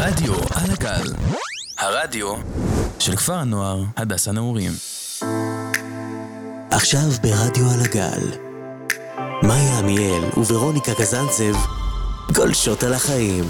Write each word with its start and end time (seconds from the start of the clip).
רדיו 0.00 0.34
על 0.34 0.70
הגל, 0.70 1.12
הרדיו 1.78 2.34
של 2.98 3.16
כפר 3.16 3.34
הנוער 3.34 3.82
הדס 3.96 4.28
הנעורים. 4.28 4.72
עכשיו 6.70 7.00
ברדיו 7.22 7.64
על 7.74 7.80
הגל. 7.80 8.38
מאיה 9.42 9.78
עמיאל 9.78 10.24
וורוניקה 10.36 10.94
קזנצב 10.94 11.54
גולשות 12.34 12.82
על 12.82 12.92
החיים. 12.92 13.44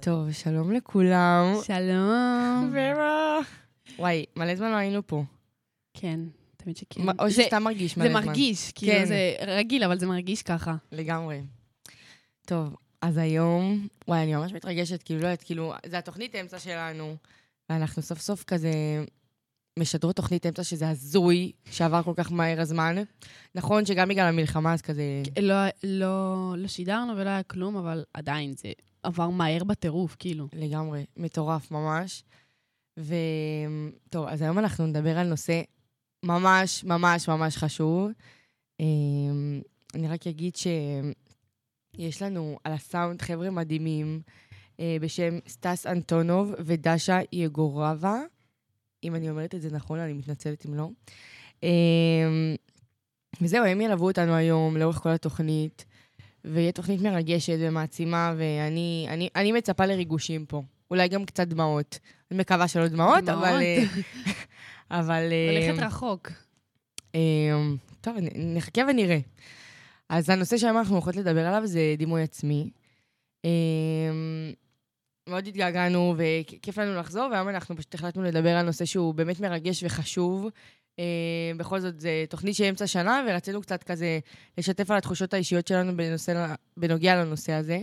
טוב, 0.00 0.32
שלום 0.32 0.72
לכולם. 0.72 1.54
שלום. 1.62 2.74
וואי, 3.98 4.24
מלא 4.36 4.56
זמן 4.56 4.70
לא 4.70 4.76
היינו 4.76 5.06
פה. 5.06 5.24
כן, 6.00 6.20
תמיד 6.56 6.76
שכן. 6.76 7.00
או 7.18 7.30
זה- 7.30 7.42
שסתם 7.42 7.62
מרגיש 7.62 7.96
מלא 7.96 8.06
זה 8.06 8.12
זמן. 8.12 8.24
מרגיש, 8.26 8.72
כאילו 8.72 8.92
כן. 8.92 9.04
זה 9.04 9.34
רגיל, 9.46 9.84
אבל 9.84 9.98
זה 9.98 10.06
מרגיש 10.06 10.42
ככה. 10.42 10.74
לגמרי. 10.92 11.40
טוב, 12.46 12.76
אז 13.02 13.16
היום, 13.16 13.88
וואי, 14.08 14.22
אני 14.22 14.34
ממש 14.34 14.52
מתרגשת, 14.52 15.02
כאילו, 15.02 15.20
לא 15.20 15.26
יודעת, 15.26 15.42
כאילו, 15.42 15.72
זה 15.86 15.98
התוכנית 15.98 16.34
אמצע 16.34 16.58
שלנו, 16.58 17.16
ואנחנו 17.70 18.02
סוף 18.02 18.20
סוף 18.20 18.44
כזה 18.44 18.70
משדרות 19.78 20.16
תוכנית 20.16 20.46
אמצע 20.46 20.64
שזה 20.64 20.88
הזוי, 20.90 21.52
שעבר 21.70 22.02
כל 22.02 22.12
כך 22.16 22.32
מהר 22.32 22.60
הזמן. 22.60 22.96
נכון 23.54 23.86
שגם 23.86 24.08
בגלל 24.08 24.26
המלחמה, 24.26 24.72
אז 24.74 24.82
כזה... 24.82 25.02
לא, 25.40 25.54
לא, 25.84 26.34
לא 26.56 26.68
שידרנו 26.68 27.16
ולא 27.16 27.28
היה 27.30 27.42
כלום, 27.42 27.76
אבל 27.76 28.04
עדיין 28.14 28.52
זה 28.52 28.72
עבר 29.02 29.28
מהר 29.30 29.64
בטירוף, 29.64 30.16
כאילו. 30.18 30.48
לגמרי, 30.52 31.04
מטורף 31.16 31.70
ממש. 31.70 32.22
וטוב, 32.98 34.26
אז 34.26 34.42
היום 34.42 34.58
אנחנו 34.58 34.86
נדבר 34.86 35.18
על 35.18 35.26
נושא 35.26 35.62
ממש 36.26 36.84
ממש 36.84 37.28
ממש 37.28 37.56
חשוב. 37.56 38.10
אמ, 38.80 39.60
אני 39.94 40.08
רק 40.08 40.26
אגיד 40.26 40.56
שיש 40.56 42.22
לנו 42.22 42.58
על 42.64 42.72
הסאונד 42.72 43.22
חבר'ה 43.22 43.50
מדהימים 43.50 44.20
אה, 44.80 44.96
בשם 45.00 45.38
סטס 45.48 45.86
אנטונוב 45.86 46.52
ודשה 46.58 47.18
יגורבה. 47.32 48.20
אם 49.04 49.14
אני 49.14 49.30
אומרת 49.30 49.54
את 49.54 49.62
זה 49.62 49.70
נכון, 49.70 49.98
אני 49.98 50.12
מתנצלת 50.12 50.66
אם 50.66 50.74
לא. 50.74 50.88
אמ, 51.62 52.54
וזהו, 53.40 53.64
הם 53.64 53.80
ילוו 53.80 54.06
אותנו 54.06 54.34
היום 54.34 54.76
לאורך 54.76 54.96
כל 54.96 55.08
התוכנית, 55.08 55.84
ויהיה 56.44 56.72
תוכנית 56.72 57.00
מרגשת 57.00 57.56
ומעצימה, 57.60 58.34
ואני 58.36 59.06
אני, 59.10 59.28
אני 59.36 59.52
מצפה 59.52 59.86
לריגושים 59.86 60.46
פה. 60.46 60.62
אולי 60.90 61.08
גם 61.08 61.24
קצת 61.24 61.48
דמעות. 61.48 61.98
אני 62.30 62.38
מקווה 62.38 62.68
שלא 62.68 62.88
דמעות, 62.88 63.24
דמעות. 63.24 63.44
אבל... 63.44 63.62
אה, 64.92 65.00
אבל... 65.00 65.32
אה, 65.32 65.68
הולכת 65.68 65.82
רחוק. 65.82 66.30
אמ, 67.14 67.76
טוב, 68.00 68.16
נחכה 68.34 68.82
ונראה. 68.88 69.18
אז 70.08 70.30
הנושא 70.30 70.58
שהיום 70.58 70.78
אנחנו 70.78 70.94
הולכות 70.94 71.16
לדבר 71.16 71.46
עליו 71.46 71.66
זה 71.66 71.94
דימוי 71.98 72.22
עצמי. 72.22 72.70
אמ, 73.44 74.52
מאוד 75.28 75.46
התגעגענו 75.46 76.14
וכיף 76.16 76.78
לנו 76.78 77.00
לחזור, 77.00 77.28
והיום 77.30 77.48
אנחנו 77.48 77.76
פשוט 77.76 77.94
החלטנו 77.94 78.22
לדבר 78.22 78.56
על 78.56 78.66
נושא 78.66 78.84
שהוא 78.84 79.14
באמת 79.14 79.40
מרגש 79.40 79.84
וחשוב. 79.84 80.46
בכל 81.56 81.80
זאת, 81.80 82.00
זו 82.00 82.08
תוכנית 82.28 82.54
של 82.54 82.64
אמצע 82.64 82.86
שנה, 82.86 83.24
ורצינו 83.28 83.62
קצת 83.62 83.82
כזה 83.82 84.18
לשתף 84.58 84.90
על 84.90 84.96
התחושות 84.96 85.34
האישיות 85.34 85.66
שלנו 85.66 85.96
בנושא, 85.96 86.54
בנוגע 86.76 87.16
לנושא 87.16 87.52
הזה. 87.52 87.80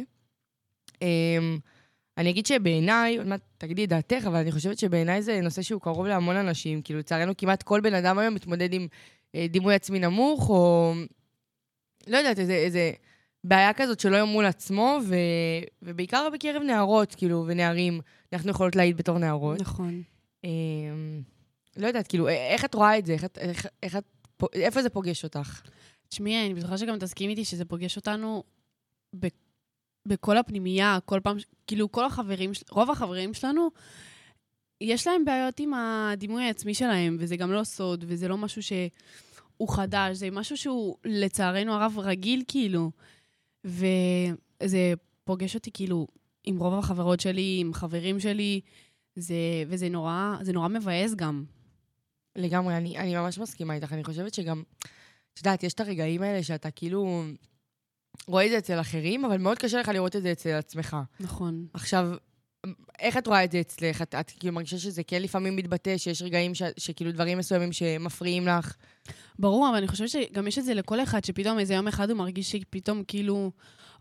אני 2.17 2.30
אגיד 2.30 2.45
שבעיניי, 2.45 3.17
עוד 3.17 3.28
מעט 3.28 3.42
תגידי 3.58 3.83
את 3.83 3.89
דעתך, 3.89 4.23
אבל 4.28 4.36
אני 4.36 4.52
חושבת 4.52 4.80
שבעיניי 4.80 5.22
זה 5.22 5.42
נושא 5.42 5.61
שהוא 5.61 5.81
קרוב 5.81 6.06
להמון 6.08 6.36
אנשים. 6.36 6.81
כאילו, 6.81 7.00
לצערנו, 7.00 7.38
כמעט 7.38 7.64
כל 7.64 7.81
בן 7.81 7.94
אדם 7.94 8.20
היום 8.20 8.33
מתמודד 8.33 8.73
עם 8.73 8.88
אה, 9.36 9.45
דימוי 9.50 9.75
עצמי 9.75 10.00
נמוך, 10.00 10.50
או 10.50 10.94
לא 12.08 12.17
יודעת, 12.17 12.39
איזה, 12.39 12.53
איזה 12.53 12.92
בעיה 13.44 13.73
כזאת 13.73 14.00
שלא 14.00 14.16
יום 14.17 14.30
מול 14.30 14.45
עצמו, 14.45 15.00
ו, 15.08 15.16
ובעיקר 15.81 16.28
בקרב 16.33 16.61
נערות, 16.64 17.15
כאילו, 17.15 17.43
ונערים. 17.48 17.99
אנחנו 18.33 18.52
יכולות 18.52 18.76
להעיד 18.76 18.98
בתור 18.98 19.17
נערות. 19.17 19.61
נכון. 19.61 20.02
אה, 20.45 20.49
לא 21.77 21.88
יודעת, 21.88 22.08
כאילו, 22.08 22.27
א- 22.27 22.32
איך 22.32 22.65
את 22.65 22.73
רואה 22.76 22.98
את 22.98 23.05
זה? 23.05 23.14
איך 23.14 23.26
איך, 23.38 23.67
איך 23.83 23.95
את, 23.95 24.04
איפה 24.54 24.82
זה 24.82 24.89
פוגש 24.89 25.23
אותך? 25.23 25.61
תשמעי, 26.09 26.45
אני 26.45 26.54
בטוחה 26.54 26.77
שגם 26.77 26.99
תסכים 26.99 27.30
איתי 27.30 27.45
שזה 27.45 27.65
פוגש 27.65 27.95
אותנו 27.95 28.43
ב- 29.20 29.27
בכל 30.05 30.37
הפנימייה, 30.37 30.97
כל 31.05 31.19
פעם, 31.23 31.37
כאילו, 31.67 31.91
כל 31.91 32.05
החברים, 32.05 32.52
רוב 32.69 32.91
החברים 32.91 33.33
שלנו, 33.33 33.69
יש 34.81 35.08
להם 35.08 35.25
בעיות 35.25 35.59
עם 35.59 35.73
הדימוי 35.73 36.43
העצמי 36.43 36.73
שלהם, 36.73 37.17
וזה 37.19 37.36
גם 37.36 37.52
לא 37.52 37.64
סוד, 37.64 38.05
וזה 38.08 38.27
לא 38.27 38.37
משהו 38.37 38.64
שהוא 38.64 39.69
חדש, 39.69 40.17
זה 40.17 40.31
משהו 40.31 40.58
שהוא 40.58 40.95
לצערנו 41.05 41.73
הרב 41.73 41.99
רגיל, 41.99 42.43
כאילו. 42.47 42.91
וזה 43.65 44.93
פוגש 45.23 45.55
אותי, 45.55 45.71
כאילו, 45.73 46.08
עם 46.43 46.59
רוב 46.59 46.73
החברות 46.73 47.20
שלי, 47.20 47.58
עם 47.61 47.73
חברים 47.73 48.20
שלי, 48.20 48.61
זה, 49.15 49.35
וזה 49.67 49.89
נורא, 49.89 50.35
זה 50.41 50.53
נורא 50.53 50.67
מבאס 50.67 51.15
גם. 51.15 51.43
לגמרי, 52.35 52.77
אני, 52.77 52.97
אני 52.97 53.15
ממש 53.15 53.37
מסכימה 53.37 53.75
איתך. 53.75 53.93
אני 53.93 54.03
חושבת 54.03 54.33
שגם, 54.33 54.64
את 55.33 55.37
יודעת, 55.37 55.64
יש 55.64 55.73
את 55.73 55.80
הרגעים 55.80 56.21
האלה 56.21 56.43
שאתה 56.43 56.71
כאילו 56.71 57.23
רואה 58.28 58.46
את 58.46 58.52
זה 58.52 58.58
אצל 58.58 58.80
אחרים, 58.80 59.26
אבל 59.26 59.38
מאוד 59.38 59.58
קשה 59.58 59.80
לך 59.80 59.88
לראות 59.88 60.16
את 60.16 60.22
זה 60.22 60.32
אצל 60.32 60.50
עצמך. 60.50 60.98
נכון. 61.20 61.66
עכשיו, 61.74 62.10
איך 63.00 63.18
את 63.18 63.28
רואה 63.28 63.44
את 63.44 63.52
זה 63.52 63.60
אצלך? 63.60 64.02
את, 64.02 64.16
את 64.16 64.32
כאילו 64.40 64.54
מרגישה 64.54 64.78
שזה 64.78 65.04
כן 65.04 65.22
לפעמים 65.22 65.56
מתבטא, 65.56 65.98
שיש 65.98 66.22
רגעים 66.22 66.56
ש, 66.56 66.62
שכאילו 66.78 67.12
דברים 67.12 67.38
מסוימים 67.38 67.72
שמפריעים 67.72 68.48
לך? 68.48 68.76
ברור, 69.40 69.70
אבל 69.70 69.78
אני 69.78 69.88
חושבת 69.88 70.10
שגם 70.10 70.48
יש 70.48 70.60
את 70.60 70.66
זה 70.66 70.74
לכל 70.74 71.04
אחד, 71.04 71.24
שפתאום 71.24 71.60
איזה 71.60 71.74
יום 71.74 71.88
אחד 71.88 72.10
הוא 72.10 72.18
מרגיש 72.18 72.52
שפתאום 72.52 73.04
כאילו, 73.08 73.52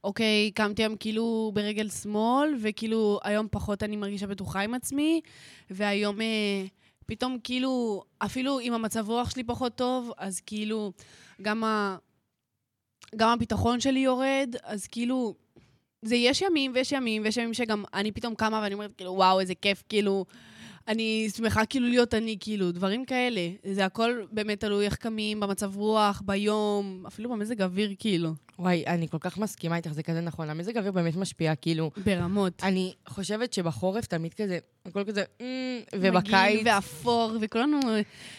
אוקיי, 0.05 0.50
קמתי 0.55 0.83
היום 0.83 0.97
כאילו 0.97 1.50
ברגל 1.55 1.89
שמאל, 1.89 2.55
וכאילו 2.62 3.21
היום 3.25 3.47
פחות 3.50 3.83
אני 3.83 3.97
מרגישה 3.97 4.27
בטוחה 4.27 4.61
עם 4.61 4.75
עצמי, 4.75 5.21
והיום 5.71 6.21
אה, 6.21 6.65
פתאום 7.06 7.39
כאילו, 7.44 8.03
אפילו 8.19 8.61
אם 8.61 8.73
המצב 8.73 9.09
רוח 9.09 9.31
שלי 9.31 9.44
פחות 9.44 9.75
טוב, 9.75 10.11
אז 10.19 10.41
כאילו, 10.41 10.93
גם, 11.43 11.65
ה, 11.65 11.97
גם 13.17 13.28
הביטחון 13.28 13.81
שלי 13.81 14.00
יורד, 14.00 14.56
אז 14.65 14.87
כאילו, 14.87 15.34
זה 16.03 16.17
יש 16.17 16.43
ימים 16.43 16.73
ויש 16.75 16.93
ימים, 16.93 17.23
ויש 17.25 17.37
ימים 17.37 17.55
שגם 17.55 17.84
אני 17.95 18.12
פתאום 18.12 18.34
קמה 18.34 18.61
ואני 18.62 18.75
אומרת, 18.75 18.93
כאילו, 18.97 19.12
וואו, 19.12 19.41
איזה 19.41 19.55
כיף, 19.55 19.83
כאילו, 19.89 20.25
אני 20.89 21.28
שמחה 21.37 21.67
כאילו 21.67 21.89
להיות 21.89 22.15
אני, 22.15 22.37
כאילו, 22.41 22.73
דברים 22.73 23.05
כאלה. 23.05 23.41
זה 23.73 23.84
הכל 23.84 24.23
באמת 24.33 24.61
תלוי 24.61 24.84
איך 24.84 24.97
קמים, 24.97 25.41
במצב 25.41 25.77
רוח, 25.77 26.23
ביום, 26.25 27.05
אפילו 27.06 27.31
במזג 27.31 27.62
אוויר, 27.62 27.95
כאילו, 27.99 28.31
וואי, 28.59 28.84
אני 28.87 29.09
כל 29.09 29.19
כך 29.21 29.39
מסכימה 29.39 29.77
איתך, 29.77 29.93
זה 29.93 30.03
כזה 30.03 30.21
נכון. 30.21 30.50
המזג 30.50 30.77
האוויר 30.77 30.93
באמת 30.93 31.17
משפיע, 31.17 31.55
כאילו... 31.55 31.91
ברמות. 32.05 32.62
אני 32.62 32.93
חושבת 33.09 33.53
שבחורף 33.53 34.06
תמיד 34.06 34.34
כזה, 34.34 34.59
הכל 34.87 35.05
כזה, 35.05 35.25
מגעיל 35.94 36.15
ובקיץ... 36.15 36.62
ואפור, 36.65 37.37
וכולנו 37.41 37.81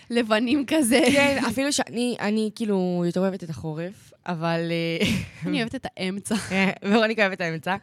לבנים 0.10 0.66
כזה. 0.68 1.00
כן, 1.12 1.44
אפילו 1.48 1.74
שאני, 1.74 2.16
אני 2.20 2.50
כאילו 2.56 3.04
יותר 3.06 3.20
אוהבת 3.20 3.44
את 3.44 3.50
החורף, 3.50 4.12
אבל... 4.26 4.72
אה, 4.72 5.08
אני 5.46 5.62
אוהבת 5.62 5.76
את 5.76 5.86
האמצע. 5.98 6.36
ורוניקה 6.90 7.22
אוהבת 7.22 7.38
את 7.38 7.42
האמצע. 7.42 7.76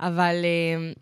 אבל, 0.00 0.34
אה, 0.44 0.92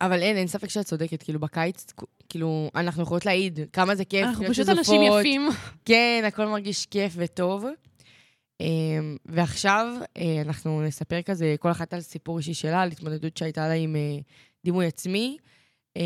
אבל 0.00 0.22
אין, 0.22 0.36
אין 0.36 0.46
ספק 0.46 0.68
שאת 0.68 0.86
צודקת. 0.86 1.22
כאילו, 1.22 1.40
בקיץ, 1.40 1.86
כאילו, 2.28 2.70
אנחנו 2.74 3.02
יכולות 3.02 3.26
להעיד 3.26 3.60
כמה 3.72 3.94
זה 3.94 4.04
כיף. 4.04 4.26
אנחנו 4.26 4.46
פשוט 4.48 4.68
אנשים. 4.68 5.02
יפים. 5.02 5.48
כן, 5.84 6.24
הכל 6.26 6.46
מרגיש 6.46 6.86
כיף 6.86 7.12
וטוב. 7.16 7.64
אה, 8.60 8.66
ועכשיו 9.26 9.86
אה, 10.16 10.42
אנחנו 10.44 10.82
נספר 10.82 11.22
כזה, 11.22 11.54
כל 11.58 11.70
אחת 11.70 11.94
על 11.94 12.00
סיפור 12.00 12.38
אישי 12.38 12.54
שלה, 12.54 12.82
על 12.82 12.90
התמודדות 12.92 13.36
שהייתה 13.36 13.68
לה 13.68 13.74
עם 13.74 13.96
אה, 13.96 14.18
דימוי 14.64 14.86
עצמי. 14.86 15.36
אה, 15.96 16.02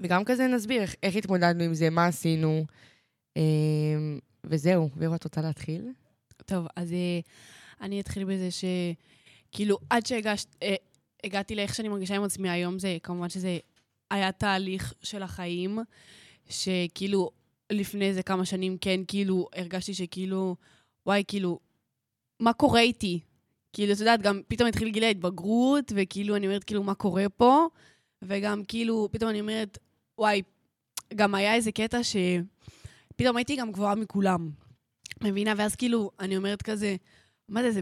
וגם 0.00 0.24
כזה 0.24 0.46
נסביר 0.46 0.82
איך, 0.82 0.94
איך 1.02 1.16
התמודדנו 1.16 1.64
עם 1.64 1.74
זה, 1.74 1.90
מה 1.90 2.06
עשינו. 2.06 2.64
אה, 3.36 3.42
וזהו, 4.44 4.88
ואירו, 4.96 5.14
את 5.14 5.24
רוצה 5.24 5.40
להתחיל? 5.40 5.88
טוב, 6.42 6.66
אז 6.76 6.92
אה, 6.92 7.20
אני 7.80 8.00
אתחיל 8.00 8.24
בזה 8.24 8.48
שכאילו, 8.50 9.78
עד 9.90 10.06
שהגעתי 10.06 11.54
לאיך 11.54 11.74
שאני 11.74 11.88
מרגישה 11.88 12.16
עם 12.16 12.24
עצמי 12.24 12.50
היום, 12.50 12.78
זה 12.78 12.98
כמובן 13.02 13.28
שזה 13.28 13.58
היה 14.10 14.32
תהליך 14.32 14.94
של 15.02 15.22
החיים, 15.22 15.78
שכאילו, 16.48 17.30
לפני 17.72 18.04
איזה 18.04 18.22
כמה 18.22 18.44
שנים, 18.44 18.78
כן, 18.78 19.00
כאילו, 19.08 19.48
הרגשתי 19.54 19.94
שכאילו, 19.94 20.56
וואי, 21.06 21.24
כאילו, 21.28 21.58
מה 22.40 22.52
קורה 22.52 22.80
איתי? 22.80 23.20
כאילו, 23.72 23.92
את 23.92 23.98
יודעת, 23.98 24.22
גם 24.22 24.40
פתאום 24.48 24.68
התחיל 24.68 24.88
גיל 24.88 25.04
ההתבגרות, 25.04 25.92
וכאילו, 25.94 26.36
אני 26.36 26.46
אומרת, 26.46 26.64
כאילו, 26.64 26.82
מה 26.82 26.94
קורה 26.94 27.28
פה? 27.28 27.66
וגם, 28.22 28.64
כאילו, 28.64 29.08
פתאום 29.12 29.30
אני 29.30 29.40
אומרת, 29.40 29.78
וואי, 30.18 30.42
גם 31.14 31.34
היה 31.34 31.54
איזה 31.54 31.72
קטע 31.72 31.98
שפתאום 32.02 33.36
הייתי 33.36 33.56
גם 33.56 33.72
גבוהה 33.72 33.94
מכולם. 33.94 34.50
מבינה? 35.24 35.52
ואז 35.56 35.74
כאילו, 35.76 36.10
אני 36.20 36.36
אומרת 36.36 36.62
כזה, 36.62 36.96
מה 37.48 37.62
זה, 37.62 37.72
זה, 37.72 37.80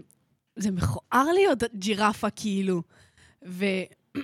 זה 0.56 0.70
מכוער 0.70 1.32
להיות 1.34 1.62
ג'ירפה, 1.74 2.30
כאילו. 2.30 2.82
ו... 3.46 3.64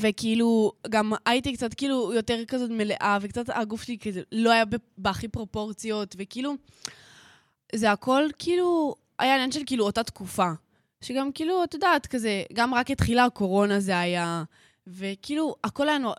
וכאילו, 0.00 0.72
גם 0.88 1.12
הייתי 1.26 1.52
קצת 1.52 1.74
כאילו 1.74 2.12
יותר 2.12 2.44
כזאת 2.48 2.70
מלאה, 2.70 3.18
וקצת 3.20 3.44
הגוף 3.48 3.82
שלי 3.82 3.98
כזה 3.98 4.22
לא 4.32 4.50
היה 4.50 4.64
בהכי 4.98 5.28
פרופורציות, 5.28 6.16
וכאילו, 6.18 6.54
זה 7.74 7.92
הכל 7.92 8.22
כאילו, 8.38 8.94
היה 9.18 9.34
עניין 9.34 9.52
של 9.52 9.60
כאילו 9.66 9.84
אותה 9.84 10.02
תקופה. 10.02 10.50
שגם 11.00 11.32
כאילו, 11.32 11.64
את 11.64 11.74
יודעת, 11.74 12.06
כזה, 12.06 12.42
גם 12.52 12.74
רק 12.74 12.90
התחילה 12.90 13.24
הקורונה 13.24 13.80
זה 13.80 13.98
היה, 13.98 14.42
וכאילו, 14.86 15.54
הכל 15.64 15.88
היה 15.88 15.98
נורא, 15.98 16.14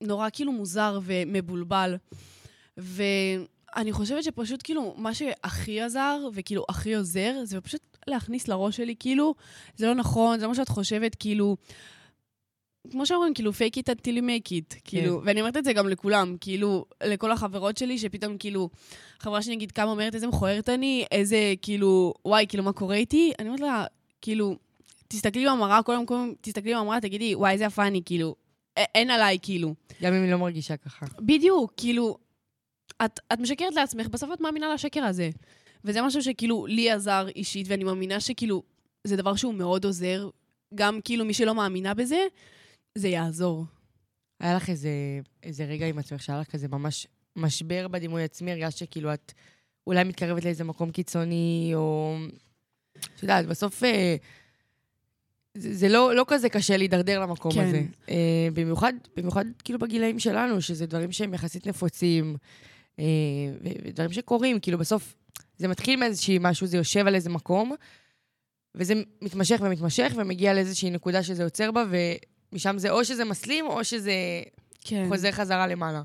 נורא 0.00 0.28
כאילו 0.32 0.52
מוזר 0.52 1.00
ומבולבל. 1.02 1.96
ואני 3.74 3.92
חושבת 3.92 4.24
שפשוט 4.24 4.60
כאילו, 4.64 4.94
מה 4.96 5.14
שהכי 5.14 5.80
עזר, 5.80 6.28
וכאילו 6.34 6.64
הכי 6.68 6.94
עוזר, 6.94 7.34
זה 7.44 7.60
פשוט 7.60 7.80
להכניס 8.06 8.48
לראש 8.48 8.76
שלי, 8.76 8.94
כאילו, 8.98 9.34
זה 9.76 9.86
לא 9.86 9.94
נכון, 9.94 10.38
זה 10.38 10.46
מה 10.46 10.54
שאת 10.54 10.68
חושבת, 10.68 11.14
כאילו... 11.14 11.56
כמו 12.90 13.06
שאומרים, 13.06 13.34
כאילו, 13.34 13.50
fake 13.50 13.78
it 13.78 13.94
until 13.94 14.18
you 14.18 14.22
make 14.22 14.48
it, 14.48 14.80
כאילו, 14.84 15.20
ואני 15.24 15.40
אומרת 15.40 15.56
את 15.56 15.64
זה 15.64 15.72
גם 15.72 15.88
לכולם, 15.88 16.36
כאילו, 16.40 16.84
לכל 17.04 17.32
החברות 17.32 17.76
שלי, 17.76 17.98
שפתאום, 17.98 18.38
כאילו, 18.38 18.68
חברה 19.18 19.42
שלי, 19.42 19.56
נגיד, 19.56 19.72
כמה 19.72 19.90
אומרת, 19.90 20.14
איזה 20.14 20.26
מכוערת 20.26 20.68
אני, 20.68 21.04
איזה, 21.12 21.54
כאילו, 21.62 22.14
וואי, 22.24 22.46
כאילו, 22.48 22.64
מה 22.64 22.72
קורה 22.72 22.96
איתי? 22.96 23.32
אני 23.38 23.48
אומרת 23.48 23.60
לה, 23.60 23.84
כאילו, 24.20 24.56
תסתכלי 25.08 25.46
במראה, 25.46 25.82
כל 25.82 25.92
יום, 25.92 26.34
תסתכלי 26.40 26.74
במראה, 26.74 27.00
תגידי, 27.00 27.34
וואי, 27.34 27.52
איזה 27.52 27.64
יפה 27.64 27.86
אני, 27.86 28.02
כאילו, 28.04 28.34
אין 28.76 29.10
עליי, 29.10 29.38
כאילו. 29.42 29.74
גם 30.02 30.14
אם 30.14 30.22
היא 30.22 30.32
לא 30.32 30.38
מרגישה 30.38 30.76
ככה. 30.76 31.06
בדיוק, 31.18 31.72
כאילו, 31.76 32.18
את, 33.04 33.20
את 33.32 33.40
משקרת 33.40 33.74
לעצמך, 33.74 34.06
בסוף 34.08 34.30
את 34.32 34.40
מאמינה 34.40 34.74
לשקר 34.74 35.04
הזה. 35.04 35.30
וזה 35.84 36.02
משהו 36.02 36.22
שכאילו 36.22 36.66
לי 36.66 36.90
עזר 36.90 37.28
אישית, 37.36 37.66
ואני 37.68 37.84
מאמינה 37.84 38.20
שכאילו 38.20 38.62
זה 39.04 39.16
דבר 39.16 39.36
שהוא 39.36 39.54
מאוד 39.54 39.84
עוזר. 39.84 40.28
גם 40.74 41.00
כאילו 41.04 41.24
מי 41.24 41.34
שלא 41.34 41.54
מאמינה 41.54 41.94
בזה, 41.94 42.18
זה 42.94 43.08
יעזור. 43.08 43.64
היה 44.40 44.54
לך 44.54 44.70
איזה, 44.70 44.90
איזה 45.42 45.64
רגע 45.64 45.86
עם 45.86 45.98
עצמך 45.98 46.22
שהיה 46.22 46.40
לך 46.40 46.46
כזה 46.46 46.68
ממש 46.68 47.06
משבר 47.36 47.88
בדימוי 47.88 48.24
עצמי, 48.24 48.52
הרגשת 48.52 48.78
שכאילו 48.78 49.14
את 49.14 49.32
אולי 49.86 50.04
מתקרבת 50.04 50.44
לאיזה 50.44 50.64
מקום 50.64 50.90
קיצוני, 50.90 51.72
או... 51.74 52.16
את 52.98 53.22
יודעת, 53.22 53.46
בסוף 53.46 53.84
אה, 53.84 54.16
זה, 55.54 55.74
זה 55.74 55.88
לא, 55.88 56.14
לא 56.14 56.24
כזה 56.28 56.48
קשה 56.48 56.76
להידרדר 56.76 57.20
למקום 57.20 57.52
כן. 57.52 57.66
הזה. 57.66 57.82
אה, 58.08 58.48
במיוחד, 58.52 58.92
במיוחד 59.16 59.44
כאילו 59.64 59.78
בגילאים 59.78 60.18
שלנו, 60.18 60.60
שזה 60.60 60.86
דברים 60.86 61.12
שהם 61.12 61.34
יחסית 61.34 61.66
נפוצים, 61.66 62.36
ודברים 63.62 64.12
שקורים, 64.12 64.60
כאילו 64.60 64.78
בסוף 64.78 65.14
זה 65.56 65.68
מתחיל 65.68 66.00
מאיזושהי 66.00 66.38
משהו, 66.40 66.66
זה 66.66 66.76
יושב 66.76 67.06
על 67.06 67.14
איזה 67.14 67.30
מקום, 67.30 67.74
וזה 68.74 68.94
מתמשך 69.22 69.60
ומתמשך, 69.62 70.12
ומגיע 70.16 70.54
לאיזושהי 70.54 70.90
נקודה 70.90 71.22
שזה 71.22 71.44
עוצר 71.44 71.70
בה, 71.70 71.84
ומשם 72.52 72.78
זה 72.78 72.90
או 72.90 73.04
שזה 73.04 73.24
מסלים, 73.24 73.66
או 73.66 73.84
שזה 73.84 74.12
כן. 74.80 75.06
חוזר 75.08 75.32
חזרה 75.32 75.66
למעלה. 75.66 76.02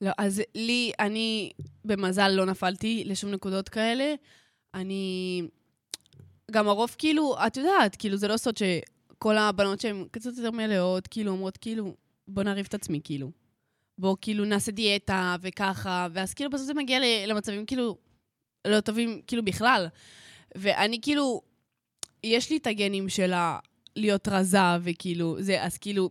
לא, 0.00 0.10
אז 0.18 0.42
לי, 0.54 0.92
אני 1.00 1.50
במזל 1.84 2.28
לא 2.28 2.46
נפלתי 2.46 3.02
לשום 3.06 3.30
נקודות 3.30 3.68
כאלה. 3.68 4.14
אני... 4.74 5.42
גם 6.50 6.68
הרוב, 6.68 6.94
כאילו, 6.98 7.36
את 7.46 7.56
יודעת, 7.56 7.96
כאילו, 7.96 8.16
זה 8.16 8.28
לא 8.28 8.36
סוד 8.36 8.56
שכל 8.56 9.38
הבנות 9.38 9.80
שהן 9.80 10.04
קצת 10.10 10.30
יותר 10.36 10.50
מלאות, 10.50 11.06
כאילו, 11.06 11.32
אומרות, 11.32 11.56
כאילו, 11.56 11.94
בוא 12.28 12.42
נריב 12.42 12.66
את 12.68 12.74
עצמי, 12.74 13.00
כאילו. 13.04 13.30
בוא, 13.98 14.16
כאילו, 14.20 14.44
נעשה 14.44 14.72
דיאטה 14.72 15.36
וככה, 15.40 16.06
ואז 16.12 16.34
כאילו 16.34 16.50
בסוף 16.50 16.66
זה 16.66 16.74
מגיע 16.74 16.98
למצבים, 17.26 17.66
כאילו, 17.66 17.98
לא 18.66 18.80
טובים, 18.80 19.20
כאילו, 19.26 19.44
בכלל. 19.44 19.86
ואני, 20.54 21.00
כאילו, 21.00 21.40
יש 22.24 22.50
לי 22.50 22.56
את 22.56 22.66
הגנים 22.66 23.08
של 23.08 23.32
ה- 23.32 23.58
להיות 23.96 24.28
רזה, 24.28 24.58
וכאילו, 24.82 25.36
זה, 25.42 25.62
אז 25.64 25.78
כאילו, 25.78 26.10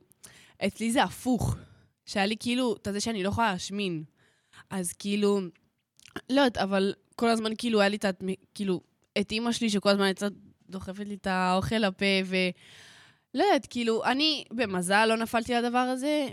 אצלי 0.68 0.92
זה 0.92 1.04
הפוך. 1.04 1.56
שהיה 2.06 2.26
לי 2.26 2.36
כאילו, 2.40 2.76
את 2.76 2.88
הזה 2.88 3.00
שאני 3.02 3.24
לא 3.24 3.30
יכולה 3.30 3.52
להשמין. 3.52 4.04
אז 4.70 4.94
כאילו, 4.94 5.40
לא 6.30 6.42
יודעת, 6.42 6.58
אבל 6.58 6.94
כל 7.16 7.28
הזמן 7.30 7.52
כאילו 7.58 7.80
היה 7.82 7.90
לי 7.90 7.96
את, 7.96 8.06
ה- 8.06 8.10
כאילו, 8.56 8.82
את 9.20 9.32
אימא 9.32 9.52
שלי 9.52 9.70
שכל 9.70 9.90
הזמן 9.90 10.04
הייתה 10.04 10.28
דוחפת 10.70 11.08
לי 11.08 11.14
את 11.16 11.28
האוכל 11.28 11.76
לפה, 11.76 12.06
ו... 12.26 12.36
לא 13.34 13.44
יודעת, 13.44 13.66
כאילו, 13.70 14.04
אני 14.06 14.44
במזל 14.52 15.06
לא 15.06 15.18
נפלתי 15.18 15.54
לדבר 15.54 15.78
הזה, 15.78 16.28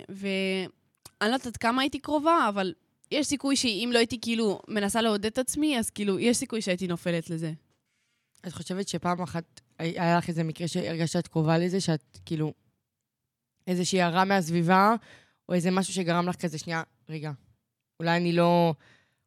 ואני 1.24 1.30
לא 1.32 1.36
יודעת 1.36 1.56
כמה 1.56 1.82
הייתי 1.82 1.98
קרובה, 1.98 2.46
אבל 2.48 2.74
יש 3.10 3.26
סיכוי 3.26 3.56
שאם 3.56 3.90
לא 3.92 3.98
הייתי 3.98 4.18
כאילו 4.22 4.60
מנסה 4.68 5.02
לעודד 5.02 5.26
את 5.26 5.38
עצמי, 5.38 5.78
אז 5.78 5.90
כאילו, 5.90 6.18
יש 6.18 6.36
סיכוי 6.36 6.62
שהייתי 6.62 6.86
נופלת 6.86 7.30
לזה. 7.30 7.52
את 8.46 8.52
חושבת 8.52 8.88
שפעם 8.88 9.22
אחת 9.22 9.60
היה 9.78 10.18
לך 10.18 10.28
איזה 10.28 10.44
מקרה 10.44 10.68
שהרגשת 10.68 11.12
שאת 11.12 11.28
קרובה 11.28 11.58
לזה, 11.58 11.80
שאת 11.80 12.18
כאילו 12.26 12.52
איזושהי 13.66 14.02
הערה 14.02 14.24
מהסביבה, 14.24 14.94
או 15.48 15.54
איזה 15.54 15.70
משהו 15.70 15.94
שגרם 15.94 16.28
לך 16.28 16.36
כזה, 16.36 16.58
שנייה, 16.58 16.82
רגע, 17.08 17.32
אולי 18.00 18.16
אני 18.16 18.32
לא... 18.32 18.74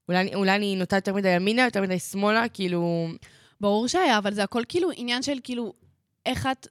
אולי, 0.07 0.21
אני- 0.21 0.35
אולי 0.35 0.55
אני 0.55 0.75
נוטה 0.75 0.95
יותר 0.97 1.13
מדי 1.13 1.29
ימינה, 1.29 1.63
יותר 1.63 1.81
מדי 1.81 1.99
שמאלה, 1.99 2.49
כאילו... 2.49 3.07
ברור 3.61 3.87
שהיה, 3.87 4.17
אבל 4.17 4.33
זה 4.33 4.43
הכל 4.43 4.63
כאילו 4.69 4.89
עניין 4.95 5.23
של 5.23 5.37
כאילו, 5.43 5.73
איך 6.25 6.47
את, 6.51 6.67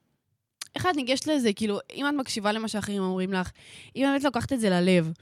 איך 0.77 0.87
את 0.87 0.97
ניגשת 0.97 1.27
לזה, 1.27 1.53
כאילו, 1.53 1.79
אם 1.95 2.09
את 2.09 2.15
מקשיבה 2.15 2.53
למה 2.53 2.69
שאחרים 2.69 3.03
אומרים 3.03 3.33
לך, 3.33 3.51
אם 3.97 4.07
באמת 4.11 4.25
לוקחת 4.25 4.53
את 4.53 4.61
זה 4.61 4.71
ללב, 4.71 5.13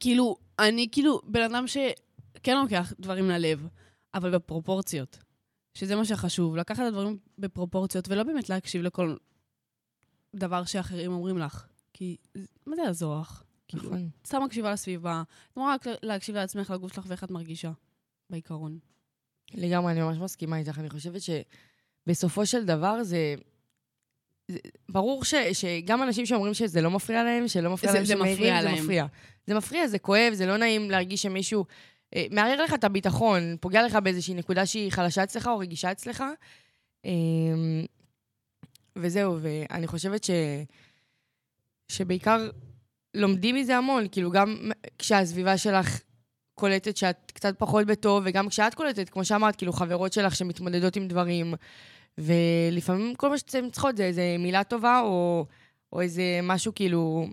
כאילו, 0.00 0.36
אני 0.58 0.88
כאילו 0.92 1.20
בן 1.24 1.42
אדם 1.42 1.64
שכן 1.66 2.56
לוקח 2.62 2.92
דברים 3.00 3.28
ללב, 3.28 3.66
אבל 4.14 4.30
בפרופורציות, 4.30 5.18
שזה 5.74 5.96
מה 5.96 6.04
שחשוב, 6.04 6.56
לקחת 6.56 6.78
את 6.82 6.84
הדברים 6.84 7.18
בפרופורציות, 7.38 8.08
ולא 8.08 8.22
באמת 8.22 8.48
להקשיב 8.48 8.82
לכל 8.82 9.16
דבר 10.36 10.64
שאחרים 10.64 11.12
אומרים 11.12 11.38
לך. 11.38 11.66
כי 11.92 12.16
מה 12.66 12.76
זה 12.76 12.82
יעזור 12.82 13.20
לך? 13.20 13.42
כאילו, 13.68 13.84
נכון. 13.84 14.08
סתם 14.26 14.42
מקשיבה 14.42 14.72
לסביבה, 14.72 15.22
את 15.52 15.58
אמורה 15.58 15.74
רק 15.74 15.86
להקשיב 16.02 16.34
לעצמך, 16.34 16.70
לגוף 16.70 16.94
שלך 16.94 17.04
ואיך 17.08 17.24
את 17.24 17.30
מרגישה, 17.30 17.70
בעיקרון. 18.30 18.78
לגמרי, 19.54 19.92
אני 19.92 20.02
ממש 20.02 20.18
מסכימה 20.18 20.58
איתך. 20.58 20.78
אני 20.78 20.90
חושבת 20.90 21.20
שבסופו 21.22 22.46
של 22.46 22.64
דבר 22.64 23.02
זה... 23.02 23.34
זה 24.48 24.58
ברור 24.88 25.24
ש, 25.24 25.34
שגם 25.52 26.02
אנשים 26.02 26.26
שאומרים 26.26 26.54
שזה 26.54 26.80
לא 26.80 26.90
מפריע 26.90 27.24
להם, 27.24 27.48
שלא 27.48 27.70
מפריע 27.72 27.92
זה- 27.92 27.98
להם 27.98 28.06
זה 28.06 28.14
מפריע 28.16 28.60
זה 28.62 28.68
להם. 28.68 28.74
מפריע. 28.84 29.06
זה 29.46 29.54
מפריע, 29.54 29.86
זה 29.88 29.98
כואב, 29.98 30.32
זה 30.32 30.46
לא 30.46 30.56
נעים 30.56 30.90
להרגיש 30.90 31.22
שמישהו 31.22 31.64
אה, 32.16 32.24
מערער 32.30 32.62
לך 32.64 32.74
את 32.74 32.84
הביטחון, 32.84 33.56
פוגע 33.60 33.82
לך 33.86 33.94
באיזושהי 33.96 34.34
נקודה 34.34 34.66
שהיא 34.66 34.92
חלשה 34.92 35.22
אצלך 35.24 35.46
או 35.46 35.58
רגישה 35.58 35.92
אצלך. 35.92 36.24
אה, 37.06 37.10
וזהו, 38.96 39.38
ואני 39.42 39.86
חושבת 39.86 40.24
ש... 40.24 40.30
שבעיקר 41.92 42.50
לומדים 43.14 43.54
מזה 43.54 43.76
המון, 43.76 44.06
כאילו 44.12 44.30
גם 44.30 44.70
כשהסביבה 44.98 45.58
שלך 45.58 46.00
קולטת 46.54 46.96
שאת 46.96 47.32
קצת 47.34 47.54
פחות 47.58 47.86
בטוב, 47.86 48.22
וגם 48.26 48.48
כשאת 48.48 48.74
קולטת, 48.74 49.08
כמו 49.08 49.24
שאמרת, 49.24 49.56
כאילו 49.56 49.72
חברות 49.72 50.12
שלך 50.12 50.36
שמתמודדות 50.36 50.96
עם 50.96 51.08
דברים, 51.08 51.54
ולפעמים 52.18 53.14
כל 53.14 53.30
מה 53.30 53.38
שאתן 53.38 53.70
צריכות 53.70 53.96
זה 53.96 54.04
איזה 54.04 54.36
מילה 54.38 54.64
טובה, 54.64 55.00
או, 55.00 55.46
או 55.92 56.00
איזה 56.00 56.40
משהו 56.42 56.74
כאילו, 56.74 57.28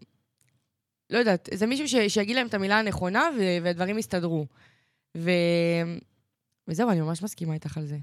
לא 1.10 1.18
יודעת, 1.18 1.50
איזה 1.50 1.68
מישהו 1.68 1.88
ש, 1.88 1.96
שיגיד 2.08 2.36
להם 2.36 2.48
את 2.48 2.54
המילה 2.54 2.80
הנכונה, 2.80 3.30
ו, 3.38 3.64
והדברים 3.64 3.98
יסתדרו. 3.98 4.46
ו... 5.18 5.32
וזהו, 6.68 6.90
אני 6.90 7.02
ממש 7.02 7.24
מסכימה 7.24 7.54
איתך 7.54 7.78
על 7.78 7.86
זה. 7.86 7.98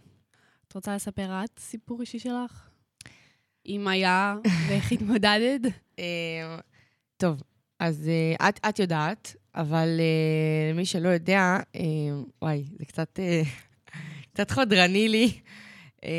את 0.69 0.75
רוצה 0.75 0.95
לספר 0.95 1.45
את 1.45 1.59
סיפור 1.59 2.01
אישי 2.01 2.19
שלך? 2.19 2.69
אם 3.67 3.89
היה 3.89 4.37
ואיך 4.69 4.93
התמודדת? 4.93 5.61
אה, 5.99 6.59
טוב, 7.17 7.43
אז 7.79 8.09
אה, 8.09 8.49
את, 8.49 8.61
את 8.69 8.79
יודעת, 8.79 9.37
אבל 9.55 9.89
אה, 10.01 10.73
למי 10.73 10.87
שלא 10.87 11.09
יודע, 11.09 11.57
וואי, 12.43 12.65
זה 12.79 12.85
קצת, 12.85 13.19
קצת 14.33 14.51
חודרני 14.51 15.09
לי. 15.09 15.41
אה, 16.04 16.11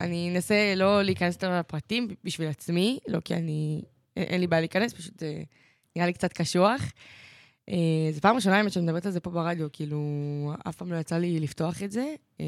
אני 0.00 0.30
אנסה 0.30 0.74
לא 0.76 1.02
להיכנס 1.02 1.34
יותר 1.34 1.58
לפרטים 1.58 2.08
בשביל 2.24 2.48
עצמי, 2.48 2.98
לא 3.08 3.20
כי 3.20 3.34
אני, 3.34 3.82
אין, 4.16 4.40
לי 4.40 4.46
בעיה 4.46 4.60
להיכנס, 4.60 4.94
פשוט 4.94 5.22
אה, 5.22 5.42
נראה 5.96 6.06
לי 6.06 6.12
קצת 6.12 6.32
קשוח. 6.32 6.82
אה, 7.68 8.12
זו 8.12 8.20
פעם 8.20 8.36
ראשונה, 8.36 8.56
האמת, 8.56 8.72
שאני 8.72 8.84
מדברת 8.84 9.06
על 9.06 9.12
זה 9.12 9.20
פה 9.20 9.30
ברדיו, 9.30 9.68
כאילו, 9.72 10.02
אף 10.68 10.76
פעם 10.76 10.92
לא 10.92 10.96
יצא 10.96 11.18
לי 11.18 11.40
לפתוח 11.40 11.82
את 11.82 11.92
זה. 11.92 12.14
אה, 12.40 12.46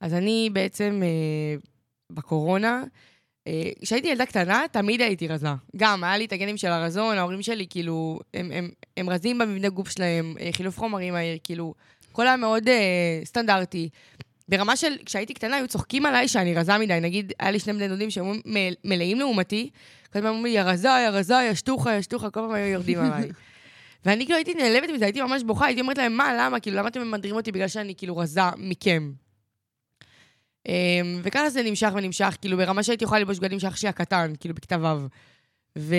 אז 0.00 0.14
אני 0.14 0.50
בעצם 0.52 1.00
אה, 1.02 1.56
בקורונה, 2.10 2.84
כשהייתי 3.82 4.08
ילדה 4.08 4.26
קטנה, 4.26 4.64
תמיד 4.72 5.00
הייתי 5.00 5.28
רזה. 5.28 5.48
גם, 5.76 6.04
היה 6.04 6.18
לי 6.18 6.24
את 6.24 6.32
הגנים 6.32 6.56
של 6.56 6.68
הרזון, 6.68 7.18
ההורים 7.18 7.42
שלי, 7.42 7.66
כאילו, 7.70 8.18
הם, 8.34 8.50
הם, 8.52 8.70
הם 8.96 9.10
רזים 9.10 9.38
במבנה 9.38 9.68
גוף 9.68 9.90
שלהם, 9.90 10.34
חילוף 10.52 10.78
חומרים 10.78 11.14
מהיר, 11.14 11.38
כאילו, 11.44 11.74
הכל 12.10 12.26
היה 12.26 12.36
מאוד 12.36 12.68
אה, 12.68 13.20
סטנדרטי. 13.24 13.88
ברמה 14.48 14.76
של, 14.76 14.92
כשהייתי 15.04 15.34
קטנה, 15.34 15.56
היו 15.56 15.68
צוחקים 15.68 16.06
עליי 16.06 16.28
שאני 16.28 16.54
רזה 16.54 16.78
מדי. 16.78 17.00
נגיד, 17.00 17.32
היה 17.38 17.50
לי 17.50 17.58
שני 17.58 17.72
בני 17.72 17.88
דודים 17.88 18.10
שהיו 18.10 18.32
מלאים 18.84 19.18
לעומתי, 19.18 19.70
כל 20.12 20.18
הזמן 20.18 20.30
אמרו 20.30 20.42
לי, 20.42 20.50
יא 20.50 20.62
רזה, 20.62 20.88
יא 20.88 21.08
רזה, 21.08 21.34
יא 21.34 21.54
שטוחה, 21.54 21.94
יא 21.94 22.00
שטוחה, 22.00 22.30
כל 22.30 22.40
פעם 22.40 22.50
היו 22.50 22.66
יורדים 22.66 22.98
עליי. 22.98 23.28
ואני 24.04 24.24
כאילו 24.24 24.36
הייתי 24.36 24.54
נעלבת 24.54 24.90
מזה, 24.94 25.04
הייתי 25.04 25.22
ממש 25.22 25.42
בוכה, 25.42 25.66
הייתי 25.66 25.80
אומרת 25.80 25.98
להם, 25.98 26.12
מה, 26.12 26.34
למה? 26.38 26.60
כאילו, 26.60 26.76
למה 26.76 26.88
אתם 26.88 27.00
ממדרים 27.00 27.34
אותי 27.34 27.52
בגלל 27.52 27.68
שאני 27.68 27.94
כאילו 27.94 28.16
רזה 28.16 28.40
מכם? 28.56 29.12
אמ, 30.68 31.20
וככה 31.22 31.50
זה 31.50 31.62
נמשך 31.62 31.90
ונמשך, 31.94 32.36
כאילו, 32.40 32.56
ברמה 32.56 32.82
שהייתי 32.82 33.04
יכולה 33.04 33.18
ללבוש 33.18 33.38
בגדים 33.38 33.60
של 33.60 33.66
אח 33.66 33.76
שלי 33.76 33.88
הקטן, 33.88 34.32
כאילו, 34.40 34.54
בכיתה 34.54 34.76
ו'. 34.82 35.06
ו... 35.78 35.94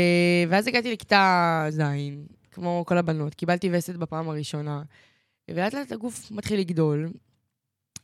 ואז 0.50 0.68
הגעתי 0.68 0.92
לכיתה 0.94 1.66
ז', 1.70 1.82
כמו 2.52 2.84
כל 2.88 2.98
הבנות, 2.98 3.36
קיבלתי 3.36 3.70
וסת 3.72 3.96
בפעם 3.96 4.30
הראשונה, 4.30 4.82
ולאט 5.52 5.74
לאט 5.74 5.92
הגוף 5.92 6.32
מתחיל 6.32 6.60
לגדול. 6.60 7.10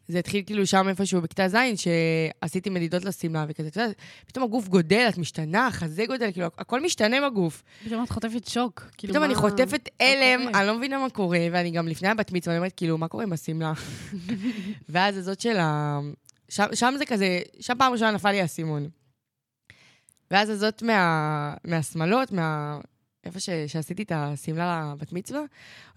זה 0.08 0.20
התחיל 0.20 0.44
כאילו 0.46 0.68
שם 0.68 0.88
איפשהו 0.90 1.22
בכיתה 1.22 1.48
ז', 1.48 1.56
שעשיתי 1.76 2.70
מדידות 2.70 3.06
לשמלה 3.06 3.46
וכזה, 3.50 3.68
אתה 3.68 3.82
יודע, 3.82 3.94
פתאום 4.28 4.44
הגוף 4.46 4.68
גודל, 4.68 5.06
את 5.10 5.18
משתנה, 5.18 5.68
החזה 5.68 6.06
גודל, 6.08 6.32
כאילו, 6.32 6.48
הכל 6.58 6.82
משתנה 6.84 7.30
בגוף. 7.30 7.64
פתאום 7.86 8.04
את 8.04 8.10
חוטפת 8.10 8.48
שוק. 8.48 8.84
כאילו, 8.98 9.14
פתאום 9.14 9.22
מה- 9.22 9.26
אני 9.26 9.36
חוטפת 9.36 9.90
הלם, 10.00 10.48
קורה? 10.48 10.60
אני 10.60 10.68
לא 10.68 10.78
מבינה 10.78 11.00
מה 11.00 11.10
קורה, 11.10 11.40
ואני 11.52 11.72
גם 11.72 11.88
לפני 11.88 12.08
הבת 12.08 12.32
מצווה, 12.32 12.54
אני 12.56 12.60
אומרת, 12.60 12.74
כאילו, 12.78 12.98
מה 12.98 13.08
קורה 13.08 13.24
עם 13.24 13.34
השמלה? 13.34 13.74
ואז 14.90 15.18
הזאת 15.18 15.42
של 15.42 15.58
ה... 15.58 16.00
שם, 16.50 16.66
שם 16.74 16.94
זה 16.98 17.06
כזה, 17.06 17.40
שם 17.60 17.74
פעם 17.78 17.92
ראשונה 17.94 18.12
נפל 18.12 18.32
לי 18.32 18.42
האסימון. 18.42 18.90
ואז 20.32 20.50
הזאת 20.50 20.84
מה, 20.84 21.54
מהשמאלות, 21.64 22.32
מה... 22.32 22.78
איפה 23.26 23.40
ש, 23.40 23.50
שעשיתי 23.68 24.04
את 24.04 24.12
השמלה 24.16 24.94
לבת 24.94 25.14
מצווה, 25.14 25.42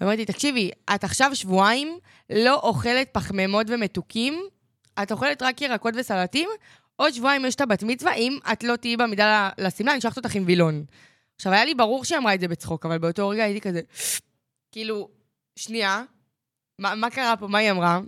אמרתי, 0.03 0.25
תקשיבי, 0.25 0.71
את 0.95 1.05
עכשיו 1.05 1.35
שבועיים 1.35 1.99
לא 2.31 2.55
אוכלת 2.55 3.09
פחמימות 3.13 3.67
ומתוקים, 3.71 4.43
את 5.03 5.13
אוכלת 5.13 5.43
רק 5.43 5.61
ירקות 5.61 5.95
וסלטים, 5.97 6.49
עוד 6.97 7.13
שבועיים 7.13 7.45
יש 7.45 7.55
את 7.55 7.61
הבת 7.61 7.83
מצווה, 7.83 8.15
אם 8.15 8.39
את 8.53 8.65
לא 8.65 8.77
תהיי 8.77 8.97
בעמידה 8.97 9.51
ל- 9.59 9.67
לשמלה, 9.67 9.91
אני 9.91 9.99
אשלח 9.99 10.17
אותך 10.17 10.35
עם 10.35 10.43
וילון. 10.47 10.85
עכשיו, 11.37 11.53
היה 11.53 11.65
לי 11.65 11.75
ברור 11.75 12.05
שהיא 12.05 12.19
אמרה 12.19 12.35
את 12.35 12.41
זה 12.41 12.49
בצחוק, 12.49 12.87
אבל 12.87 12.99
באותו 12.99 13.29
רגע 13.29 13.45
הייתי 13.45 13.61
כזה, 13.61 13.81
כאילו, 14.73 15.09
שנייה, 15.57 16.03
מה, 16.79 16.95
מה 16.95 17.11
קרה 17.11 17.37
פה, 17.37 17.47
מה 17.47 17.59
היא 17.59 17.71
אמרה? 17.71 18.01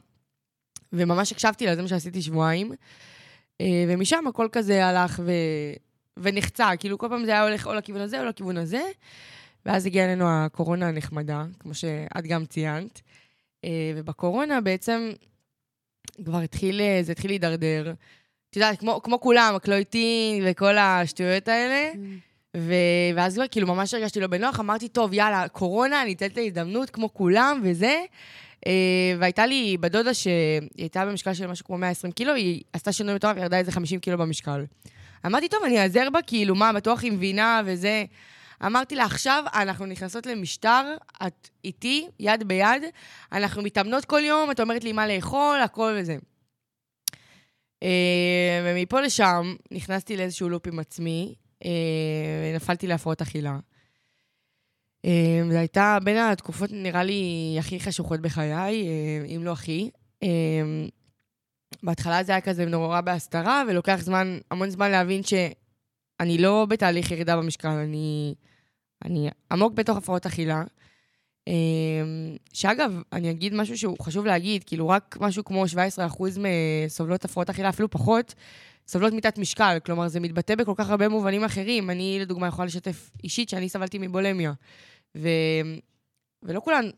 וממש 0.92 1.32
הקשבתי 1.32 1.66
לה, 1.66 1.76
זה 1.76 1.82
מה 1.82 1.88
שעשיתי 1.88 2.22
שבועיים. 2.22 2.72
אה, 3.60 3.84
ומשם 3.88 4.26
הכל 4.26 4.48
כזה 4.52 4.86
הלך 4.86 5.20
ו... 5.24 5.32
ונחצה, 6.20 6.70
כאילו 6.78 6.98
כל 6.98 7.06
פעם 7.08 7.24
זה 7.24 7.30
היה 7.30 7.42
הולך 7.42 7.66
או 7.66 7.74
לכיוון 7.74 8.00
הזה 8.00 8.20
או 8.20 8.24
לכיוון 8.24 8.56
הזה. 8.56 8.82
ואז 9.66 9.86
הגיעה 9.86 10.06
אלינו 10.06 10.24
הקורונה 10.28 10.88
הנחמדה, 10.88 11.44
כמו 11.58 11.74
שאת 11.74 12.26
גם 12.26 12.46
ציינת. 12.46 13.00
אה, 13.64 13.92
ובקורונה 13.96 14.60
בעצם 14.60 15.10
כבר 16.24 16.38
התחיל, 16.38 16.80
אה, 16.80 16.98
זה 17.02 17.12
התחיל 17.12 17.30
להידרדר. 17.30 17.92
את 18.50 18.56
יודעת, 18.56 18.78
כמו, 18.78 19.02
כמו 19.02 19.20
כולם, 19.20 19.52
הקלויטין 19.56 20.44
וכל 20.46 20.78
השטויות 20.78 21.48
האלה. 21.48 21.92
ו... 22.56 22.74
ואז 23.16 23.34
כבר 23.34 23.48
כאילו 23.50 23.66
ממש 23.66 23.94
הרגשתי 23.94 24.20
לא 24.20 24.26
בנוח, 24.26 24.60
אמרתי, 24.60 24.88
טוב, 24.88 25.12
יאללה, 25.12 25.48
קורונה, 25.48 26.02
אני 26.02 26.12
אתן 26.12 26.26
את 26.26 26.38
ההזדמנות 26.38 26.90
כמו 26.90 27.14
כולם 27.14 27.60
וזה. 27.64 28.04
Uh, 28.66 28.70
והייתה 29.18 29.46
לי 29.46 29.76
בדודה 29.80 30.14
שהיא 30.14 30.34
הייתה 30.76 31.06
במשקל 31.06 31.34
של 31.34 31.46
משהו 31.46 31.64
כמו 31.64 31.78
120 31.78 32.12
קילו, 32.12 32.34
היא 32.34 32.62
עשתה 32.72 32.92
שינוי 32.92 33.14
מטורף, 33.14 33.36
ירדה 33.36 33.58
איזה 33.58 33.72
50 33.72 34.00
קילו 34.00 34.18
במשקל. 34.18 34.64
אמרתי, 35.26 35.48
טוב, 35.48 35.64
אני 35.64 35.82
אעזר 35.82 36.10
בה, 36.12 36.22
כאילו, 36.22 36.54
מה, 36.54 36.72
בטוח 36.72 37.02
היא 37.02 37.12
מבינה 37.12 37.62
וזה. 37.64 38.04
אמרתי 38.66 38.94
לה, 38.94 39.04
עכשיו 39.04 39.44
אנחנו 39.54 39.86
נכנסות 39.86 40.26
למשטר, 40.26 40.94
את 41.26 41.48
איתי, 41.64 42.08
יד 42.20 42.48
ביד, 42.48 42.82
אנחנו 43.32 43.62
מתאמנות 43.62 44.04
כל 44.04 44.20
יום, 44.24 44.50
את 44.50 44.60
אומרת 44.60 44.84
לי 44.84 44.92
מה 44.92 45.06
לאכול, 45.06 45.60
הכל 45.60 45.96
וזה. 46.00 46.16
Uh, 47.84 47.86
ומפה 48.64 49.00
לשם 49.00 49.54
נכנסתי 49.70 50.16
לאיזשהו 50.16 50.48
לופ 50.48 50.66
עם 50.66 50.78
עצמי, 50.78 51.34
אה, 51.64 52.52
נפלתי 52.54 52.86
להפרעות 52.86 53.22
אכילה. 53.22 53.58
אה, 55.04 55.40
זו 55.50 55.58
הייתה 55.58 55.98
בין 56.04 56.16
התקופות, 56.16 56.70
נראה 56.72 57.02
לי, 57.02 57.56
הכי 57.58 57.80
חשוכות 57.80 58.20
בחיי, 58.20 58.88
אה, 58.88 59.26
אם 59.36 59.44
לא 59.44 59.52
הכי. 59.52 59.90
בהתחלה 61.82 62.24
זה 62.24 62.32
היה 62.32 62.40
כזה 62.40 62.66
נורא 62.66 63.00
בהסתרה, 63.00 63.62
ולוקח 63.68 63.96
זמן, 64.00 64.38
המון 64.50 64.70
זמן 64.70 64.90
להבין 64.90 65.22
שאני 65.22 66.38
לא 66.38 66.66
בתהליך 66.68 67.10
ירידה 67.10 67.36
במשקל, 67.36 67.68
אני, 67.68 68.34
אני 69.04 69.28
עמוק 69.52 69.72
בתוך 69.74 69.96
הפרעות 69.96 70.26
אכילה. 70.26 70.62
אה, 71.48 71.54
שאגב, 72.52 72.92
אני 73.12 73.30
אגיד 73.30 73.54
משהו 73.54 73.78
שהוא 73.78 73.96
חשוב 74.02 74.26
להגיד, 74.26 74.64
כאילו 74.64 74.88
רק 74.88 75.16
משהו 75.20 75.44
כמו 75.44 75.64
17% 75.64 75.68
מסובלות 76.86 77.24
הפרעות 77.24 77.50
אכילה, 77.50 77.68
אפילו 77.68 77.90
פחות, 77.90 78.34
סובלות 78.88 79.12
מתת 79.12 79.38
משקל, 79.38 79.78
כלומר, 79.84 80.08
זה 80.08 80.20
מתבטא 80.20 80.54
בכל 80.54 80.74
כך 80.76 80.90
הרבה 80.90 81.08
מובנים 81.08 81.44
אחרים. 81.44 81.90
אני, 81.90 82.18
לדוגמה, 82.20 82.46
יכולה 82.46 82.66
לשתף 82.66 83.10
אישית 83.24 83.48
שאני 83.48 83.68
סבלתי 83.68 83.98
מבולמיה. 83.98 84.52
ו... 85.16 85.28
ולא 86.42 86.60
כולן 86.60 86.90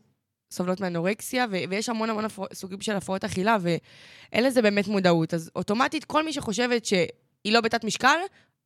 סובלות 0.52 0.80
מאנורקסיה, 0.80 1.46
ו... 1.50 1.56
ויש 1.68 1.88
המון 1.88 2.10
המון 2.10 2.24
הפר... 2.24 2.44
סוגים 2.52 2.80
של 2.80 2.96
הפרעות 2.96 3.24
אכילה, 3.24 3.56
ואין 3.60 4.44
לזה 4.44 4.62
באמת 4.62 4.88
מודעות. 4.88 5.34
אז 5.34 5.50
אוטומטית, 5.56 6.04
כל 6.04 6.24
מי 6.24 6.32
שחושבת 6.32 6.84
שהיא 6.84 7.52
לא 7.52 7.60
בתת 7.60 7.84
משקל, 7.84 8.18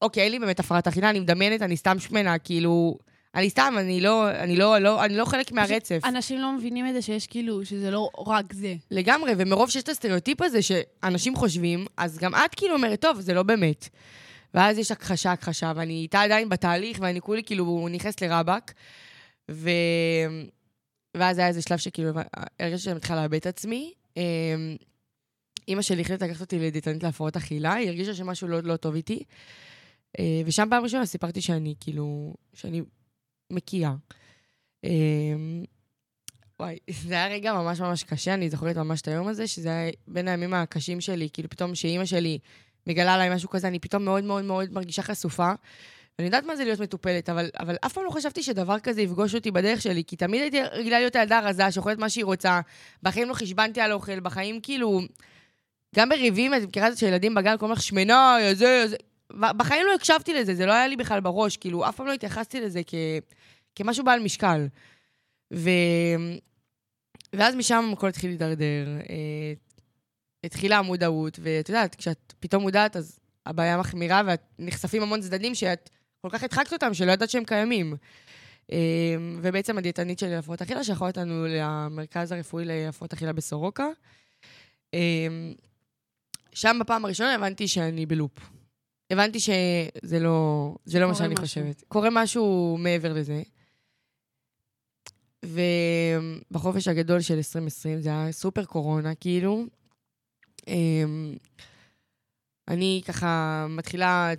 אוקיי, 0.03 0.23
אין 0.23 0.33
לי 0.33 0.39
באמת 0.39 0.61
הפרעת 0.61 0.87
אכילה, 0.87 1.11
אני 1.11 1.21
מדמיינת, 1.21 1.63
אני 1.63 1.77
סתם 1.77 1.99
שמנה, 1.99 2.39
כאילו... 2.39 2.99
אני 3.35 3.51
סתם, 3.51 3.75
אני 3.79 4.01
לא, 4.01 4.31
אני 4.31 4.57
לא, 4.57 4.79
לא, 4.79 5.05
אני 5.05 5.17
לא 5.17 5.25
חלק 5.25 5.53
מהרצף. 5.53 6.01
אנשים 6.05 6.41
לא 6.41 6.53
מבינים 6.53 6.87
את 6.87 6.93
זה 6.93 7.03
שיש 7.03 7.27
כאילו, 7.27 7.65
שזה 7.65 7.91
לא 7.91 8.11
רק 8.27 8.53
זה. 8.53 8.75
לגמרי, 8.91 9.33
ומרוב 9.39 9.71
שיש 9.71 9.83
את 9.83 9.89
הסטריאוטיפ 9.89 10.43
הזה 10.43 10.59
שאנשים 10.63 11.37
חושבים, 11.37 11.87
אז 11.97 12.19
גם 12.19 12.35
את 12.35 12.55
כאילו 12.55 12.75
אומרת, 12.75 13.01
טוב, 13.01 13.21
זה 13.21 13.35
לא 13.35 13.43
באמת. 13.43 13.89
ואז 14.55 14.79
יש 14.79 14.91
הכחשה, 14.91 15.33
הכחשה, 15.33 15.73
ואני 15.77 15.93
איתה 15.93 16.21
עדיין 16.21 16.49
בתהליך, 16.49 16.99
ואני 17.01 17.21
כולי 17.21 17.43
כאילו 17.43 17.89
נכנסת 17.91 18.23
לרבאק. 18.23 18.73
ו... 19.51 19.71
ואז 21.17 21.39
היה 21.39 21.49
איזה 21.49 21.63
שלב 21.63 21.79
שכאילו 21.79 22.11
הרגשתי 22.61 22.85
שאני 22.85 22.97
מתחילה 22.97 23.23
לאבד 23.23 23.35
את 23.35 23.47
עצמי. 23.47 23.93
אמ, 24.17 24.77
אימא 25.69 25.83
שלי 25.83 26.03
החליטה 26.03 26.27
לקחת 26.27 26.41
אותי 26.41 26.59
לדיאטנית 26.59 27.03
להפרעות 27.03 27.37
אכילה, 27.37 27.75
היא 27.75 27.89
הרגישה 27.89 28.15
שמשהו 28.15 28.49
לא, 28.49 28.63
לא 28.63 28.77
טוב 28.77 28.95
איתי. 28.95 29.23
אה, 30.19 30.43
ושם 30.47 30.67
פעם 30.71 30.83
ראשונה 30.83 31.07
סיפרתי 31.07 31.41
שאני 31.41 31.75
כאילו, 31.81 32.35
שאני 32.55 32.83
מקיאה. 33.51 33.95
אמ, 34.85 35.65
וואי, 36.61 36.79
זה 37.09 37.15
היה 37.15 37.29
רגע 37.29 37.53
ממש 37.53 37.81
ממש 37.81 38.05
קשה, 38.05 38.35
אני 38.35 38.51
זוכרת 38.51 38.77
ממש 38.77 39.01
את 39.01 39.09
היום 39.09 39.29
הזה, 39.29 39.47
שזה 39.47 39.69
היה 39.69 39.91
בין 40.09 40.29
הימים 40.29 40.55
הקשים 40.55 41.01
שלי, 41.01 41.29
כאילו 41.33 41.51
פתאום 41.51 41.75
שאימא 41.75 42.05
שלי 42.05 42.39
מגלה 42.87 43.15
עליי 43.15 43.35
משהו 43.35 43.49
כזה, 43.49 43.69
אני 43.69 43.79
פתאום 43.79 44.05
מאוד 44.05 44.25
מאוד 44.25 44.45
מאוד 44.45 44.73
מרגישה 44.73 45.03
חשופה. 45.03 45.53
ואני 46.19 46.27
יודעת 46.27 46.45
מה 46.45 46.57
זה 46.57 46.65
להיות 46.65 46.81
מטופלת, 46.81 47.29
אבל, 47.29 47.51
אבל 47.59 47.77
אף 47.87 47.93
פעם 47.93 48.05
לא 48.05 48.11
חשבתי 48.11 48.43
שדבר 48.43 48.79
כזה 48.79 49.03
יפגוש 49.03 49.35
אותי 49.35 49.51
בדרך 49.51 49.83
שלי, 49.83 50.05
כי 50.07 50.17
תמיד 50.17 50.43
הייתי 50.43 50.63
רגילה 50.63 50.99
להיות 50.99 51.17
הילדה 51.17 51.39
הרזה, 51.39 51.71
שאוכלת 51.71 51.99
מה 51.99 52.11
שהיא 52.11 52.25
רוצה, 52.25 52.61
בחיים 53.03 53.29
לא 53.29 53.35
חשבנתי 53.35 53.81
על 53.81 53.93
אוכל, 53.93 54.21
בחיים 54.21 54.61
כאילו... 54.61 55.01
גם 55.97 56.09
בריבים, 56.09 56.55
את 56.55 56.63
מכירה 56.63 56.89
את 56.89 56.93
זה 56.93 56.99
שילדים 56.99 57.35
בגן 57.35 57.57
קוראים 57.57 57.73
לך 57.73 57.83
שמנה, 57.83 58.37
יא 58.41 58.55
זה, 58.55 58.85
זה. 58.87 58.97
בחיים 59.33 59.87
לא 59.87 59.95
הקשבתי 59.95 60.35
לזה, 60.35 60.55
זה 60.55 60.67
לא 60.67 60.73
היה 60.73 60.89
לי 60.89 60.97
בכלל 60.97 61.21
בראש, 61.21 61.57
כאילו, 61.57 61.89
אף 61.89 61.97
פעם 61.97 62.07
לא 62.07 62.13
התייחסתי 62.13 62.61
לזה 62.61 62.81
כ... 62.87 62.95
כמשהו 63.75 64.05
בעל 64.05 64.21
משקל. 64.21 64.67
ו... 65.55 65.71
ואז 67.33 67.55
משם 67.55 67.91
הכל 67.93 68.09
התחיל 68.09 68.31
להידרדר. 68.31 68.87
אה, 69.11 69.53
התחילה 70.45 70.79
המודעות, 70.79 71.39
ואת 71.43 71.69
יודעת, 71.69 71.95
כשאת 71.95 72.33
פתאום 72.41 72.63
מודעת, 72.63 72.97
אז 72.97 73.19
הבעיה 73.47 73.79
מחמירה, 73.79 74.23
ואת 74.27 74.43
נחשפים 74.59 75.03
המון 75.03 75.21
צדדים 75.21 75.55
שאת 75.55 75.91
כל 76.31 76.39
כך 76.39 76.45
הדחקת 76.45 76.73
אותם, 76.73 76.95
שלא 76.95 77.13
ידעת 77.13 77.31
שהם 77.31 77.45
קיימים. 77.45 77.97
אה, 78.73 79.17
ובעצם 79.43 79.79
הדיאטנית 79.79 80.19
שלי 80.19 80.31
להפרעות 80.31 80.63
אכילה 80.63 80.85
שלחה 80.85 81.07
אותנו 81.07 81.47
למרכז 81.49 82.33
הרפואי 82.33 82.65
להפרעות 82.65 83.13
אכילה 83.13 83.33
בסורוקה. 83.33 83.87
אה, 84.95 85.29
שם 86.55 86.77
בפעם 86.81 87.05
הראשונה 87.05 87.35
הבנתי 87.35 87.69
שאני 87.69 88.07
בלופ. 88.07 88.33
הבנתי 89.11 89.41
שזה 89.41 90.19
לא, 90.21 90.75
זה 90.85 91.01
לא 91.01 91.09
מה 91.09 91.15
שאני 91.15 91.35
משהו. 91.35 91.45
חושבת. 91.45 91.85
קורה 91.89 92.09
משהו 92.13 92.77
מעבר 92.81 93.13
לזה. 93.13 93.43
ובחופש 95.45 96.89
הגדול 96.89 97.21
של 97.21 97.35
2020, 97.35 98.01
זה 98.01 98.09
היה 98.09 98.33
סופר 98.33 98.65
קורונה, 98.65 99.15
כאילו. 99.15 99.65
אמ, 100.69 101.35
אני 102.69 103.03
ככה 103.07 103.67
מתחילה, 103.69 104.31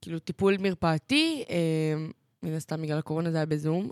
כאילו, 0.00 0.18
טיפול 0.18 0.56
מרפאתי, 0.58 1.44
אמ, 1.48 2.10
מן 2.42 2.52
הסתם 2.52 2.82
בגלל 2.82 2.98
הקורונה 2.98 3.30
זה 3.30 3.36
היה 3.36 3.46
בזום. 3.46 3.90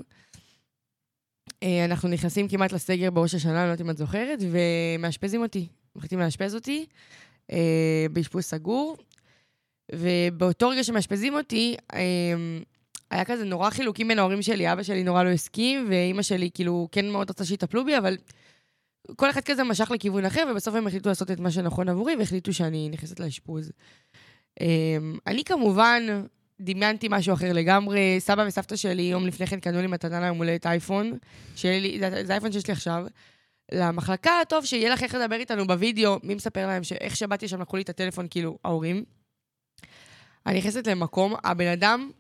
אה, 1.62 1.84
אנחנו 1.84 2.08
נכנסים 2.08 2.48
כמעט 2.48 2.72
לסגר 2.72 3.10
בראש 3.10 3.34
השנה, 3.34 3.52
אני 3.52 3.66
לא 3.66 3.72
יודעת 3.72 3.80
אם 3.80 3.90
את 3.90 3.96
זוכרת, 3.96 4.38
ומאשפזים 4.50 5.42
אותי. 5.42 5.68
מחליטים 5.96 6.18
לאשפז 6.18 6.54
אותי 6.54 6.86
אה, 7.52 8.06
באשפוז 8.12 8.44
סגור. 8.44 8.96
ובאותו 9.92 10.68
רגע 10.68 10.84
שמאשפזים 10.84 11.34
אותי, 11.34 11.76
אמ, 11.94 12.62
היה 13.10 13.25
כזה 13.25 13.44
נורא 13.44 13.70
חילוקים 13.70 14.08
בין 14.08 14.18
ההורים 14.18 14.42
שלי, 14.42 14.72
אבא 14.72 14.82
שלי 14.82 15.04
נורא 15.04 15.22
לא 15.22 15.28
הסכים, 15.28 15.86
ואימא 15.88 16.22
שלי 16.22 16.50
כאילו 16.54 16.88
כן 16.92 17.08
מאוד 17.10 17.30
רצה 17.30 17.44
שיטפלו 17.44 17.84
בי, 17.84 17.98
אבל 17.98 18.16
כל 19.16 19.30
אחד 19.30 19.40
כזה 19.40 19.64
משך 19.64 19.90
לכיוון 19.90 20.25
אחר, 20.25 20.44
ובסוף 20.50 20.75
הם 20.75 20.86
החליטו 20.86 21.08
לעשות 21.08 21.30
את 21.30 21.40
מה 21.40 21.50
שנכון 21.50 21.88
עבורי, 21.88 22.16
והחליטו 22.16 22.52
שאני 22.52 22.88
נכנסת 22.88 23.20
לאשפוז. 23.20 23.72
אמ, 24.60 25.18
אני 25.26 25.44
כמובן 25.44 26.02
דמיינתי 26.60 27.06
משהו 27.10 27.34
אחר 27.34 27.52
לגמרי. 27.52 28.16
סבא 28.18 28.44
וסבתא 28.46 28.76
שלי 28.76 29.02
יום 29.02 29.26
לפני 29.26 29.46
כן 29.46 29.60
קנו 29.60 29.80
לי 29.80 29.86
מתנה 29.86 30.20
ליום 30.20 30.38
הולדת 30.38 30.66
אייפון, 30.66 31.18
שלי, 31.56 31.98
זה, 32.00 32.25
זה 32.25 32.32
האייפון 32.32 32.52
שיש 32.52 32.66
לי 32.66 32.72
עכשיו. 32.72 33.06
למחלקה, 33.72 34.32
טוב, 34.48 34.64
שיהיה 34.64 34.90
לך 34.90 35.02
איך 35.02 35.14
לדבר 35.14 35.36
איתנו 35.36 35.66
בווידאו. 35.66 36.18
מי 36.22 36.34
מספר 36.34 36.66
להם 36.66 36.84
שאיך 36.84 37.16
שבאתי 37.16 37.48
שם 37.48 37.60
לקחו 37.60 37.76
לי 37.76 37.82
את 37.82 37.88
הטלפון, 37.88 38.26
כאילו, 38.30 38.58
ההורים. 38.64 39.04
אני 40.46 40.58
נכנסת 40.58 40.86
למקום, 40.86 41.34
הבן 41.44 41.66
אדם 41.66 42.10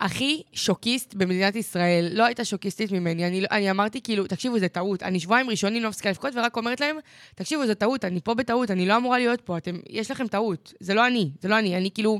הכי 0.00 0.42
שוקיסט 0.52 1.14
במדינת 1.14 1.56
ישראל. 1.56 2.10
לא 2.12 2.24
הייתה 2.24 2.44
שוקיסטית 2.44 2.92
ממני. 2.92 3.26
אני, 3.26 3.40
לא- 3.40 3.46
אני 3.50 3.70
אמרתי, 3.70 4.00
כאילו, 4.00 4.26
תקשיבו, 4.26 4.58
זה 4.58 4.68
טעות. 4.68 5.02
אני 5.02 5.20
שבועיים 5.20 5.50
ראשונים 5.50 5.82
לא 5.82 5.88
מפסיקה 5.88 6.10
לבכות, 6.10 6.32
ורק 6.36 6.56
אומרת 6.56 6.80
להם, 6.80 6.96
תקשיבו, 7.34 7.66
זו 7.66 7.74
טעות, 7.74 8.04
אני 8.04 8.20
פה 8.20 8.34
בטעות, 8.34 8.70
אני 8.70 8.86
לא 8.86 8.96
אמורה 8.96 9.18
להיות 9.18 9.40
פה, 9.40 9.58
אתם, 9.58 9.80
יש 9.88 10.10
לכם 10.10 10.26
טעות. 10.26 10.72
זה 10.80 10.94
לא 10.94 11.06
אני, 11.06 11.30
זה 11.40 11.48
לא 11.48 11.58
אני. 11.58 11.76
אני 11.76 11.90
כאילו, 11.90 12.18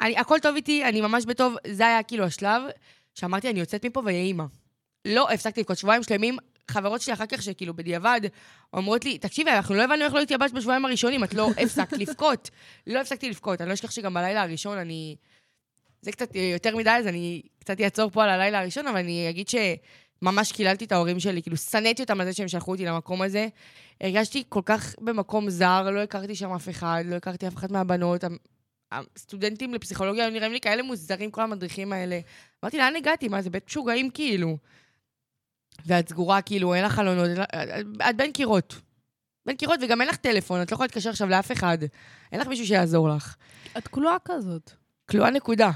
אני, 0.00 0.18
הכל 0.18 0.38
טוב 0.42 0.56
איתי, 0.56 0.84
אני 0.84 1.00
ממש 1.00 1.24
בטוב. 1.24 1.54
זה 1.66 1.86
היה 1.86 2.02
כאילו 2.02 2.24
השלב 2.24 2.62
שאמרתי, 3.14 3.50
אני 3.50 3.60
יוצאת 3.60 3.86
מפה 3.86 4.02
ויהיה 4.04 4.22
אימא. 4.22 4.44
לא 5.04 5.30
הפסקתי 5.30 5.60
לבכות 5.60 5.78
שבועיים 5.78 6.02
שלמים. 6.02 6.36
חברות 6.70 7.00
שלי 7.00 7.12
אחר 7.12 7.26
כך, 7.26 7.42
שכאילו 7.42 7.74
בדיעבד, 7.74 8.20
אומרות 8.72 9.04
לי, 9.04 9.18
תקשיבי, 9.18 9.50
אנחנו 9.50 9.74
לא 9.74 9.82
הבנו 9.82 10.04
איך 10.04 10.14
לא 10.14 10.20
התייבשת 10.20 10.54
בשבועיים 10.54 10.84
הראשונים, 10.84 11.24
את 11.24 11.34
לא 11.34 11.50
הפסקת 11.62 11.92
לבכות. 11.92 12.50
לא 12.86 13.00
הפסקתי 13.00 13.30
לבכות. 13.30 13.60
אני 13.60 13.68
לא 13.68 13.74
אשכח 13.74 13.90
שגם 13.90 14.14
בלילה 14.14 14.42
הראשון 14.42 14.78
אני... 14.78 15.16
זה 16.02 16.12
קצת 16.12 16.36
אה, 16.36 16.40
יותר 16.52 16.76
מדי, 16.76 16.90
אז 16.90 17.06
אני 17.06 17.42
קצת 17.58 17.80
אעצור 17.80 18.10
פה 18.10 18.24
על 18.24 18.30
הלילה 18.30 18.60
הראשון, 18.60 18.86
אבל 18.86 18.98
אני 18.98 19.30
אגיד 19.30 19.46
שממש 19.48 20.52
קיללתי 20.52 20.84
את 20.84 20.92
ההורים 20.92 21.20
שלי, 21.20 21.42
כאילו 21.42 21.56
שנאתי 21.56 22.02
אותם 22.02 22.20
על 22.20 22.26
זה 22.26 22.32
שהם 22.32 22.48
שלחו 22.48 22.70
אותי 22.70 22.84
למקום 22.84 23.22
הזה. 23.22 23.48
הרגשתי 24.00 24.42
כל 24.48 24.62
כך 24.64 24.94
במקום 25.00 25.50
זר, 25.50 25.90
לא 25.90 26.00
הכרתי 26.00 26.34
שם 26.34 26.52
אף 26.52 26.68
אחד, 26.68 27.04
לא 27.06 27.14
הכרתי 27.16 27.48
אף 27.48 27.56
אחת 27.56 27.70
מהבנות. 27.70 28.24
הסטודנטים 28.92 29.74
לפסיכולוגיה 29.74 30.24
היו 30.24 30.32
נראים 30.32 30.52
לי 30.52 30.60
כאלה 30.60 30.82
מוזרים, 30.82 31.30
כל 31.30 31.42
המדריכים 31.42 31.92
האלה. 31.92 32.20
אמרתי, 32.64 32.78
לאן 32.78 32.96
הגעתי? 32.96 33.28
מה, 33.28 33.42
זה 33.42 33.50
בית 33.50 33.66
משוגעים 33.66 34.10
כאילו. 34.10 34.56
ואת 35.86 36.08
סגורה, 36.08 36.42
כאילו, 36.42 36.74
אין 36.74 36.84
לך 36.84 36.92
חלונות, 36.92 37.26
אין 37.28 37.36
לך- 37.40 38.08
את 38.10 38.16
בין 38.16 38.32
קירות. 38.32 38.80
בין 39.46 39.56
קירות, 39.56 39.80
וגם 39.82 40.00
אין 40.00 40.08
לך 40.08 40.16
טלפון, 40.16 40.62
את 40.62 40.70
לא 40.70 40.74
יכולה 40.74 40.84
להתקשר 40.86 41.10
עכשיו 41.10 41.28
לאף 41.28 41.52
אחד. 41.52 41.78
אין 42.32 42.40
לך 42.40 42.46
מישהו 42.46 42.66
שיעזור 42.66 43.08
לך. 43.08 43.36
את 43.78 43.88
כלואה 43.88 44.16
כזאת. 44.24 44.70
כלואה 45.10 45.30
נקודה. 45.30 45.70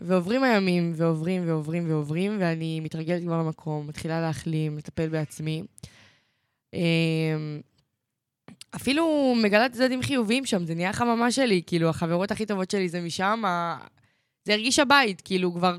ועוברים 0.00 0.42
הימים, 0.42 0.92
ועוברים 0.96 1.48
ועוברים 1.48 1.90
ועוברים, 1.90 2.36
ואני 2.40 2.80
מתרגלת 2.80 3.22
כבר 3.22 3.38
למקום, 3.38 3.86
מתחילה 3.86 4.20
להחלים, 4.20 4.78
לטפל 4.78 5.08
בעצמי. 5.08 5.62
אמ, 6.74 7.60
אפילו 8.76 9.34
מגלה 9.42 9.68
צדדים 9.68 10.02
חיוביים 10.02 10.46
שם, 10.46 10.64
זה 10.64 10.74
נהיה 10.74 10.90
החממה 10.90 11.32
שלי, 11.32 11.62
כאילו, 11.66 11.88
החברות 11.88 12.30
הכי 12.30 12.46
טובות 12.46 12.70
שלי 12.70 12.88
זה 12.88 13.00
משם, 13.00 13.42
זה 14.44 14.52
הרגיש 14.52 14.78
הבית, 14.78 15.20
כאילו, 15.20 15.54
כבר... 15.54 15.76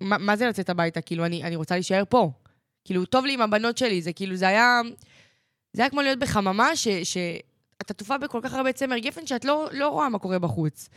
מה, 0.00 0.18
מה 0.18 0.36
זה 0.36 0.46
לצאת 0.46 0.70
הביתה? 0.70 1.00
כאילו, 1.00 1.26
אני, 1.26 1.42
אני 1.42 1.56
רוצה 1.56 1.74
להישאר 1.74 2.02
פה. 2.08 2.30
כאילו, 2.84 3.04
טוב 3.06 3.24
לי 3.24 3.34
עם 3.34 3.40
הבנות 3.40 3.78
שלי, 3.78 4.02
זה 4.02 4.12
כאילו, 4.12 4.36
זה 4.36 4.48
היה... 4.48 4.80
זה 5.72 5.82
היה 5.82 5.90
כמו 5.90 6.02
להיות 6.02 6.18
בחממה, 6.18 6.76
ש... 6.76 6.88
ש... 6.88 7.16
את 7.82 7.90
עטופה 7.90 8.18
בכל 8.18 8.40
כך 8.42 8.54
הרבה 8.54 8.72
צמר 8.72 8.98
גפן, 8.98 9.26
שאת 9.26 9.44
לא, 9.44 9.68
לא 9.72 9.88
רואה 9.88 10.08
מה 10.08 10.18
קורה 10.18 10.38
בחוץ. 10.38 10.88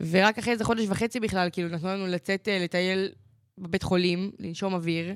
ורק 0.00 0.38
אחרי 0.38 0.52
איזה 0.52 0.64
חודש 0.64 0.86
וחצי 0.88 1.20
בכלל, 1.20 1.48
כאילו, 1.52 1.68
נתנו 1.68 1.88
לנו 1.88 2.06
לצאת 2.06 2.48
אה, 2.48 2.58
לטייל 2.58 3.12
בבית 3.58 3.82
חולים, 3.82 4.30
לנשום 4.38 4.74
אוויר. 4.74 5.14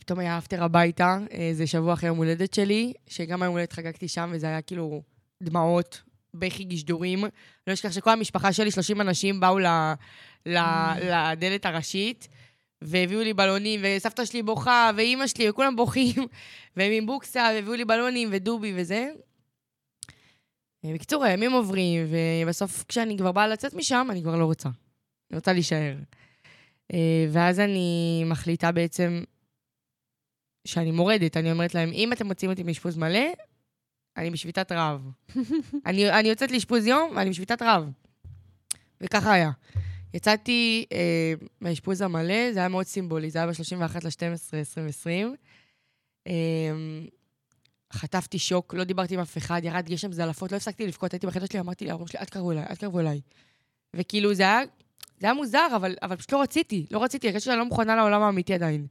פתאום 0.00 0.18
היה 0.18 0.38
אפטר 0.38 0.64
הביתה, 0.64 1.18
אה, 1.32 1.50
זה 1.52 1.66
שבוע 1.66 1.92
אחרי 1.92 2.08
יום 2.08 2.18
הולדת 2.18 2.54
שלי, 2.54 2.92
שגם 3.06 3.42
היום 3.42 3.52
הולדת 3.52 3.72
חגגתי 3.72 4.08
שם, 4.08 4.30
וזה 4.32 4.46
היה 4.46 4.62
כאילו 4.62 5.02
דמעות, 5.42 6.02
בכי 6.34 6.64
גשדורים. 6.64 7.24
לא 7.66 7.72
אשכח 7.72 7.92
שכל 7.92 8.10
המשפחה 8.10 8.52
שלי, 8.52 8.70
30 8.70 9.00
אנשים, 9.00 9.40
באו 9.40 9.58
ל, 9.58 9.66
ל, 10.46 10.58
לדלת 11.02 11.66
הראשית, 11.66 12.28
והביאו 12.82 13.20
לי 13.20 13.34
בלונים, 13.34 13.80
וסבתא 13.82 14.24
שלי 14.24 14.42
בוכה, 14.42 14.90
ואימא 14.96 15.26
שלי, 15.26 15.50
וכולם 15.50 15.76
בוכים, 15.76 16.14
והם 16.76 16.92
עם 16.92 17.06
בוקסה, 17.06 17.50
והביאו 17.54 17.74
לי 17.74 17.84
בלונים 17.84 18.28
ודובי 18.32 18.72
וזה. 18.76 19.10
בקיצור, 20.84 21.24
הימים 21.24 21.52
עוברים, 21.52 22.06
ובסוף 22.10 22.84
כשאני 22.88 23.18
כבר 23.18 23.32
באה 23.32 23.48
לצאת 23.48 23.74
משם, 23.74 24.08
אני 24.10 24.22
כבר 24.22 24.36
לא 24.36 24.44
רוצה. 24.44 24.68
אני 25.30 25.36
רוצה 25.36 25.52
להישאר. 25.52 25.96
אה, 26.92 27.26
ואז 27.32 27.60
אני 27.60 28.22
מחליטה 28.26 28.72
בעצם 28.72 29.24
שאני 30.66 30.90
מורדת. 30.90 31.36
אני 31.36 31.52
אומרת 31.52 31.74
להם, 31.74 31.90
אם 31.92 32.12
אתם 32.12 32.26
מוציאים 32.26 32.50
אותי 32.50 32.62
מאשפוז 32.62 32.96
מלא, 32.96 33.26
אני 34.16 34.30
בשביתת 34.30 34.72
רעב. 34.72 35.10
אני, 35.86 36.10
אני 36.10 36.28
יוצאת 36.28 36.50
לאשפוז 36.50 36.86
יום, 36.86 37.12
ואני 37.16 37.30
בשביתת 37.30 37.62
רעב. 37.62 37.90
וככה 39.00 39.32
היה. 39.32 39.50
יצאתי 40.14 40.86
אה, 40.92 41.34
מהאשפוז 41.60 42.00
המלא, 42.00 42.52
זה 42.52 42.58
היה 42.58 42.68
מאוד 42.68 42.86
סימבולי, 42.86 43.30
זה 43.30 43.38
היה 43.38 43.46
ב-31 43.46 43.98
ל-12, 44.04 44.54
2020. 44.54 45.36
אה, 46.26 46.32
חטפתי 47.92 48.38
שוק, 48.38 48.74
לא 48.74 48.84
דיברתי 48.84 49.14
עם 49.14 49.20
אף 49.20 49.38
אחד, 49.38 49.60
ירד 49.64 49.86
גשם 49.88 50.12
זלעפות, 50.12 50.52
לא 50.52 50.56
הפסקתי 50.56 50.86
לבכות, 50.86 51.12
הייתי 51.12 51.26
בחדר 51.26 51.46
שלי, 51.46 51.60
אמרתי 51.60 51.84
להורים 51.84 52.06
שלי, 52.06 52.20
אל 52.20 52.24
תקרבו 52.24 52.52
אליי, 52.52 52.64
אל 52.70 52.74
תקרבו 52.74 53.00
אליי. 53.00 53.20
וכאילו, 53.94 54.34
זה 54.34 54.42
היה, 54.42 54.60
זה 55.20 55.26
היה 55.26 55.34
מוזר, 55.34 55.68
אבל, 55.76 55.96
אבל 56.02 56.16
פשוט 56.16 56.32
לא 56.32 56.42
רציתי, 56.42 56.86
לא 56.90 57.02
רציתי, 57.02 57.28
הרגשתי 57.28 57.44
שאני 57.44 57.58
לא 57.58 57.64
מוכנה 57.64 57.96
לעולם 57.96 58.22
האמיתי 58.22 58.54
עדיין. 58.54 58.86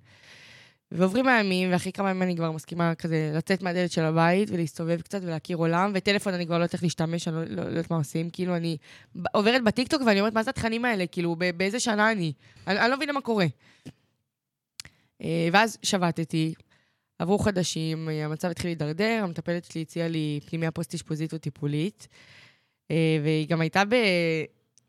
ועוברים 0.92 1.28
הימים, 1.28 1.72
ואחרי 1.72 1.92
כמה 1.92 2.10
ימים 2.10 2.24
אני 2.24 2.36
כבר 2.36 2.52
מסכימה 2.52 2.96
כזה 2.96 3.32
לצאת 3.36 3.62
מהדלת 3.62 3.92
של 3.92 4.04
הבית 4.04 4.50
ולהסתובב 4.52 5.02
קצת 5.02 5.20
ולהכיר 5.24 5.58
עולם, 5.58 5.92
וטלפון 5.94 6.34
אני 6.34 6.46
כבר 6.46 6.58
לא 6.58 6.64
יודעת 6.64 6.74
איך 6.74 6.84
להשתמש, 6.84 7.28
אני 7.28 7.36
לא, 7.36 7.44
לא, 7.44 7.64
לא 7.64 7.70
יודעת 7.70 7.92
מה 7.92 7.98
עושים, 7.98 8.30
כאילו 8.30 8.56
אני 8.56 8.78
עוברת 9.34 9.64
בטיקטוק 9.64 10.02
ואני 10.06 10.20
אומרת, 10.20 10.34
מה 10.34 10.44
זה 10.44 10.50
התכנים 10.50 10.86
האלה? 10.86 11.08
כאילו, 11.08 11.36
באיזה 11.58 11.80
שנה 11.80 12.12
אני? 12.12 12.34
אני, 12.68 12.80
אני 12.80 12.90
לא 12.90 12.96
מבינה 12.96 13.14
מה 13.14 13.22
קורה. 13.22 13.46
אה, 15.22 15.50
ואז 15.52 15.78
שבתתי, 15.84 16.54
עברו 17.20 17.40
חודשים, 17.40 18.10
אה, 18.10 18.26
המצב 18.26 18.48
התחיל 18.48 18.70
להידרדר, 18.70 19.20
המטפלת 19.24 19.66
שלי 19.66 19.82
הציעה 19.82 20.08
לי 20.08 20.40
פנימיה 20.46 20.72
פוסט-אשפוזית 20.72 21.34
או 21.34 21.38
טיפולית, 21.38 22.08
אה, 22.92 23.18
והיא 23.24 23.48
גם 23.48 23.62
הייתה 23.62 23.86
ב... 23.86 23.96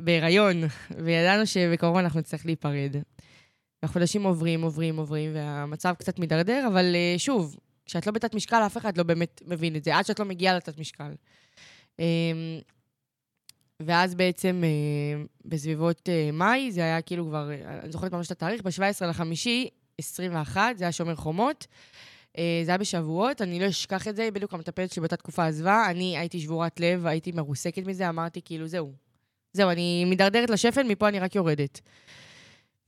בהיריון, 0.03 0.57
וידענו 1.05 1.47
שבקרוב 1.47 1.97
אנחנו 1.97 2.21
נצטרך 2.21 2.47
להיפרד. 2.47 2.97
והחודשים 3.83 4.23
עוברים, 4.23 4.63
עוברים, 4.63 4.97
עוברים, 4.97 5.31
והמצב 5.35 5.95
קצת 5.99 6.19
מידרדר, 6.19 6.65
אבל 6.69 6.95
אה, 6.95 7.15
שוב, 7.19 7.57
כשאת 7.87 8.07
לא 8.07 8.13
בתת 8.13 8.35
משקל, 8.35 8.63
אף 8.67 8.77
אחד 8.77 8.99
לא 8.99 9.05
באמת 9.05 9.43
מבין 9.47 9.77
את 9.77 9.85
זה, 9.85 9.97
עד 9.97 10.07
שאת 10.07 10.19
לא 10.19 10.25
מגיעה 10.25 10.57
לתת 10.57 10.79
משקל. 10.79 11.13
אה, 12.01 12.05
ואז 13.81 14.15
בעצם 14.15 14.63
אה, 14.65 15.23
בסביבות 15.45 16.09
מאי, 16.33 16.73
זה 16.73 16.81
היה 16.81 17.03
כאילו 17.03 17.27
כבר, 17.27 17.51
אני 17.83 17.93
זוכרת 17.93 18.13
ממש 18.13 18.27
את 18.27 18.33
התאריך, 18.33 18.63
ב-17 18.63 19.07
לחמישי, 19.07 19.69
21, 19.99 20.79
זה 20.79 20.85
היה 20.85 20.93
שומר 20.93 21.17
חומות. 21.17 21.67
אה, 22.39 22.63
זה 22.65 22.71
היה 22.71 22.79
בשבועות, 22.79 23.43
אני 23.43 23.61
לא 23.61 23.69
אשכח 23.69 24.09
את 24.09 24.17
זה, 24.17 24.29
בדיוק 24.31 24.55
המטפלת 24.55 24.93
שלי 24.93 25.01
באותה 25.01 25.17
תקופה 25.17 25.47
עזבה, 25.47 25.87
אני 25.91 26.19
הייתי 26.19 26.41
שבורת 26.41 26.81
לב, 26.81 27.07
הייתי 27.07 27.33
מרוסקת 27.33 27.87
מזה, 27.87 28.09
אמרתי 28.09 28.41
כאילו, 28.45 28.67
זהו. 28.67 28.93
זהו, 29.53 29.71
אני 29.71 30.05
מידרדרת 30.05 30.51
לשפל, 30.51 30.83
מפה 30.83 31.09
אני 31.09 31.21
רק 31.21 31.35
יורדת. 31.35 31.81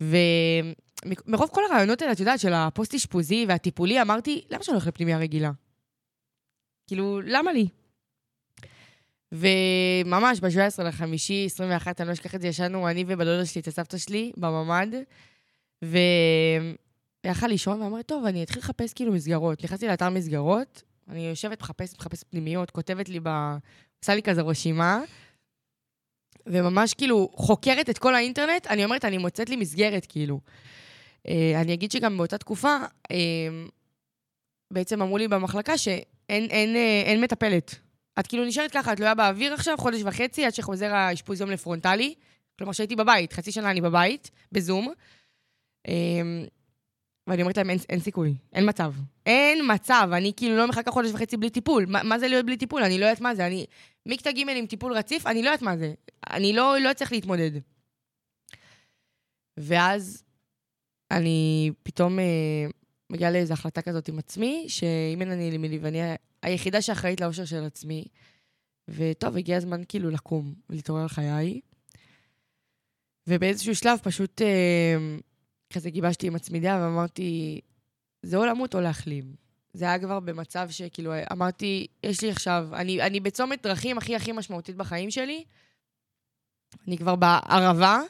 ומרוב 0.00 1.50
כל 1.50 1.62
הרעיונות 1.70 2.02
האלה, 2.02 2.12
את 2.12 2.20
יודעת, 2.20 2.40
של 2.40 2.52
הפוסט-אשפוזי 2.52 3.44
והטיפולי, 3.48 4.02
אמרתי, 4.02 4.44
למה 4.50 4.62
שאני 4.62 4.74
הולכת 4.74 4.87
לפנימיה 4.87 5.18
רגילה? 5.18 5.50
כאילו, 6.87 7.20
למה 7.20 7.52
לי? 7.52 7.66
וממש 9.33 10.40
ב-17 10.40 10.83
לחמישי, 10.83 11.46
21, 11.46 12.00
אני 12.00 12.09
לא 12.09 12.12
אשכח 12.12 12.35
את 12.35 12.40
זה, 12.40 12.48
ישנו 12.48 12.88
אני 12.88 13.05
ובדודה 13.09 13.46
שלי, 13.46 13.61
את 13.61 13.68
הסבתא 13.68 13.98
שלי, 13.98 14.33
בממ"ד, 14.37 14.94
ויכל 17.26 17.46
לישון, 17.46 17.82
ואמרתי, 17.82 18.02
טוב, 18.02 18.24
אני 18.24 18.42
אתחיל 18.42 18.58
לחפש 18.58 18.92
כאילו 18.92 19.12
מסגרות. 19.12 19.64
נכנסתי 19.64 19.87
לאתר 19.87 20.11
מסגרות, 20.11 20.82
אני 21.08 21.28
יושבת, 21.28 21.61
מחפשת, 21.61 21.98
מחפשת 21.98 22.24
פנימיות, 22.30 22.70
כותבת 22.70 23.08
לי 23.08 23.20
ב... 23.22 23.28
עושה 24.02 24.14
לי 24.14 24.22
כזה 24.22 24.42
רשימה, 24.42 25.00
וממש 26.46 26.94
כאילו 26.94 27.28
חוקרת 27.35 27.90
את 27.90 27.98
כל 27.98 28.14
האינטרנט, 28.14 28.66
אני 28.66 28.85
אומרת, 28.85 29.04
אני 29.04 29.18
מוצאת 29.18 29.50
לי 29.50 29.56
מסגרת, 29.56 30.06
כאילו. 30.06 30.40
אה, 31.28 31.61
אני 31.61 31.74
אגיד 31.74 31.92
שגם 31.92 32.16
באותה 32.16 32.38
תקופה, 32.38 32.76
אה, 33.11 33.16
בעצם 34.70 35.02
אמרו 35.02 35.18
לי 35.18 35.28
במחלקה 35.28 35.78
שאין 35.78 36.44
אין, 36.50 36.76
אה, 36.76 37.02
אין 37.04 37.20
מטפלת. 37.20 37.74
את 38.18 38.26
כאילו 38.26 38.44
נשארת 38.44 38.70
ככה, 38.70 38.92
את 38.92 38.96
תלויה 38.96 39.14
באוויר 39.14 39.54
עכשיו, 39.54 39.78
חודש 39.78 40.02
וחצי, 40.04 40.44
עד 40.44 40.54
שחוזר 40.54 40.94
האשפוז 40.94 41.40
יום 41.40 41.50
לפרונטלי. 41.50 42.14
כלומר, 42.58 42.72
שהייתי 42.72 42.96
בבית, 42.96 43.32
חצי 43.32 43.52
שנה 43.52 43.70
אני 43.70 43.80
בבית, 43.80 44.30
בזום. 44.52 44.92
ואני 47.26 47.42
אומרת 47.42 47.56
להם, 47.56 47.70
אין, 47.70 47.78
אין 47.88 48.00
סיכוי, 48.00 48.35
אין 48.52 48.68
מצב. 48.68 48.94
אין 49.26 49.58
מצב, 49.74 50.08
אני 50.12 50.32
כאילו 50.37 50.56
לא 50.56 50.68
מחכה 50.68 50.90
חודש 50.90 51.11
וחצי 51.12 51.37
בלי 51.37 51.50
טיפול. 51.50 51.87
מה, 51.87 52.02
מה 52.02 52.18
זה 52.18 52.28
להיות 52.28 52.46
בלי 52.46 52.56
טיפול? 52.56 52.82
אני 52.82 52.98
לא 52.98 53.04
יודעת 53.04 53.20
מה 53.20 53.35
זה. 53.35 53.46
אני 53.46 53.66
מכיתה 54.06 54.32
ג' 54.32 54.48
עם 54.48 54.66
טיפול 54.66 54.92
רציף, 54.92 55.26
אני 55.26 55.42
לא 55.42 55.48
יודעת 55.48 55.62
מה 55.62 55.76
זה. 55.76 55.94
אני 56.30 56.52
לא, 56.52 56.76
לא 56.80 56.90
אצליח 56.90 57.12
להתמודד. 57.12 57.50
ואז 59.56 60.24
אני 61.11 61.70
פתאום 61.82 62.18
אה, 62.18 62.66
מגיעה 63.11 63.30
לאיזו 63.30 63.52
החלטה 63.52 63.82
כזאת 63.82 64.08
עם 64.08 64.18
עצמי, 64.18 64.64
שאם 64.68 65.20
אין 65.20 65.30
אני 65.30 65.58
לי 65.58 65.78
ואני 65.78 65.98
היחידה 66.42 66.82
שאחראית 66.82 67.20
לאושר 67.20 67.44
של 67.44 67.64
עצמי, 67.64 68.04
וטוב, 68.88 69.37
הגיע 69.37 69.56
הזמן 69.56 69.82
כאילו 69.88 70.11
לקום 70.11 70.54
ולהתעורר 70.70 71.02
על 71.02 71.08
חיי. 71.08 71.61
ובאיזשהו 73.26 73.74
שלב 73.74 73.98
פשוט 74.02 74.42
אה, 74.42 74.96
כזה 75.72 75.90
גיבשתי 75.90 76.26
עם 76.26 76.37
עצמי 76.37 76.61
דעה 76.61 76.82
ואמרתי, 76.82 77.61
זה 78.22 78.37
או 78.37 78.44
למות 78.44 78.74
או 78.74 78.80
להחלים. 78.80 79.35
זה 79.72 79.85
היה 79.85 79.98
כבר 79.98 80.20
במצב 80.20 80.70
שכאילו 80.70 81.12
אמרתי, 81.32 81.87
יש 82.02 82.20
לי 82.20 82.30
עכשיו, 82.30 82.68
אני, 82.72 83.02
אני 83.02 83.20
בצומת 83.20 83.62
דרכים 83.62 83.98
הכי 83.98 84.16
הכי 84.16 84.32
משמעותית 84.32 84.76
בחיים 84.76 85.11
שלי, 85.11 85.44
אני 86.88 86.98
כבר 86.98 87.16
בערבה, 87.16 88.00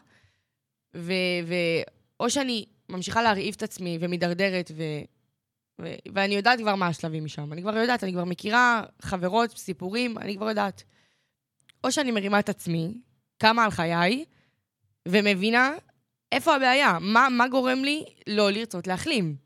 ו, 0.96 1.12
ואו 1.46 2.31
שאני 2.31 2.64
ממשיכה 2.88 3.22
להרעיב 3.22 3.55
את 3.57 3.62
עצמי 3.62 3.98
ומידרדרת, 4.01 4.70
ו, 4.77 4.83
ו, 5.83 5.94
ואני 6.14 6.35
יודעת 6.35 6.59
כבר 6.59 6.75
מה 6.75 6.87
השלבים 6.87 7.25
משם. 7.25 7.53
אני 7.53 7.62
כבר 7.62 7.77
יודעת, 7.77 8.05
אני 8.05 8.12
כבר 8.12 8.25
מכירה 8.25 8.83
חברות, 9.03 9.59
סיפורים, 9.59 10.18
אני 10.18 10.37
כבר 10.37 10.48
יודעת. 10.48 10.83
או 11.85 11.92
שאני 11.92 12.11
מרימה 12.11 12.38
את 12.38 12.48
עצמי, 12.48 12.94
קמה 13.38 13.64
על 13.64 13.70
חיי, 13.70 14.25
ומבינה 15.09 15.72
איפה 16.33 16.55
הבעיה, 16.55 16.99
מה, 17.01 17.29
מה 17.31 17.49
גורם 17.49 17.85
לי 17.85 18.05
לא 18.27 18.51
לרצות 18.51 18.87
להחלים. 18.87 19.37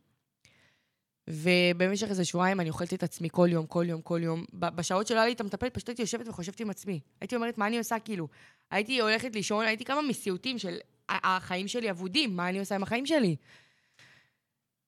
ובמשך 1.31 2.07
איזה 2.09 2.25
שבועיים 2.25 2.61
אני 2.61 2.69
אוכלת 2.69 2.95
את 2.95 3.03
עצמי 3.03 3.29
כל 3.33 3.49
יום, 3.51 3.67
כל 3.67 3.85
יום, 3.89 4.03
כל 4.03 4.21
יום. 4.23 4.45
בשעות 4.53 5.07
שלא 5.07 5.17
היה 5.17 5.27
לי 5.27 5.33
את 5.33 5.41
המטפלת, 5.41 5.75
פשוט 5.75 5.89
הייתי 5.89 6.03
יושבת 6.03 6.29
וחושבת 6.29 6.61
עם 6.61 6.71
עצמי. 6.71 7.01
הייתי 7.21 7.37
אומרת, 7.37 7.59
מה 7.59 7.67
אני 7.67 7.79
עושה, 7.79 7.99
כאילו? 7.99 8.29
הייתי 8.71 9.01
הולכת 9.01 9.35
לישון, 9.35 9.65
הייתי 9.65 9.85
כמה 9.85 10.03
מסיוטים 10.03 10.59
של 10.59 10.77
החיים 11.09 11.69
שלי 11.69 11.91
אבודים, 11.91 12.37
מה 12.37 12.49
אני 12.49 12.59
עושה 12.59 12.75
עם 12.75 12.83
החיים 12.83 13.07
שלי? 13.07 13.37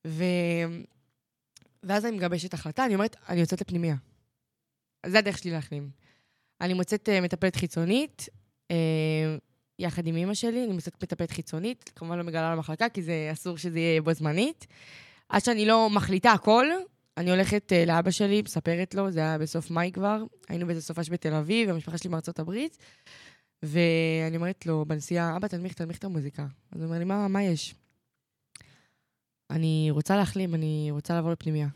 ו... 0.06 0.24
ואז 1.82 2.06
אני 2.06 2.16
מגבשת 2.16 2.54
החלטה, 2.54 2.84
אני 2.84 2.94
אומרת, 2.94 3.16
אני 3.28 3.40
יוצאת 3.40 3.60
לפנימיה. 3.60 3.96
זה 5.06 5.18
הדרך 5.18 5.38
שלי 5.38 5.50
להחלים. 5.50 5.90
אני 6.60 6.74
מוצאת 6.74 7.08
uh, 7.08 7.24
מטפלת 7.24 7.56
חיצונית, 7.56 8.28
uh, 8.72 8.74
יחד 9.78 10.06
עם 10.06 10.16
אימא 10.16 10.34
שלי, 10.34 10.64
אני 10.64 10.72
מטפלת 10.72 11.30
חיצונית, 11.30 11.92
כמובן 11.96 12.18
לא 12.18 12.24
מגלה 12.24 12.54
למחלקה, 12.54 12.88
כי 12.88 13.02
זה 13.02 13.28
אסור 13.32 13.58
שזה 13.58 13.78
יהיה 13.78 14.02
בו 14.02 14.12
זמנית. 14.12 14.66
עד 15.28 15.44
שאני 15.44 15.66
לא 15.66 15.90
מחליטה 15.90 16.32
הכל, 16.32 16.66
אני 17.16 17.30
הולכת 17.30 17.72
uh, 17.72 17.86
לאבא 17.86 18.10
שלי, 18.10 18.42
מספרת 18.42 18.94
לו, 18.94 19.10
זה 19.10 19.20
היה 19.20 19.38
בסוף 19.38 19.70
מאי 19.70 19.90
כבר, 19.92 20.22
היינו 20.48 20.66
באיזה 20.66 20.82
סופש 20.82 21.10
בתל 21.10 21.34
אביב, 21.34 21.70
המשפחה 21.70 21.98
שלי 21.98 22.10
מארצות 22.10 22.38
הברית, 22.38 22.78
ואני 23.62 24.36
אומרת 24.36 24.66
לו 24.66 24.84
בנסיעה, 24.86 25.36
אבא, 25.36 25.48
תנמיך, 25.48 25.72
תנמיך 25.72 25.98
את 25.98 26.04
המוזיקה. 26.04 26.46
אז 26.72 26.80
הוא 26.80 26.88
אומר 26.88 26.98
לי, 26.98 27.04
מה, 27.04 27.28
מה 27.28 27.42
יש? 27.42 27.74
אני 29.50 29.88
רוצה 29.90 30.16
להחלים, 30.16 30.54
אני 30.54 30.88
רוצה 30.90 31.14
לעבור 31.14 31.30
לפנימיה. 31.30 31.68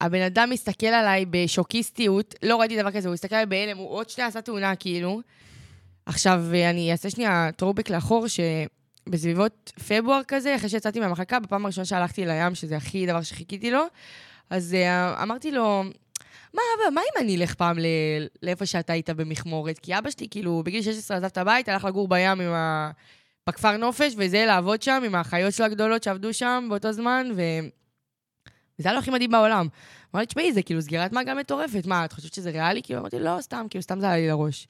הבן 0.00 0.22
אדם 0.22 0.50
מסתכל 0.50 0.86
עליי 0.86 1.24
בשוקיסטיות, 1.30 2.34
לא 2.42 2.56
ראיתי 2.56 2.82
דבר 2.82 2.90
כזה, 2.90 3.08
הוא 3.08 3.14
הסתכל 3.14 3.34
עליי 3.34 3.46
בהלם, 3.46 3.76
הוא 3.76 3.88
עוד 3.88 4.10
שנייה 4.10 4.28
עשה 4.28 4.42
תאונה, 4.42 4.76
כאילו. 4.76 5.20
עכשיו, 6.10 6.44
אני 6.70 6.92
אעשה 6.92 7.10
שנייה 7.10 7.50
טרובק 7.56 7.90
לאחור, 7.90 8.26
שבסביבות 8.28 9.72
פברואר 9.88 10.20
כזה, 10.28 10.56
אחרי 10.56 10.68
שיצאתי 10.68 11.00
מהמחלקה, 11.00 11.40
בפעם 11.40 11.64
הראשונה 11.64 11.84
שהלכתי 11.84 12.26
לים, 12.26 12.54
שזה 12.54 12.76
הכי 12.76 13.06
דבר 13.06 13.22
שחיכיתי 13.22 13.70
לו, 13.70 13.82
אז 14.50 14.76
uh, 14.76 15.22
אמרתי 15.22 15.50
לו, 15.50 15.82
מה, 16.54 16.62
אבא, 16.76 16.94
מה 16.94 17.00
אם 17.00 17.24
אני 17.24 17.36
אלך 17.36 17.54
פעם 17.54 17.78
ל- 17.78 18.26
לאיפה 18.42 18.66
שאתה 18.66 18.92
היית 18.92 19.10
במכמורת? 19.10 19.78
כי 19.78 19.98
אבא 19.98 20.10
שלי, 20.10 20.26
כאילו, 20.30 20.62
בגיל 20.64 20.82
16 20.82 21.16
עזב 21.16 21.26
את 21.26 21.38
הבית, 21.38 21.68
הלך 21.68 21.84
לגור 21.84 22.08
בים 22.08 22.40
עם 22.40 22.52
ה... 22.52 22.90
בכפר 23.48 23.76
נופש, 23.76 24.14
וזה 24.16 24.44
לעבוד 24.46 24.82
שם 24.82 25.02
עם 25.06 25.14
האחיות 25.14 25.54
שלו 25.54 25.66
הגדולות 25.66 26.02
שעבדו 26.02 26.34
שם 26.34 26.66
באותו 26.68 26.92
זמן, 26.92 27.30
ו... 27.36 27.42
וזה 28.78 28.88
היה 28.88 28.92
לו 28.92 28.98
הכי 28.98 29.10
מדהים 29.10 29.30
בעולם. 29.30 29.68
אמר 30.14 30.20
לי, 30.20 30.26
תשמעי, 30.26 30.52
זה 30.52 30.62
כאילו 30.62 30.82
סגירת 30.82 31.12
מעגל 31.12 31.34
מטורפת. 31.34 31.86
מה, 31.86 32.04
את 32.04 32.12
חושבת 32.12 32.34
שזה 32.34 32.50
ריאלי? 32.50 32.82
כאילו, 32.82 33.00
אמרתי, 33.00 33.18
לא, 33.18 33.36
סתם, 33.40 33.66
כאילו, 33.70 33.82
סתם 33.82 34.00
זה 34.00 34.06
עלה 34.06 34.16
לי 34.16 34.28
לראש. 34.28 34.68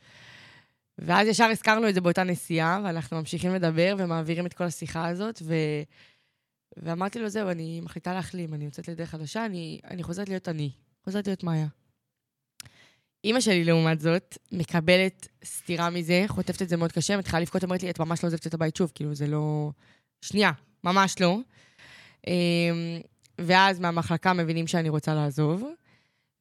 ואז 1.01 1.29
ישר 1.29 1.45
הזכרנו 1.45 1.89
את 1.89 1.95
זה 1.95 2.01
באותה 2.01 2.25
נסיעה, 2.25 2.81
ואנחנו 2.85 3.17
ממשיכים 3.17 3.55
לדבר 3.55 3.95
ומעבירים 3.99 4.47
את 4.47 4.55
כל 4.55 4.65
השיחה 4.65 5.09
הזאת, 5.09 5.43
ו... 5.43 5.55
ואמרתי 6.77 7.19
לו, 7.19 7.29
זהו, 7.29 7.51
אני 7.51 7.81
מחליטה 7.81 8.15
להחלים, 8.15 8.55
אני 8.55 8.65
יוצאת 8.65 8.89
לדרך 8.89 9.11
חדשה, 9.11 9.47
אני, 9.47 9.81
אני 9.91 10.03
חוזרת 10.03 10.29
להיות 10.29 10.49
אני, 10.49 10.71
חוזרת 11.05 11.27
להיות 11.27 11.45
מאיה. 11.45 11.67
אימא 13.25 13.41
שלי, 13.41 13.65
לעומת 13.65 14.01
זאת, 14.01 14.39
מקבלת 14.53 15.29
סתירה 15.45 15.91
מזה, 15.91 16.25
חוטפת 16.27 16.63
את 16.63 16.69
זה 16.69 16.77
מאוד 16.77 16.93
קשה, 16.93 17.17
מתחילה 17.17 17.41
לבכות, 17.41 17.65
אומרת 17.65 17.83
לי, 17.83 17.91
את 17.91 17.99
ממש 17.99 18.25
לא 18.25 18.29
עוזבת 18.29 18.47
את 18.47 18.55
הבית 18.55 18.77
שוב, 18.77 18.93
כאילו, 18.95 19.15
זה 19.15 19.27
לא... 19.27 19.71
שנייה, 20.23 20.51
ממש 20.85 21.21
לא. 21.21 21.39
אמ, 22.27 23.01
ואז 23.39 23.81
מהמחלקה 23.81 24.33
מבינים 24.33 24.67
שאני 24.67 24.89
רוצה 24.89 25.15
לעזוב, 25.15 25.65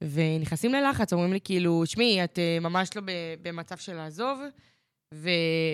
ונכנסים 0.03 0.73
ללחץ, 0.73 1.13
אומרים 1.13 1.33
לי 1.33 1.39
כאילו, 1.43 1.83
שמי, 1.85 2.23
את 2.23 2.39
uh, 2.39 2.63
ממש 2.63 2.89
לא 2.95 3.01
במצב 3.41 3.77
של 3.77 3.93
לעזוב, 3.93 4.39
ו, 5.13 5.29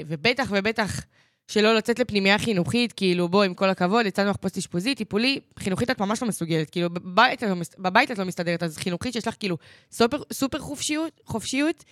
ובטח 0.07 0.47
ובטח 0.51 1.05
שלא 1.47 1.75
לצאת 1.75 1.99
לפנימייה 1.99 2.37
חינוכית, 2.37 2.93
כאילו, 2.93 3.29
בוא, 3.29 3.43
עם 3.43 3.53
כל 3.53 3.69
הכבוד, 3.69 4.05
יצאנו 4.05 4.29
לך 4.29 4.35
פוסט 4.35 4.57
אשפוזי, 4.57 4.95
טיפולי, 4.95 5.39
חינוכית 5.59 5.91
את 5.91 5.99
ממש 5.99 6.21
לא 6.21 6.27
מסוגלת, 6.27 6.69
כאילו, 6.69 6.89
בבית, 6.89 7.43
לא 7.43 7.55
בבית 7.77 8.11
את 8.11 8.17
לא 8.17 8.25
מסתדרת, 8.25 8.63
אז 8.63 8.77
חינוכית 8.77 9.13
שיש 9.13 9.27
לך 9.27 9.35
כאילו 9.39 9.57
סופר, 9.91 10.21
סופר 10.33 10.59
חופשיות, 10.59 11.21
חופשיות, 11.25 11.83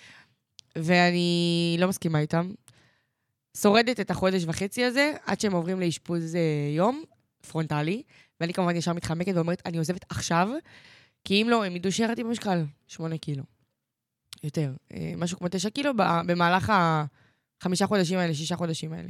ואני 0.75 1.75
לא 1.79 1.87
מסכימה 1.87 2.19
איתם. 2.19 2.51
שורדת 3.57 3.99
את 3.99 4.11
החודש 4.11 4.43
וחצי 4.47 4.83
הזה, 4.85 5.13
עד 5.25 5.39
שהם 5.39 5.53
עוברים 5.53 5.79
לאשפוז 5.79 6.35
uh, 6.35 6.37
יום, 6.75 7.03
פרונטלי, 7.47 8.03
ואני 8.41 8.53
כמובן 8.53 8.75
ישר 8.75 8.93
מתחמקת 8.93 9.35
ואומרת, 9.35 9.61
אני 9.65 9.77
עוזבת 9.77 10.05
עכשיו, 10.09 10.49
כי 11.23 11.41
אם 11.41 11.47
לא, 11.49 11.65
הם 11.65 11.75
ידעו 11.75 11.91
שירדתי 11.91 12.23
במשקל, 12.23 12.63
שמונה 12.87 13.17
קילו. 13.17 13.43
יותר. 14.43 14.71
אה, 14.93 15.13
משהו 15.17 15.37
כמו 15.37 15.47
תשע 15.51 15.69
קילו 15.69 15.91
במהלך 16.25 16.73
החמישה 17.61 17.87
חודשים 17.87 18.19
האלה, 18.19 18.33
שישה 18.33 18.55
חודשים 18.55 18.93
האלה. 18.93 19.09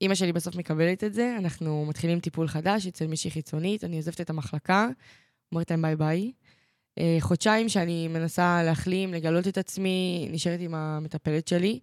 אימא 0.00 0.14
שלי 0.14 0.32
בסוף 0.32 0.56
מקבלת 0.56 1.04
את 1.04 1.14
זה, 1.14 1.36
אנחנו 1.38 1.86
מתחילים 1.86 2.20
טיפול 2.20 2.48
חדש 2.48 2.86
אצל 2.86 3.06
מישהי 3.06 3.30
חיצונית, 3.30 3.84
אני 3.84 3.96
עוזבת 3.96 4.20
את 4.20 4.30
המחלקה, 4.30 4.88
אומרת 5.52 5.70
להם 5.70 5.82
ביי 5.82 5.96
ביי. 5.96 6.32
אה, 6.98 7.16
חודשיים 7.20 7.68
שאני 7.68 8.08
מנסה 8.08 8.62
להחלים, 8.62 9.14
לגלות 9.14 9.48
את 9.48 9.58
עצמי, 9.58 10.28
נשארת 10.30 10.60
עם 10.60 10.74
המטפלת 10.74 11.48
שלי. 11.48 11.80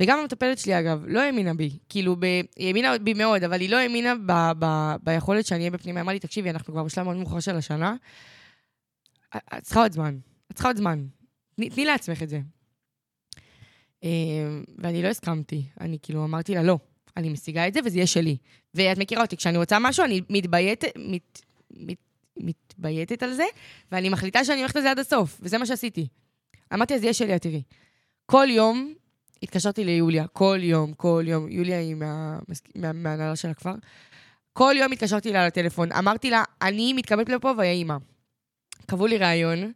וגם 0.00 0.18
המטפלת 0.18 0.58
שלי, 0.58 0.78
אגב, 0.78 1.04
לא 1.06 1.20
האמינה 1.20 1.54
בי. 1.54 1.78
כאילו, 1.88 2.16
ב... 2.16 2.24
היא 2.56 2.66
האמינה 2.66 2.98
בי 2.98 3.14
מאוד, 3.14 3.44
אבל 3.44 3.60
היא 3.60 3.70
לא 3.70 3.76
האמינה 3.76 4.14
ב... 4.26 4.52
ב... 4.58 4.94
ביכולת 5.02 5.46
שאני 5.46 5.60
אהיה 5.60 5.70
בפנימה. 5.70 6.00
אמרה 6.00 6.12
לי, 6.12 6.20
תקשיבי, 6.20 6.50
אנחנו 6.50 6.72
כבר 6.72 6.84
בשלב 6.84 7.04
מאוד 7.04 7.16
מאוחר 7.16 7.40
של 7.40 7.56
השנה. 7.56 7.94
את 9.36 9.62
צריכה 9.62 9.82
עוד 9.82 9.92
זמן. 9.92 10.18
את 10.50 10.54
צריכה 10.54 10.68
עוד 10.68 10.76
זמן. 10.76 11.06
תני 11.56 11.84
לעצמך 11.84 12.22
את 12.22 12.28
זה. 12.28 12.40
אמ, 14.02 14.64
ואני 14.78 15.02
לא 15.02 15.08
הסכמתי. 15.08 15.64
אני 15.80 15.98
כאילו 16.02 16.24
אמרתי 16.24 16.54
לה, 16.54 16.62
לא, 16.62 16.78
אני 17.16 17.28
משיגה 17.28 17.68
את 17.68 17.74
זה 17.74 17.80
וזה 17.84 17.96
יהיה 17.96 18.06
שלי. 18.06 18.36
ואת 18.74 18.98
מכירה 18.98 19.22
אותי, 19.22 19.36
כשאני 19.36 19.58
רוצה 19.58 19.78
משהו, 19.78 20.04
אני 20.04 20.20
מתבייתת, 20.30 20.88
מת, 20.98 21.40
מת, 21.70 21.96
מתבייתת 22.36 23.22
על 23.22 23.32
זה, 23.32 23.44
ואני 23.92 24.08
מחליטה 24.08 24.44
שאני 24.44 24.60
הולכת 24.60 24.76
לזה 24.76 24.90
עד 24.90 24.98
הסוף, 24.98 25.40
וזה 25.42 25.58
מה 25.58 25.66
שעשיתי. 25.66 26.06
אמרתי, 26.74 26.94
אז 26.94 27.02
יהיה 27.02 27.12
שלי, 27.12 27.36
את 27.36 27.42
תראי. 27.42 27.62
כל 28.26 28.46
יום 28.50 28.94
התקשרתי 29.44 29.84
ליוליה, 29.84 30.26
כל 30.26 30.58
יום, 30.62 30.92
כל 30.92 31.24
יום, 31.26 31.48
יוליה 31.48 31.78
היא 31.78 31.96
מההנהלה 32.74 33.28
מה, 33.30 33.36
של 33.36 33.48
הכפר, 33.48 33.74
כל 34.52 34.74
יום 34.78 34.92
התקשרתי 34.92 35.30
אליה 35.30 35.46
לטלפון, 35.46 35.92
אמרתי 35.92 36.30
לה, 36.30 36.44
אני 36.62 36.92
מתקבלת 36.92 37.28
לפה 37.28 37.52
ויהי 37.58 37.78
אימא. 37.78 37.96
קבעו 38.86 39.06
לי 39.06 39.18
ראיון, 39.18 39.72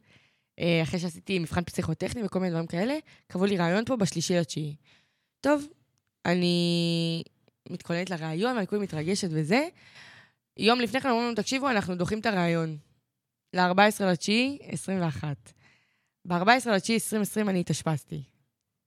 אה, 0.60 0.80
אחרי 0.82 1.00
שעשיתי 1.00 1.38
מבחן 1.38 1.64
פסיכוטכני 1.64 2.24
וכל 2.24 2.38
מיני 2.38 2.50
דברים 2.50 2.66
כאלה, 2.66 2.94
קבעו 3.26 3.46
לי 3.46 3.56
ראיון 3.56 3.84
פה 3.84 3.96
בשלישי 3.96 4.36
לתשיעי. 4.36 4.76
טוב, 5.40 5.66
אני 6.26 7.22
מתכוננת 7.70 8.10
לראיון, 8.10 8.56
ואני 8.56 8.66
כולי 8.66 8.82
מתרגשת 8.82 9.28
וזה. 9.30 9.68
יום 10.56 10.80
לפני 10.80 11.00
כן 11.00 11.08
אומרים 11.08 11.26
לנו, 11.26 11.36
תקשיבו, 11.36 11.70
אנחנו 11.70 11.94
דוחים 11.94 12.18
את 12.18 12.26
הראיון. 12.26 12.76
ל-14 13.54 14.04
לתשיעי, 14.04 14.58
21. 14.62 15.52
ב-14 16.24 16.70
לתשיעי 16.70 16.96
2020 16.96 17.48
אני 17.48 17.60
התאשפזתי. 17.60 18.22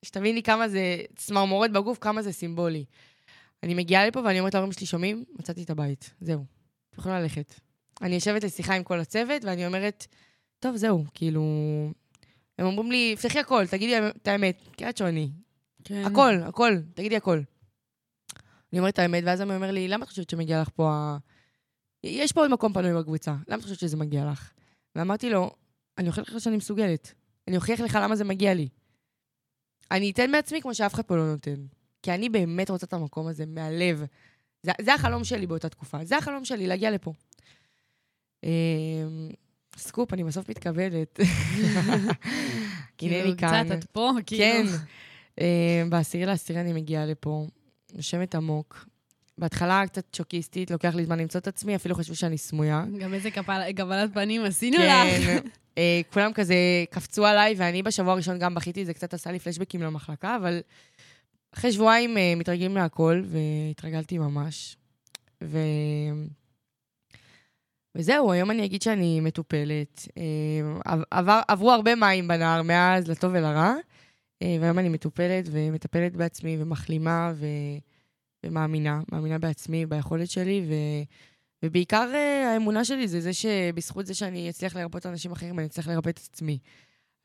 שתבין 0.06 0.36
לי 0.36 0.44
כמה 0.44 0.70
זה 0.70 1.02
צמרמורת 1.16 1.72
בגוף, 1.72 1.98
כמה 2.02 2.22
זה 2.22 2.32
סימבולי. 2.32 2.86
אני 3.64 3.74
מגיעה 3.74 4.08
לפה 4.08 4.20
ואני 4.20 4.40
אומרת 4.40 4.54
להורים 4.54 4.72
שלי, 4.72 4.86
שומעים? 4.86 5.24
מצאתי 5.40 5.64
את 5.64 5.70
הבית, 5.70 6.14
זהו. 6.22 6.46
אתם 6.90 7.00
יכולים 7.00 7.18
ללכת. 7.18 7.54
אני 8.02 8.16
יושבת 8.16 8.44
לשיחה 8.44 8.76
עם 8.76 8.84
כל 8.84 9.00
הצוות, 9.00 9.44
ואני 9.46 9.68
אומרת, 9.68 10.08
טוב, 10.60 10.76
זהו, 10.76 11.04
כאילו... 11.14 11.44
הם 12.58 12.66
אומרים 12.66 12.92
לי, 12.92 13.16
פתחי 13.22 13.40
הכל, 13.40 13.68
תגידי 13.68 14.00
את 14.00 14.28
האמת, 14.28 14.58
קריית 14.78 14.98
שוני. 14.98 15.30
כן. 15.84 16.04
הכל, 16.06 16.34
הכל, 16.44 16.78
תגידי 16.94 17.16
הכל. 17.16 17.42
אני 18.74 18.80
אומרת 18.80 18.94
את 18.94 19.00
האמת, 19.00 19.24
ואז 19.26 19.40
הם 19.40 19.52
אומר 19.52 19.72
לי, 19.72 19.88
למה 19.88 20.04
את 20.04 20.10
חושבת 20.10 20.30
שמגיע 20.30 20.62
לך 20.62 20.70
פה 20.76 20.92
ה... 20.92 21.18
יש 22.04 22.32
פה 22.32 22.42
עוד 22.42 22.52
מקום 22.52 22.74
פנוי 22.74 22.94
בקבוצה, 22.94 23.36
למה 23.48 23.58
את 23.58 23.64
חושבת 23.64 23.80
שזה 23.80 23.98
מגיע 23.98 24.26
לך? 24.32 24.52
ואמרתי 24.96 25.30
לו, 25.30 25.52
אני 25.98 26.08
אוכיח 26.08 26.30
לך 26.30 26.42
שאני 26.42 26.58
מסוגלת. 26.58 27.14
אני 27.48 27.56
אוכיח 27.56 27.80
לך 27.80 28.00
למה 28.02 28.16
זה 28.16 28.24
מגיע 28.24 28.54
לי. 28.54 28.68
אני 29.92 30.12
אתן 30.12 30.32
מעצמי 30.32 30.62
כמו 30.62 30.76
שאף 30.76 30.94
אחד 30.94 31.04
פה 31.04 31.16
לא 31.16 31.32
נותן. 31.32 31.56
כי 32.02 32.12
אני 32.12 32.30
באמת 32.30 32.70
רוצה 32.70 32.86
את 32.86 32.94
המקום 32.94 33.28
הזה 33.28 33.46
מהלב. 33.46 34.04
זה, 34.64 34.72
זה 34.82 34.94
החלום 34.94 35.24
שלי 35.24 35.48
באותה 35.48 35.70
תקופה. 35.70 36.06
זה 36.06 36.18
החלום 36.18 36.46
שלי, 36.46 36.68
להגיע 36.68 36.92
לפה. 36.92 37.14
אמ, 38.44 38.50
סקופ, 39.78 40.14
אני 40.14 40.24
בסוף 40.24 40.50
מתכוונת. 40.50 41.20
כאילו, 42.98 43.38
קצת 43.38 43.66
את 43.74 43.86
פה, 43.86 44.12
כאילו. 44.26 44.44
כן. 44.44 44.66
אמ, 45.40 45.90
בעשירי 45.90 46.26
לעשירי 46.26 46.62
אני 46.62 46.74
מגיעה 46.74 47.06
לפה, 47.06 47.48
נושמת 47.94 48.36
עמוק. 48.36 48.86
בהתחלה 49.38 49.84
קצת 49.88 50.15
שוקיסטית, 50.15 50.72
לוקח 50.72 50.96
לי 50.96 51.06
זמן 51.06 51.20
למצוא 51.20 51.39
את 51.39 51.48
עצמי, 51.48 51.76
אפילו 51.76 51.96
חשבו 51.96 52.15
שאני 52.15 52.38
סמויה. 52.38 52.86
גם 53.00 53.13
איזה 53.13 53.30
קבלת 53.76 54.13
פנים 54.13 54.46
עשינו 54.46 54.78
לך. 54.78 54.84
כן, 54.86 55.39
כולם 56.13 56.34
כזה 56.34 56.56
קפצו 56.89 57.26
עליי, 57.26 57.56
ואני 57.58 57.84
בשבוע 57.84 58.13
הראשון 58.13 58.39
גם 58.39 58.56
בכיתי, 58.56 58.86
זה 58.86 58.94
קצת 58.94 59.13
עשה 59.13 59.32
לי 59.32 59.39
פלשבקים 59.39 59.82
למחלקה, 59.82 60.36
אבל 60.36 60.62
אחרי 61.54 61.72
שבועיים 61.72 62.17
אה, 62.17 62.34
מתרגלים 62.36 62.76
להכל, 62.76 63.24
והתרגלתי 63.26 64.17
ממש. 64.17 64.78
ו... 65.44 65.58
וזהו, 67.96 68.32
היום 68.32 68.52
אני 68.52 68.65
אגיד 68.65 68.82
שאני 68.82 69.20
מטופלת. 69.20 70.08
אה, 70.17 71.02
עבר, 71.12 71.41
עברו 71.48 71.72
הרבה 71.72 71.96
מים 71.96 72.28
בנהר 72.28 72.62
מאז, 72.62 73.08
לטוב 73.08 73.32
ולרע, 73.34 73.74
והיום 74.44 74.80
אני 74.80 74.89
מטופלת 74.89 75.46
ומטפלת 75.52 76.15
בעצמי 76.15 76.58
ומחלימה 76.60 77.32
ו... 77.36 77.46
ומאמינה, 78.46 79.02
מאמינה 79.12 79.38
בעצמי, 79.40 79.86
ביכולת 79.86 80.30
שלי, 80.30 80.66
ו... 80.70 80.74
ובעיקר 81.66 82.12
אה, 82.14 82.54
האמונה 82.54 82.86
שלי 82.86 83.08
זה 83.08 83.22
זה 83.22 83.34
שבזכות 83.34 84.06
זה 84.06 84.14
שאני 84.14 84.50
אצליח 84.50 84.76
לרפות 84.76 85.06
אנשים 85.06 85.32
אחרים, 85.32 85.60
אני 85.60 85.68
אצליח 85.68 85.88
לרפא 85.88 86.10
את 86.10 86.20
עצמי. 86.32 86.58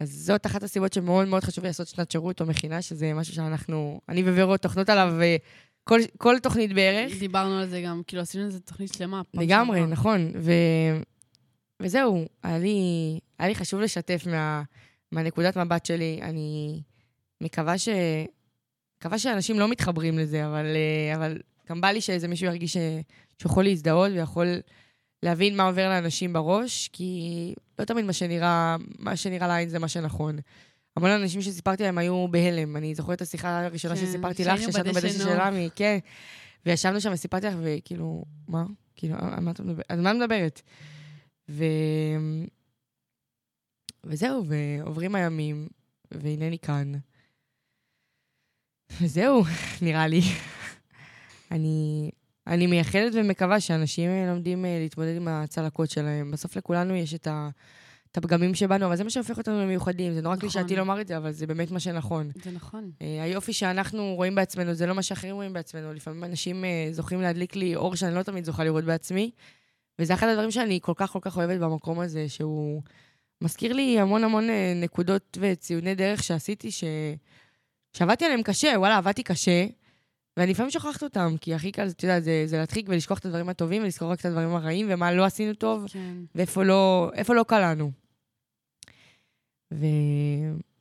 אז 0.01 0.11
זאת 0.11 0.47
אחת 0.47 0.63
הסיבות 0.63 0.93
שמאוד 0.93 1.29
מאוד 1.29 1.45
חשוב 1.45 1.65
לעשות 1.65 1.89
שנת 1.89 2.11
שירות 2.11 2.41
או 2.41 2.47
מכינה, 2.47 2.83
שזה 2.83 3.15
משהו 3.15 3.35
שאנחנו, 3.35 4.01
אני 4.09 4.23
וורו 4.23 4.57
טוחנות 4.57 4.89
עליו 4.89 5.15
אה, 5.21 5.37
כל, 5.85 6.01
כל 6.19 6.39
תוכנית 6.39 6.73
בערך. 6.73 7.13
דיברנו 7.19 7.59
על 7.59 7.69
זה 7.69 7.81
גם, 7.81 8.03
כאילו 8.07 8.23
עשינו 8.23 8.45
איזה 8.45 8.61
תוכנית 8.61 8.95
שלמה. 8.95 9.23
לגמרי, 9.35 9.79
שעברה. 9.79 9.93
נכון. 9.93 10.33
ו... 10.37 10.53
וזהו, 11.83 12.25
היה 12.43 12.59
לי, 12.59 12.79
היה 13.39 13.49
לי 13.49 13.55
חשוב 13.55 13.81
לשתף 13.81 14.27
מה, 14.27 14.63
מהנקודת 15.13 15.57
מבט 15.57 15.87
שלי. 15.87 16.21
אני 16.23 16.81
מקווה 17.41 17.79
ש... 17.79 17.89
מקווה 18.99 19.19
שאנשים 19.19 19.59
לא 19.59 19.69
מתחברים 19.69 20.19
לזה, 20.19 20.47
אבל, 20.47 20.67
אה, 20.77 21.17
אבל 21.17 21.39
גם 21.69 21.81
בא 21.81 21.89
לי 21.89 22.01
שאיזה 22.01 22.29
מישהו 22.29 22.47
ירגיש. 22.47 22.77
שיכול 23.43 23.65
להזדהות 23.65 24.13
ויכול 24.13 24.47
להבין 25.23 25.57
מה 25.57 25.63
עובר 25.63 25.89
לאנשים 25.89 26.33
בראש, 26.33 26.89
כי 26.93 27.55
לא 27.79 27.85
תמיד 27.85 28.05
מה 28.05 28.13
שנראה, 28.13 28.77
מה 28.99 29.17
שנראה 29.17 29.49
לעין 29.49 29.69
זה 29.69 29.79
מה 29.79 29.89
שנכון. 29.89 30.39
המון 30.97 31.11
אנשים 31.11 31.43
שסיפרתי 31.43 31.83
להם 31.83 31.99
היו 31.99 32.29
בהלם. 32.31 32.77
אני 32.77 32.95
זוכרת 32.95 33.17
את 33.17 33.23
השיחה 33.23 33.65
הראשונה 33.65 33.95
כן, 33.97 34.07
שסיפרתי 34.07 34.45
לך, 34.45 34.59
שישבנו 34.59 34.93
בדשא 34.93 35.25
של. 35.25 35.41
עמי, 35.41 35.69
כן. 35.77 35.99
וישבנו 36.67 37.01
שם 37.01 37.11
וסיפרתי 37.13 37.47
לך, 37.47 37.55
וכאילו, 37.63 38.25
מה? 38.49 38.65
כאילו, 38.97 39.17
על 39.19 39.41
מה 39.41 39.51
את 39.51 39.61
מדברת? 39.61 39.85
על 39.89 40.01
מה 40.01 40.11
את 40.11 40.17
מדברת? 40.17 40.63
ו... 41.49 41.65
וזהו, 44.05 44.45
ועוברים 44.47 45.15
הימים, 45.15 45.69
והנני 46.11 46.59
כאן. 46.59 46.93
וזהו, 49.01 49.45
נראה 49.83 50.07
לי. 50.07 50.21
אני, 51.51 52.11
אני 52.47 52.67
מייחלת 52.67 53.13
ומקווה 53.15 53.61
שאנשים 53.61 54.11
אה, 54.11 54.27
לומדים 54.27 54.65
אה, 54.65 54.79
להתמודד 54.81 55.17
עם 55.17 55.29
הצלקות 55.29 55.91
שלהם. 55.91 56.31
בסוף 56.31 56.57
לכולנו 56.57 56.95
יש 56.95 57.15
את, 57.15 57.27
ה, 57.27 57.49
את 58.13 58.17
הפגמים 58.17 58.55
שבנו, 58.55 58.87
אבל 58.87 58.97
זה 58.97 59.05
מה 59.05 59.11
שהופך 59.11 59.39
אותנו 59.39 59.61
למיוחדים. 59.61 60.15
זה 60.15 60.23
נורא 60.23 60.35
נכון. 60.35 60.41
קלישאתי 60.41 60.77
לומר 60.77 61.01
את 61.01 61.09
זה, 61.09 61.17
אבל 61.17 61.33
זה 61.33 61.47
באמת 61.47 61.71
מה 61.71 61.81
שנכון. 61.81 62.31
זה 62.45 62.51
נכון. 62.51 62.91
אה, 63.03 63.23
היופי 63.23 63.53
שאנחנו 63.53 64.15
רואים 64.15 64.35
בעצמנו, 64.35 64.75
זה 64.75 64.87
לא 64.87 64.95
מה 64.95 65.03
שאחרים 65.03 65.35
רואים 65.35 65.53
בעצמנו. 65.53 65.93
לפעמים 65.93 66.25
אנשים 66.25 66.65
אה, 66.65 66.89
זוכים 66.93 67.21
להדליק 67.21 67.57
לי 67.57 67.77
אור 67.77 67.97
שאני 67.97 68.15
לא 68.15 68.23
תמיד 68.23 68.45
זוכה 68.45 68.65
לראות 68.65 68.85
בעצמי, 68.85 69.31
וזה 69.99 70.15
אחד 70.15 70.29
הדברים 70.29 70.51
שאני 70.51 70.79
כל 70.83 70.93
כך 70.97 71.11
כל 71.11 71.19
כך 71.23 71.37
אוהבת 71.37 71.61
במקום 71.61 72.01
הזה, 72.01 72.29
שהוא 72.29 72.83
מזכיר 73.41 73.73
לי 73.73 74.01
המון 74.01 74.25
המון 74.25 74.49
נקודות 74.77 75.39
וציוני 75.41 75.95
דרך 75.95 76.23
שעשיתי, 76.23 76.71
ש... 76.71 76.85
שעבדתי 77.97 78.25
עליהם 78.25 78.43
קשה, 78.43 78.73
וואלה, 78.77 78.97
עבדתי 78.97 79.23
קשה, 79.23 79.67
ואני 80.37 80.51
לפעמים 80.51 80.71
שוכחת 80.71 81.03
אותם, 81.03 81.35
כי 81.41 81.55
הכי 81.55 81.73
קל, 81.73 81.89
את 81.89 82.03
יודעת, 82.03 82.25
זה, 82.25 82.43
זה 82.47 82.59
להדחיק 82.59 82.87
ולשכוח 82.89 83.19
את 83.19 83.25
הדברים 83.25 83.49
הטובים 83.49 83.83
ולזכור 83.83 84.13
רק 84.13 84.21
את 84.21 84.25
הדברים 84.25 84.55
הרעים, 84.55 84.87
ומה 84.91 85.13
לא 85.13 85.25
עשינו 85.25 85.55
טוב, 85.55 85.87
כן. 85.89 86.15
ואיפה 86.35 86.63
לא, 86.63 87.11
לא 87.29 87.45
קלענו. 87.49 87.91
ו... 89.75 89.87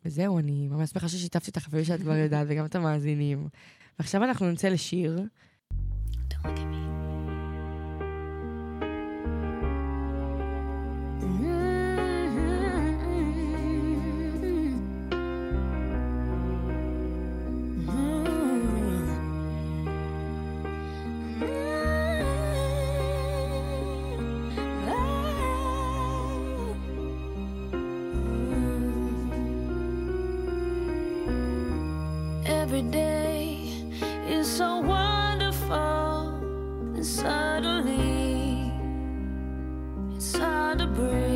וזהו, 0.05 0.39
אני 0.39 0.67
ממש 0.67 0.89
שמחה 0.89 1.09
ששיתפתי 1.09 1.49
אותך, 1.49 1.67
אפילו 1.67 1.85
שאת 1.85 2.01
כבר 2.01 2.15
יודעת, 2.15 2.47
וגם 2.49 2.65
את 2.65 2.75
המאזינים. 2.75 3.47
ועכשיו 3.99 4.23
אנחנו 4.23 4.51
נצא 4.51 4.67
לשיר. 4.67 5.19
Every 32.65 32.81
day 32.81 33.69
is 34.27 34.47
so 34.47 34.79
wonderful, 34.79 36.39
and 36.95 37.05
suddenly 37.05 38.71
it's 40.15 40.35
hard 40.35 40.79
to 40.79 40.87
breathe. 40.87 41.34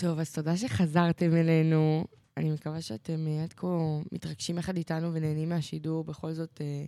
טוב, 0.00 0.18
אז 0.18 0.32
תודה 0.32 0.56
שחזרתם 0.56 1.36
אלינו. 1.36 2.04
אני 2.36 2.50
מקווה 2.50 2.82
שאתם 2.82 3.26
אה, 3.26 3.42
עד 3.42 3.52
כה 3.52 3.66
מתרגשים 4.12 4.58
יחד 4.58 4.76
איתנו 4.76 5.14
ונהנים 5.14 5.48
מהשידור. 5.48 6.04
בכל 6.04 6.32
זאת, 6.32 6.60
אה, 6.60 6.84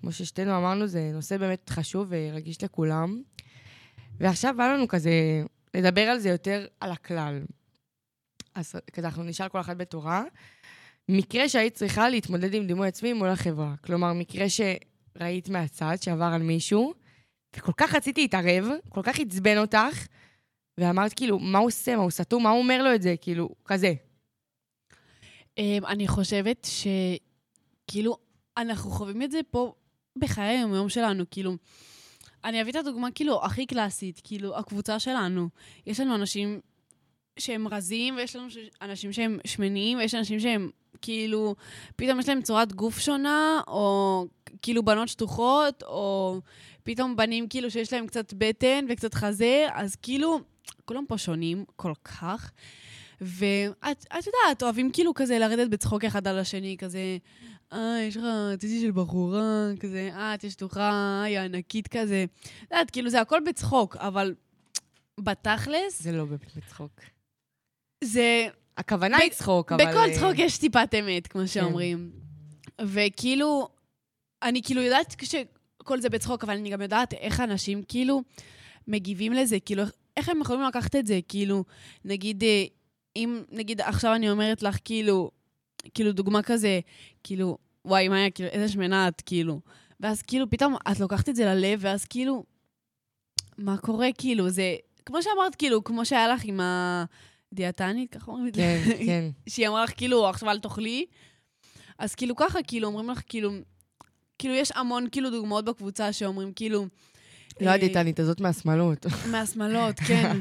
כמו 0.00 0.12
ששתינו 0.12 0.56
אמרנו, 0.56 0.86
זה 0.86 1.10
נושא 1.14 1.36
באמת 1.36 1.70
חשוב 1.70 2.06
ורגיש 2.10 2.64
לכולם. 2.64 3.22
ועכשיו 4.20 4.54
בא 4.56 4.72
לנו 4.72 4.88
כזה 4.88 5.10
לדבר 5.74 6.00
על 6.00 6.18
זה 6.18 6.28
יותר 6.28 6.66
על 6.80 6.92
הכלל. 6.92 7.42
אז 8.54 8.74
כזה 8.92 9.06
אנחנו 9.06 9.22
נשאל 9.22 9.48
כל 9.48 9.60
אחת 9.60 9.76
בתורה. 9.76 10.24
מקרה 11.08 11.48
שהיית 11.48 11.74
צריכה 11.74 12.08
להתמודד 12.08 12.54
עם 12.54 12.66
דימוי 12.66 12.88
עצמי 12.88 13.12
מול 13.12 13.28
החברה. 13.28 13.74
כלומר, 13.84 14.12
מקרה 14.12 14.46
שראית 14.48 15.48
מהצד, 15.48 15.96
שעבר 16.00 16.24
על 16.34 16.42
מישהו, 16.42 16.94
וכל 17.56 17.72
כך 17.76 17.94
רציתי 17.94 18.20
להתערב, 18.20 18.64
כל 18.88 19.02
כך 19.04 19.20
עצבן 19.20 19.58
אותך, 19.58 20.06
ואמרת 20.78 21.12
כאילו, 21.12 21.38
מה 21.38 21.58
הוא 21.58 21.66
עושה, 21.66 21.96
מה 21.96 22.02
הוא 22.02 22.10
סתום, 22.10 22.42
מה 22.42 22.50
הוא 22.50 22.58
אומר 22.58 22.82
לו 22.82 22.94
את 22.94 23.02
זה, 23.02 23.14
כאילו, 23.20 23.48
כזה. 23.64 23.94
אמ, 25.58 25.86
אני 25.86 26.08
חושבת 26.08 26.68
שכאילו, 27.84 28.16
אנחנו 28.56 28.90
חווים 28.90 29.22
את 29.22 29.30
זה 29.30 29.40
פה 29.50 29.74
בחיי 30.18 30.58
היום-יום 30.58 30.88
שלנו, 30.88 31.24
כאילו, 31.30 31.56
אני 32.44 32.62
אביא 32.62 32.72
את 32.72 32.76
הדוגמה 32.76 33.10
כאילו 33.10 33.44
הכי 33.44 33.66
קלאסית, 33.66 34.20
כאילו, 34.24 34.58
הקבוצה 34.58 34.98
שלנו. 34.98 35.48
יש 35.86 36.00
לנו 36.00 36.14
אנשים 36.14 36.60
שהם 37.38 37.68
רזים, 37.68 38.16
ויש 38.16 38.36
לנו 38.36 38.46
אנשים 38.82 39.12
שהם 39.12 39.38
שמנים, 39.46 39.98
ויש 39.98 40.14
אנשים 40.14 40.40
שהם 40.40 40.70
כאילו, 41.02 41.54
פתאום 41.96 42.20
יש 42.20 42.28
להם 42.28 42.42
צורת 42.42 42.72
גוף 42.72 42.98
שונה, 42.98 43.60
או 43.68 44.26
כאילו 44.62 44.82
בנות 44.82 45.08
שטוחות, 45.08 45.82
או 45.82 46.40
פתאום 46.82 47.16
בנים 47.16 47.48
כאילו 47.48 47.70
שיש 47.70 47.92
להם 47.92 48.06
קצת 48.06 48.32
בטן 48.32 48.84
וקצת 48.88 49.14
חזה, 49.14 49.66
אז 49.72 49.96
כאילו, 49.96 50.40
כולם 50.84 51.04
פה 51.08 51.18
שונים 51.18 51.64
כל 51.76 51.92
כך. 52.04 52.52
ואת 53.20 54.06
את 54.18 54.26
יודעת, 54.26 54.62
אוהבים 54.62 54.92
כאילו 54.92 55.14
כזה 55.14 55.38
לרדת 55.38 55.70
בצחוק 55.70 56.04
אחד 56.04 56.26
על 56.26 56.38
השני, 56.38 56.76
כזה, 56.78 57.18
אה, 57.72 57.98
יש 58.08 58.16
לך 58.16 58.24
ציצי 58.58 58.80
של 58.80 58.90
בחורה, 58.90 59.70
כזה, 59.80 60.10
אה, 60.12 60.34
את 60.34 60.44
יש 60.44 60.54
תוכה, 60.54 61.22
היא 61.26 61.38
ענקית 61.38 61.88
כזה. 61.88 62.24
את 62.42 62.62
יודעת, 62.62 62.90
כאילו 62.90 63.10
זה 63.10 63.20
הכל 63.20 63.40
בצחוק, 63.46 63.96
אבל 63.96 64.34
בתכלס, 65.20 66.02
זה 66.02 66.12
לא 66.12 66.24
באמת 66.24 66.56
בצחוק. 66.56 67.00
זה... 68.04 68.48
הכוונה 68.76 69.16
היא 69.16 69.30
צחוק, 69.30 69.72
אבל... 69.72 69.86
בכל 69.86 69.98
אה, 69.98 70.14
צחוק 70.14 70.38
יש 70.38 70.58
טיפת 70.58 70.94
אמת, 70.98 71.26
כמו 71.26 71.48
שאומרים. 71.48 72.10
וכאילו, 72.80 73.68
אני 74.42 74.62
כאילו 74.62 74.82
יודעת 74.82 75.16
שכל 75.22 76.00
זה 76.00 76.08
בצחוק, 76.08 76.44
אבל 76.44 76.56
אני 76.56 76.70
גם 76.70 76.82
יודעת 76.82 77.14
איך 77.14 77.40
אנשים 77.40 77.82
כאילו 77.88 78.22
מגיבים 78.88 79.32
לזה, 79.32 79.60
כאילו, 79.60 79.82
איך- 80.16 80.28
הם 80.28 80.40
יכולים 80.40 80.62
לקחת 80.62 80.96
את 80.96 81.06
זה, 81.06 81.20
כאילו, 81.28 81.64
נגיד, 82.04 82.44
אה, 82.44 82.64
אם, 83.16 83.42
נגיד, 83.52 83.80
עכשיו 83.80 84.14
אני 84.14 84.30
אומרת 84.30 84.62
לך, 84.62 84.76
כאילו, 84.84 85.30
כאילו, 85.94 86.12
דוגמה 86.12 86.42
כזה, 86.42 86.80
כאילו, 87.24 87.58
וואי, 87.84 88.08
מאיה, 88.08 88.30
כאילו, 88.30 88.48
איזה 88.48 88.68
שמנה 88.68 89.08
את, 89.08 89.20
כאילו. 89.26 89.60
ואז 90.00 90.22
כאילו, 90.22 90.50
פתאום 90.50 90.76
את 90.92 91.00
לוקחת 91.00 91.28
את 91.28 91.36
זה 91.36 91.44
ללב, 91.44 91.78
ואז 91.82 92.04
כאילו, 92.04 92.44
מה 93.58 93.76
קורה, 93.78 94.08
כאילו, 94.18 94.50
זה, 94.50 94.76
כמו 95.06 95.22
שאמרת, 95.22 95.54
כאילו, 95.54 95.84
כמו 95.84 96.04
שהיה 96.06 96.28
לך 96.28 96.44
עם 96.44 96.60
הדיאטנית, 97.52 98.12
ככה 98.14 98.30
אומרים 98.30 98.48
את 98.48 98.54
זה? 98.54 98.80
כן, 98.84 98.90
כן. 99.06 99.30
שהיא 99.48 99.68
אמרה 99.68 99.84
לך, 99.84 99.92
כאילו, 99.96 100.28
עכשיו 100.28 100.50
אל 100.50 100.58
תאכלי. 100.58 101.06
אז 101.98 102.14
כאילו 102.14 102.36
ככה, 102.36 102.62
כאילו, 102.62 102.88
אומרים 102.88 103.10
לך, 103.10 103.20
כאילו, 103.28 103.50
כאילו, 104.38 104.54
יש 104.54 104.72
המון, 104.74 105.06
כאילו, 105.12 105.30
דוגמאות 105.30 105.64
בקבוצה 105.64 106.12
שאומרים, 106.12 106.52
כאילו... 106.52 106.86
לא 107.60 107.68
אה, 107.68 107.74
הדיאטנית 107.74 108.20
הזאת 108.20 108.40
מהשמאלות. 108.40 109.06
מהשמאלות, 109.32 109.96
כן. 110.00 110.36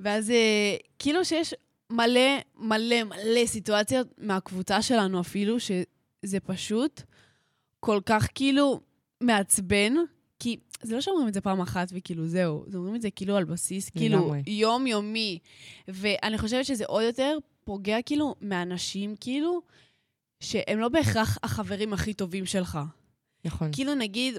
ואז 0.00 0.30
אה, 0.30 0.76
כאילו 0.98 1.24
שיש 1.24 1.54
מלא, 1.90 2.38
מלא, 2.58 3.04
מלא 3.04 3.46
סיטואציות 3.46 4.08
מהקבוצה 4.18 4.82
שלנו 4.82 5.20
אפילו, 5.20 5.60
שזה 5.60 6.40
פשוט 6.40 7.02
כל 7.80 8.00
כך 8.06 8.28
כאילו 8.34 8.80
מעצבן, 9.20 9.94
כי 10.38 10.56
זה 10.82 10.94
לא 10.94 11.00
שאומרים 11.00 11.28
את 11.28 11.34
זה 11.34 11.40
פעם 11.40 11.60
אחת 11.60 11.88
וכאילו 11.92 12.26
זהו, 12.28 12.64
זה 12.66 12.78
אומרים 12.78 12.96
את 12.96 13.02
זה 13.02 13.10
כאילו 13.10 13.36
על 13.36 13.44
בסיס 13.44 13.90
כאילו. 13.90 14.34
יומיומי. 14.46 15.38
ואני 15.88 16.38
חושבת 16.38 16.64
שזה 16.64 16.84
עוד 16.86 17.02
יותר 17.02 17.38
פוגע 17.64 18.02
כאילו 18.06 18.34
מאנשים 18.40 19.14
כאילו, 19.20 19.62
שהם 20.40 20.78
לא 20.78 20.88
בהכרח 20.88 21.38
החברים 21.42 21.92
הכי 21.92 22.14
טובים 22.14 22.46
שלך. 22.46 22.78
נכון. 23.44 23.68
כאילו 23.72 23.94
נגיד, 23.94 24.38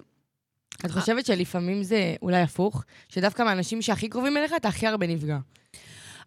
את 0.86 0.91
חושבת 0.91 1.25
שלפעמים 1.25 1.84
זה 1.84 2.15
אולי 2.21 2.41
הפוך? 2.41 2.84
שדווקא 3.10 3.43
מהאנשים 3.43 3.81
שהכי 3.81 4.10
קרובים 4.10 4.38
אליך, 4.38 4.53
אתה 4.57 4.67
הכי 4.67 4.88
הרבה 4.88 5.07
נפגע. 5.07 5.38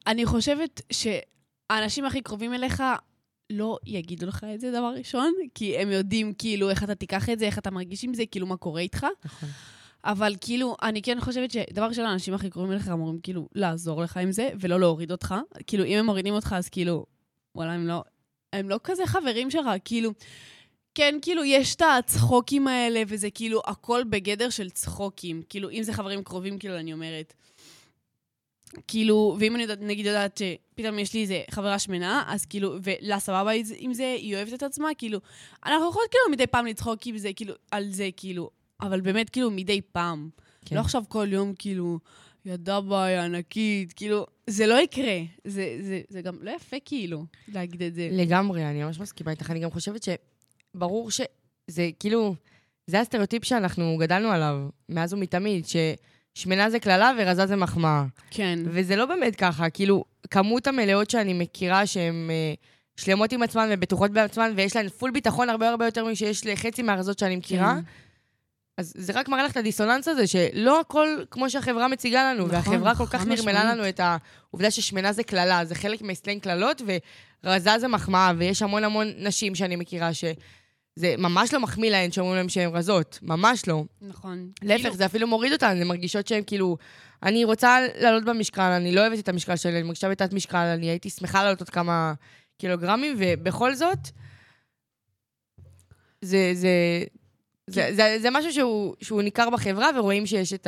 אני 0.07 0.27
חושבת 0.27 0.83
שהאנשים 0.93 2.05
הכי 2.05 2.21
קרובים 2.21 2.55
אליך 2.55 2.83
לא 3.51 3.79
יגידו 3.87 4.27
לך 4.27 4.47
את 4.55 4.61
זה, 4.61 4.71
דבר 4.71 4.93
ראשון, 4.99 5.35
כי 5.55 5.79
הם 5.79 5.91
יודעים 5.91 6.33
כאילו 6.39 6.71
איך 6.71 6.85
אתה 6.85 6.95
תיקח 6.95 7.29
את 7.29 7.39
זה, 7.39 7.45
איך 7.45 7.59
אתה 7.59 7.71
מרגיש 7.71 8.05
עם 8.05 8.15
זה, 8.15 8.23
כאילו 8.31 8.47
מה 8.47 8.57
קורה 8.57 8.81
איתך. 8.81 9.07
נכון. 9.25 9.49
אבל 10.05 10.35
כאילו, 10.41 10.77
אני 10.83 11.03
כן 11.03 11.21
חושבת 11.21 11.51
שדבר 11.51 11.85
ראשון, 11.85 12.05
האנשים 12.05 12.35
הכי 12.35 12.51
קרובים 12.51 12.73
אליך 12.73 12.89
אמורים 12.89 13.19
כאילו 13.23 13.49
לעזור 13.55 14.03
לך 14.03 14.17
עם 14.17 14.33
זה, 14.33 14.49
ולא 14.61 14.81
להוריד 14.81 15.13
אותך. 15.13 15.35
כאילו, 15.67 15.85
אם 15.85 15.99
הם 15.99 16.07
מורידים 16.07 16.35
אותך, 16.35 16.55
אז 16.59 16.69
כאילו, 16.69 17.07
וואלה, 17.55 17.73
הם 17.73 17.87
לא, 17.87 18.05
הם 18.53 18.69
לא 18.69 18.81
כזה 18.85 19.07
חברים 19.07 19.51
שלך, 19.51 19.67
כאילו... 19.85 20.13
כן, 20.95 21.15
כאילו, 21.23 21.45
יש 21.45 21.75
את 21.75 21.83
הצחוקים 21.99 22.69
האלה, 22.69 23.03
וזה 23.09 23.31
כאילו 23.31 23.63
הכל 23.67 24.03
בגדר 24.11 24.51
של 24.51 24.71
צחוקים. 24.71 25.43
כאילו, 25.49 25.71
אם 25.71 25.83
זה 25.83 25.93
חברים 25.93 26.25
קרובים, 26.25 26.59
כאילו, 26.59 26.77
אני 26.77 26.93
אומרת. 26.93 27.35
כאילו, 28.89 29.37
ואם 29.41 29.55
אני 29.55 29.63
יודעת, 29.63 29.81
נגיד 29.81 30.07
יודעת 30.07 30.41
שפתאום 30.41 30.99
יש 30.99 31.15
לי 31.15 31.23
איזה 31.23 31.43
חברה 31.51 31.79
שמנה, 31.79 32.25
אז 32.27 32.47
כאילו, 32.47 32.77
ולה 32.83 33.21
סבבה 33.21 33.51
עם 33.77 33.95
זה, 33.95 34.17
היא 34.19 34.37
אוהבת 34.37 34.55
את 34.55 34.63
עצמה, 34.63 34.89
כאילו, 34.99 35.19
אנחנו 35.67 35.89
יכולות 35.89 36.09
כאילו 36.11 36.25
מדי 36.33 36.47
פעם 36.47 36.67
לצחוק 36.67 37.07
עם 37.07 37.19
זה, 37.19 37.33
כאילו, 37.33 37.55
על 37.71 37.91
זה, 37.91 38.09
כאילו, 38.17 38.51
אבל 38.81 39.01
באמת 39.01 39.31
כאילו 39.31 39.51
מדי 39.51 39.81
פעם. 39.93 40.29
כן. 40.65 40.77
לא 40.77 40.81
עכשיו 40.81 41.03
כל 41.09 41.27
יום, 41.31 41.55
כאילו, 41.59 41.99
ידה 42.45 42.79
היא 42.91 43.19
ענקית, 43.19 43.93
כאילו, 43.93 44.27
זה 44.47 44.67
לא 44.67 44.81
יקרה. 44.81 45.19
זה, 45.45 45.77
זה, 45.81 46.01
זה 46.09 46.23
גם 46.23 46.39
לא 46.41 46.51
יפה, 46.51 46.77
כאילו, 46.85 47.25
להגיד 47.49 47.83
את 47.83 47.95
זה. 47.95 48.09
לגמרי, 48.13 48.65
אני 48.65 48.85
ממש 48.85 49.01
מסכימה 49.01 49.31
איתך. 49.31 49.51
אני 49.51 49.61
גם 49.61 49.71
חושבת 49.71 50.03
שברור 50.75 51.11
שזה 51.11 51.91
כאילו, 52.01 52.35
זה 52.87 53.01
הסטריאוטיפ 53.01 53.45
שאנחנו 53.45 53.97
גדלנו 54.01 54.29
עליו 54.29 54.57
מאז 54.89 55.13
ומתמיד, 55.13 55.67
ששמנה 55.67 56.71
זה 56.71 56.79
קללה 56.79 57.13
ורזה 57.19 57.47
זה 57.47 57.57
מחמאה. 57.57 58.05
כן. 58.31 58.59
וזה 58.65 58.97
לא 58.97 59.07
באמת 59.07 59.37
ככה, 59.37 59.71
כאילו, 59.71 60.05
כמות 60.31 60.67
המלאות 60.67 61.11
שאני 61.11 61.33
מכירה 61.33 61.87
שהן 61.87 62.31
אה, 62.31 62.55
שלמות 62.97 63.33
עם 63.33 63.43
עצמן 63.43 63.69
ובטוחות 63.73 64.11
בעצמן, 64.11 64.53
ויש 64.57 64.77
להן 64.77 64.89
פול 64.89 65.11
ביטחון 65.11 65.51
הרבה 65.51 65.69
הרבה 65.69 65.85
יותר 65.85 66.05
משיש 66.05 66.47
לחצי 66.47 66.83
מהרזות 66.83 67.19
שאני 67.19 67.37
מכירה, 67.37 67.75
כן. 67.75 67.81
אז 68.79 68.93
זה 68.97 69.13
רק 69.13 69.29
מראה 69.29 69.45
לך 69.45 69.53
את 69.53 69.57
הדיסוננס 69.57 70.09
הזה, 70.09 70.27
שלא 70.27 70.81
הכל 70.81 71.09
כמו 71.31 71.51
שהחברה 71.51 71.89
מציגה 71.89 72.33
לנו, 72.33 72.47
נכון, 72.47 72.55
והחברה 72.55 72.95
כל 72.95 73.07
כך 73.07 73.27
נרמלה. 73.27 73.65
לנו 73.65 73.89
את 73.89 74.01
העובדה 74.01 74.71
ששמנה 74.71 75.13
זה 75.13 75.23
קללה, 75.23 75.65
זה 75.65 75.75
חלק 75.75 76.03
מסלנג 76.03 76.43
קללות, 76.43 76.83
ורזה 77.45 77.79
זה 77.79 77.89
מחמאה, 77.89 78.33
ויש 78.39 78.63
המון 78.63 78.85
המון 78.85 79.13
נשים 79.17 79.55
שאני 79.55 79.77
מכירה 79.77 80.11
שזה 80.99 81.15
ממש 81.19 81.53
לא 81.53 81.61
מחמיא 81.61 81.91
להן 81.91 82.13
שאומרים 82.13 82.37
להן 82.37 82.49
שהן 82.49 82.71
רזות, 82.71 83.19
ממש 83.23 83.69
לא. 83.69 83.85
נכון. 84.03 84.51
להפך, 84.63 84.83
כאילו, 84.83 84.97
זה 84.97 85.07
אפילו 85.07 85.27
מוריד 85.27 85.53
אותן, 85.53 85.77
הן 85.81 85.87
מרגישות 85.87 86.27
שהן 86.27 86.43
כאילו, 86.47 86.77
אני 87.23 87.45
רוצה 87.45 87.79
לעלות 87.99 88.25
במשקל, 88.25 88.63
אני 88.63 88.95
לא 88.95 89.01
אוהבת 89.01 89.19
את 89.19 89.29
המשקל 89.29 89.57
שלי, 89.57 89.73
אני 89.73 89.83
מרגישה 89.83 90.09
בתת 90.09 90.33
משקל, 90.33 90.59
אני 90.59 90.87
הייתי 90.87 91.11
שמחה 91.11 91.43
לעלות 91.43 91.61
עוד 91.61 91.71
כמה 91.71 92.15
קילוגרמים, 92.59 93.17
ובכל 93.19 93.75
זאת, 93.75 93.99
זה, 96.21 96.51
זה, 96.55 97.05
זה, 97.67 97.91
זה, 97.95 98.17
זה 98.23 98.31
משהו 98.31 98.53
שהוא, 98.53 98.95
שהוא 99.01 99.23
ניכר 99.23 99.51
בחברה, 99.51 99.89
ורואים 99.97 100.27
שיש 100.27 100.53
את 100.53 100.67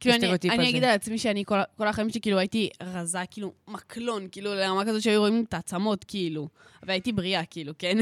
כאילו, 0.00 0.14
אני, 0.14 0.18
הסטריאוטיפ 0.18 0.52
הזה. 0.52 0.62
אני 0.62 0.70
אגיד 0.70 0.84
על 0.84 0.90
עצמי 0.90 1.18
שאני 1.18 1.44
כל, 1.44 1.58
כל 1.76 1.88
החיים 1.88 2.10
שלי, 2.10 2.20
כאילו, 2.20 2.38
הייתי 2.38 2.70
רזה, 2.82 3.18
כאילו, 3.30 3.52
מקלון, 3.68 4.28
כאילו, 4.32 4.54
לרמה 4.54 4.84
כזאת 4.84 5.02
שהיו 5.02 5.20
רואים 5.20 5.44
את 5.48 5.54
העצמות, 5.54 6.04
כאילו. 6.04 6.48
והייתי 6.82 7.12
בריאה, 7.12 7.44
כאילו, 7.44 7.72
כן? 7.78 7.98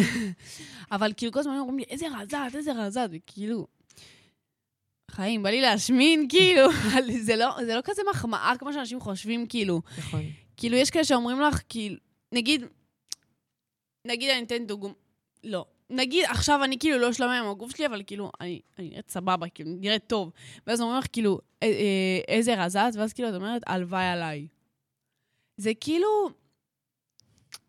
אבל 0.93 1.13
כאילו, 1.17 1.33
כל 1.33 1.39
הזמן 1.39 1.57
אומרים 1.59 1.79
לי, 1.79 1.85
איזה 1.91 2.07
רזת, 2.19 2.39
איזה 2.55 2.73
רזת, 2.73 3.09
וכאילו... 3.11 3.67
חיים, 5.11 5.43
בא 5.43 5.51
לי 5.51 5.61
להשמין, 5.61 6.27
כאילו, 6.31 6.63
זה 7.21 7.37
לא, 7.37 7.57
זה 7.67 7.75
לא 7.75 7.81
כזה 7.85 8.03
מחמאה 8.11 8.53
כמו 8.59 8.73
שאנשים 8.73 9.01
חושבים, 9.01 9.47
כאילו. 9.47 9.83
נכון. 9.99 10.23
כאילו, 10.57 10.77
יש 10.77 10.91
כאלה 10.91 11.05
שאומרים 11.05 11.41
לך, 11.41 11.61
כאילו, 11.69 11.97
נגיד, 12.35 12.65
נגיד 14.07 14.31
אני 14.31 14.43
אתן 14.43 14.67
דוגמא... 14.67 14.93
לא. 15.45 15.65
נגיד, 15.91 16.25
עכשיו 16.29 16.65
אני 16.65 16.79
כאילו 16.79 16.99
לא 16.99 17.13
שלמה 17.13 17.39
עם 17.39 17.47
הגוף 17.49 17.77
שלי, 17.77 17.87
אבל 17.87 18.03
כאילו, 18.07 18.31
אני, 18.41 18.61
אני 18.79 18.89
נראית 18.89 19.11
סבבה, 19.11 19.49
כאילו, 19.49 19.71
נראית 19.81 20.05
טוב. 20.07 20.33
ואז 20.67 20.81
אומרים 20.81 20.99
לך, 20.99 21.07
כאילו, 21.13 21.39
"א- 21.61 21.65
אה, 21.65 22.21
איזה 22.29 22.65
רזה 22.65 22.89
את? 22.89 22.97
ואז 22.97 23.13
כאילו, 23.13 23.29
את 23.29 23.35
אומרת, 23.35 23.63
הלוואי 23.67 24.05
עליי. 24.05 24.47
זה 25.57 25.73
כאילו... 25.81 26.09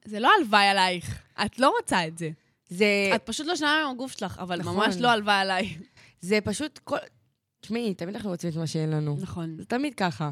זה 0.05 0.19
לא 0.19 0.29
הלוואי 0.39 0.67
עלייך. 0.67 1.23
את 1.45 1.59
לא 1.59 1.73
רוצה 1.81 2.07
את 2.07 2.17
זה. 2.17 2.29
זה, 2.69 2.85
את 3.15 3.21
פשוט 3.25 3.47
לא 3.47 3.55
שלמה 3.55 3.81
עם 3.81 3.91
הגוף 3.91 4.11
שלך, 4.11 4.39
אבל 4.39 4.59
נכון. 4.59 4.75
ממש 4.75 4.95
לא 4.99 5.07
הלוואי 5.07 5.35
עליי. 5.35 5.77
זה 6.21 6.39
פשוט 6.43 6.77
כל... 6.83 6.97
תשמעי, 7.61 7.93
תמיד 7.93 8.15
אנחנו 8.15 8.29
רוצים 8.29 8.49
את 8.49 8.55
מה 8.55 8.67
שאין 8.67 8.89
לנו. 8.89 9.17
נכון. 9.21 9.55
זה 9.57 9.65
תמיד 9.65 9.93
ככה. 9.93 10.31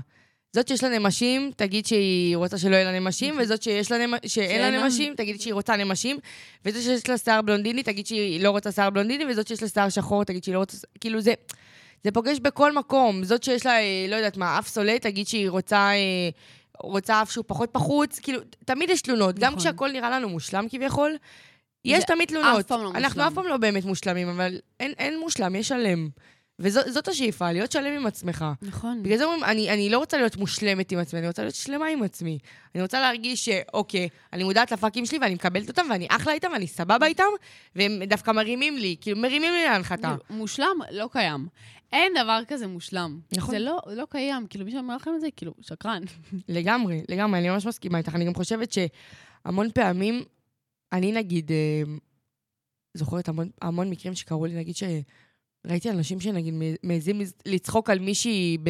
זאת 0.53 0.67
שיש 0.67 0.83
לה 0.83 0.99
נמשים, 0.99 1.51
תגיד 1.55 1.85
שהיא 1.85 2.37
רוצה 2.37 2.57
שלא 2.57 2.75
יהיה 2.75 2.91
לה 2.91 2.99
נמשים, 2.99 3.35
וזאת 3.39 3.63
שיש 3.63 3.91
לה 3.91 4.07
נמ... 4.07 4.13
שאין 4.25 4.73
לה. 4.73 4.83
נמשים, 4.83 5.15
תגיד 5.15 5.41
שהיא 5.41 5.53
רוצה 5.53 5.75
נמשים, 5.75 6.17
וזאת 6.65 6.83
שיש 6.83 7.09
לה 7.09 7.17
שיער 7.17 7.41
בלונדיני, 7.41 7.83
תגיד 7.83 8.07
שהיא 8.07 8.43
לא 8.43 8.49
רוצה 8.49 8.71
שיער 8.71 8.89
בלונדיני, 8.89 9.25
וזאת 9.25 9.47
שיש 9.47 9.61
לה 9.61 9.67
שיער 9.69 9.89
שחור, 9.89 10.23
תגיד 10.23 10.43
שהיא 10.43 10.53
לא 10.53 10.59
רוצה... 10.59 10.77
כאילו 11.01 11.21
זה... 11.21 11.33
זה 12.03 12.11
פוגש 12.11 12.39
בכל 12.39 12.73
מקום. 12.73 13.23
זאת 13.23 13.43
שיש 13.43 13.65
לה, 13.65 13.79
אה, 13.79 14.05
לא 14.09 14.15
יודעת 14.15 14.37
מה, 14.37 14.59
אף 14.59 14.67
סולט, 14.67 15.01
תגיד 15.01 15.27
שהיא 15.27 15.49
רוצה... 15.49 15.77
אה, 15.77 16.29
רוצה 16.83 17.21
אף 17.21 17.31
שהוא 17.31 17.45
פחות 17.47 17.69
פחוץ, 17.71 18.19
כאילו, 18.19 18.39
תמיד 18.65 18.89
יש 18.89 19.01
תלונות. 19.01 19.39
גם 19.39 19.47
נכון. 19.47 19.59
כשהכל 19.59 19.91
נראה 19.91 20.09
לנו 20.09 20.29
מושלם 20.29 20.65
כביכול, 20.69 21.17
יש 21.85 22.03
תמיד 22.03 22.27
תלונות. 22.27 22.59
אף 22.59 22.65
פעם 22.65 22.83
לא 22.83 22.91
אנחנו 22.95 23.01
מושלם. 23.07 23.27
אף 23.27 23.33
פעם 23.33 23.47
לא 23.47 23.57
באמת 23.57 23.85
מושלמים, 23.85 24.29
אבל 24.29 24.59
אין, 24.79 24.93
אין 24.97 25.19
מושלם, 25.19 25.55
יש 25.55 25.67
שלם. 25.67 26.09
וזאת 26.59 27.07
השאיפה, 27.07 27.51
להיות 27.51 27.71
שלם 27.71 27.93
עם 27.93 28.05
עצמך. 28.05 28.45
נכון. 28.61 29.03
בגלל 29.03 29.17
זה 29.17 29.25
אומרים, 29.25 29.43
אני, 29.43 29.73
אני 29.73 29.89
לא 29.89 29.97
רוצה 29.97 30.17
להיות 30.17 30.37
מושלמת 30.37 30.91
עם 30.91 30.99
עצמי, 30.99 31.19
אני 31.19 31.27
רוצה 31.27 31.41
להיות 31.41 31.55
שלמה 31.55 31.87
עם 31.87 32.03
עצמי. 32.03 32.39
אני 32.75 32.83
רוצה 32.83 33.01
להרגיש 33.01 33.45
שאוקיי, 33.45 34.09
אני 34.33 34.43
מודעת 34.43 34.71
לפאקים 34.71 35.05
שלי 35.05 35.17
ואני 35.21 35.33
מקבלת 35.33 35.69
אותם 35.69 35.85
ואני 35.89 36.07
אחלה 36.09 36.33
איתם 36.33 36.49
ואני 36.53 36.67
סבבה 36.67 37.05
איתם, 37.05 37.23
והם 37.75 38.03
דווקא 38.03 38.31
מרימים 38.31 38.77
לי, 38.77 38.95
כאילו 39.01 39.17
מרימים 39.17 39.53
לי 39.53 39.63
להנחתה. 39.65 40.15
מושלם 40.29 40.77
לא 40.91 41.09
קיים. 41.11 41.47
אין 41.93 42.13
דבר 42.23 42.39
כזה 42.47 42.67
מושלם. 42.67 43.19
נכון. 43.37 43.51
זה 43.51 43.59
לא, 43.59 43.79
לא 43.87 44.07
קיים. 44.09 44.47
כאילו, 44.47 44.65
מי 44.65 44.71
שאומר 44.71 44.95
לכם 44.95 45.11
את 45.15 45.21
זה, 45.21 45.27
כאילו, 45.35 45.53
שקרן. 45.61 46.01
לגמרי, 46.49 47.03
לגמרי, 47.09 47.39
אני 47.39 47.49
ממש 47.49 47.65
מסכימה 47.65 47.97
איתך. 47.97 48.15
אני 48.15 48.25
גם 48.25 48.33
חושבת 48.33 48.73
שהמון 48.73 49.71
פעמים, 49.71 50.23
אני 50.93 51.11
נגיד, 51.11 51.51
אה, 51.51 51.83
זוכרת 52.93 53.29
המון, 53.29 53.49
המון 53.61 53.89
מקרים 53.89 54.15
שקרו 54.15 54.45
לי, 54.45 54.53
נגיד 54.53 54.75
שראיתי 55.67 55.89
אנשים 55.89 56.19
שנגיד 56.19 56.53
מעזים 56.83 57.21
לצחוק 57.45 57.89
על 57.89 57.99
מישהי 57.99 58.57
ב... 58.63 58.69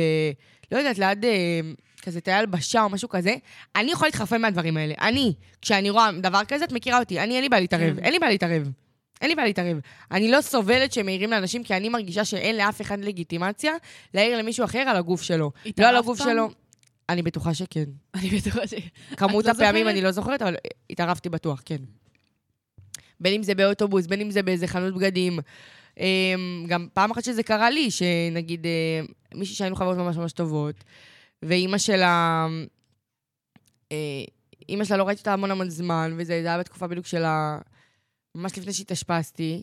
לא 0.71 0.77
יודעת, 0.77 0.97
ליד 0.97 1.25
אה, 1.25 1.59
כזה 2.01 2.21
תאי 2.21 2.33
הלבשה 2.33 2.83
או 2.83 2.89
משהו 2.89 3.09
כזה, 3.09 3.35
אני 3.75 3.91
יכולה 3.91 4.07
להתחרפן 4.07 4.41
מהדברים 4.41 4.77
האלה. 4.77 4.93
אני, 5.01 5.33
כשאני 5.61 5.89
רואה 5.89 6.09
דבר 6.21 6.41
כזה, 6.47 6.65
את 6.65 6.71
מכירה 6.71 6.99
אותי, 6.99 7.19
אני, 7.19 7.35
אין 7.35 7.43
לי 7.43 7.49
בעיה 7.49 7.61
להתערב, 7.61 7.95
כן. 7.95 8.03
אין 8.03 8.13
לי 8.13 8.19
בעיה 8.19 8.31
להתערב. 8.31 8.71
אין 9.21 9.29
לי 9.29 9.35
בעיה 9.35 9.47
להתערב. 9.47 9.77
אני 10.11 10.31
לא 10.31 10.41
סובלת 10.41 10.93
שמעירים 10.93 11.31
לאנשים, 11.31 11.63
כי 11.63 11.73
אני 11.73 11.89
מרגישה 11.89 12.25
שאין 12.25 12.57
לאף 12.57 12.81
אחד 12.81 12.99
לגיטימציה 12.99 13.73
להעיר 14.13 14.37
למישהו 14.37 14.65
אחר 14.65 14.79
על 14.79 14.97
הגוף 14.97 15.21
שלו. 15.21 15.51
לא 15.77 15.87
על? 15.87 15.95
הגוף 15.95 16.17
שלו. 16.23 16.49
אני 17.09 17.21
בטוחה 17.21 17.53
שכן. 17.53 17.85
אני 18.15 18.29
בטוחה 18.29 18.67
ש... 18.67 18.73
כמות 19.17 19.45
לא 19.45 19.51
הפעמים? 19.51 19.87
אני 19.87 20.01
לא 20.01 20.11
זוכרת, 20.11 20.41
אבל 20.41 20.55
התערבתי 20.89 21.29
בטוח, 21.29 21.61
כן. 21.65 21.77
בין 23.19 23.33
אם 23.33 23.43
זה 23.43 23.55
באוטובוס, 23.55 24.07
בין 24.07 24.21
אם 24.21 24.31
זה 24.31 24.43
באיזה 24.43 24.67
חנות 24.67 24.93
בגדים. 24.95 25.39
אמ, 25.97 26.65
גם 26.67 26.87
פעם 26.93 27.11
אחת 27.11 27.23
שזה 27.23 27.43
קרה 27.43 27.69
לי, 27.69 27.91
שנגיד 27.91 28.65
אה, 28.65 29.01
מישהי 29.35 29.55
שהיינו 29.55 29.75
חברות 29.75 29.97
ממש 29.97 30.17
ממש 30.17 30.31
טובות, 30.31 30.83
ואימא 31.43 31.77
שלה, 31.77 32.47
אה, 33.91 34.23
אימא 34.69 34.83
שלה 34.83 34.97
לא 34.97 35.03
ראיתי 35.03 35.19
אותה 35.19 35.33
המון 35.33 35.51
המון 35.51 35.69
זמן, 35.69 36.15
וזה 36.17 36.33
היה 36.33 36.59
בתקופה 36.59 36.87
בדיוק 36.87 37.05
שלה, 37.05 37.57
ממש 38.35 38.57
לפני 38.57 38.73
שהתאשפזתי. 38.73 39.61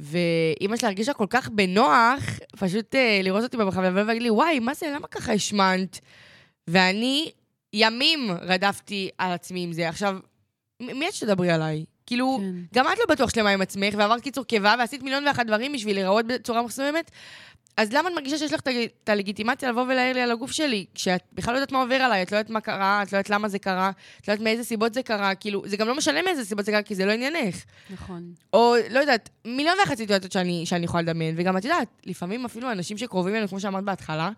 ואימא 0.00 0.76
שלה 0.76 0.88
הרגישה 0.88 1.12
כל 1.12 1.26
כך 1.30 1.48
בנוח, 1.48 2.22
פשוט 2.58 2.94
אה, 2.94 3.20
לראות 3.22 3.42
אותי 3.42 3.56
במרחב 3.56 3.80
ולהגיד 3.80 4.22
לי, 4.22 4.30
וואי, 4.30 4.58
מה 4.58 4.74
זה, 4.74 4.92
למה 4.94 5.08
ככה 5.08 5.32
השמנת? 5.32 6.00
ואני 6.68 7.30
ימים 7.72 8.30
רדפתי 8.40 9.10
על 9.18 9.32
עצמי 9.32 9.64
עם 9.64 9.72
זה. 9.72 9.88
עכשיו, 9.88 10.18
מי 10.80 11.08
את 11.08 11.14
שתדברי 11.14 11.50
עליי? 11.50 11.84
כאילו, 12.06 12.38
כן. 12.40 12.54
גם 12.74 12.86
את 12.92 12.98
לא 12.98 13.04
בטוח 13.08 13.30
שלמה 13.30 13.50
עם 13.50 13.62
עצמך, 13.62 13.94
ועברת 13.96 14.20
קיצור 14.20 14.44
קיבה, 14.44 14.74
ועשית 14.78 15.02
מיליון 15.02 15.26
ואחת 15.26 15.46
דברים 15.46 15.72
בשביל 15.72 15.96
להיראות 15.96 16.26
בצורה 16.26 16.62
מסוימת, 16.62 17.10
אז 17.76 17.92
למה 17.92 18.08
את 18.08 18.14
מרגישה 18.14 18.38
שיש 18.38 18.52
לך 18.52 18.60
את 19.02 19.08
הלגיטימציה 19.08 19.70
לבוא 19.70 19.82
ולהעיר 19.82 20.14
לי 20.14 20.20
על 20.20 20.30
הגוף 20.30 20.52
שלי? 20.52 20.86
כשאת 20.94 21.22
בכלל 21.32 21.54
לא 21.54 21.58
יודעת 21.58 21.72
מה 21.72 21.78
עובר 21.78 21.94
עליי, 21.94 22.22
את 22.22 22.32
לא 22.32 22.36
יודעת 22.36 22.50
מה 22.50 22.60
קרה, 22.60 23.02
את 23.02 23.12
לא 23.12 23.18
יודעת 23.18 23.30
למה 23.30 23.48
זה 23.48 23.58
קרה, 23.58 23.90
את 24.20 24.28
לא 24.28 24.32
יודעת 24.32 24.44
מאיזה 24.44 24.64
סיבות 24.64 24.94
זה 24.94 25.02
קרה, 25.02 25.34
כאילו, 25.34 25.62
זה 25.66 25.76
גם 25.76 25.88
לא 25.88 25.94
משנה 25.94 26.22
מאיזה 26.22 26.44
סיבות 26.44 26.64
זה 26.64 26.72
קרה, 26.72 26.82
כי 26.82 26.94
זה 26.94 27.06
לא 27.06 27.12
עניינך. 27.12 27.64
נכון. 27.90 28.32
או, 28.52 28.74
לא 28.90 29.00
יודעת, 29.00 29.28
מיליון 29.44 29.76
ואחת 29.80 29.96
סיטואציות 29.96 30.32
שאני, 30.32 30.66
שאני 30.66 30.84
יכולה 30.84 31.02
לדמיין. 31.02 31.34
וגם 31.38 31.56
את 31.56 31.64
יודעת, 31.64 31.88
לפעמים 32.06 32.44
אפילו 32.44 32.72
אנשים 32.72 32.98
שקרובים 32.98 33.34
אלינו, 33.34 33.48
כמו 33.48 33.60
שאמרת 33.60 33.84
בהתחלה, 33.84 34.30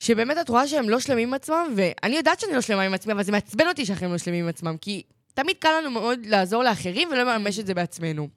שבאמת 0.00 0.38
את 0.40 0.48
רואה 0.48 0.68
שהם 0.68 0.88
לא 0.88 1.00
שלמים 1.00 1.28
עם 1.28 1.34
עצמם, 1.34 1.74
ואני 1.76 2.16
יודעת 2.16 2.40
שאני 2.40 2.54
לא 2.54 2.60
שלמה 2.60 2.82
עם 2.82 2.94
עצמי, 2.94 3.12
אבל 3.12 3.22
זה 3.22 3.32
מעצבן 3.32 3.68
אותי 3.68 3.86
שאחרים 3.86 4.12
לא 4.12 4.18
שלמים 4.18 4.44
עם 4.44 4.48
עצמם, 4.48 4.76
כי 4.80 5.02
תמיד 5.34 5.56
קל 5.58 5.68
לנו 5.80 5.90
מאוד 5.90 6.26
לעזור 6.26 6.62
לאחרים 6.62 7.08
ולא 7.08 7.22
לממש 7.22 7.58
את 7.58 7.66
זה 7.66 7.74
בעצמנו. 7.74 8.28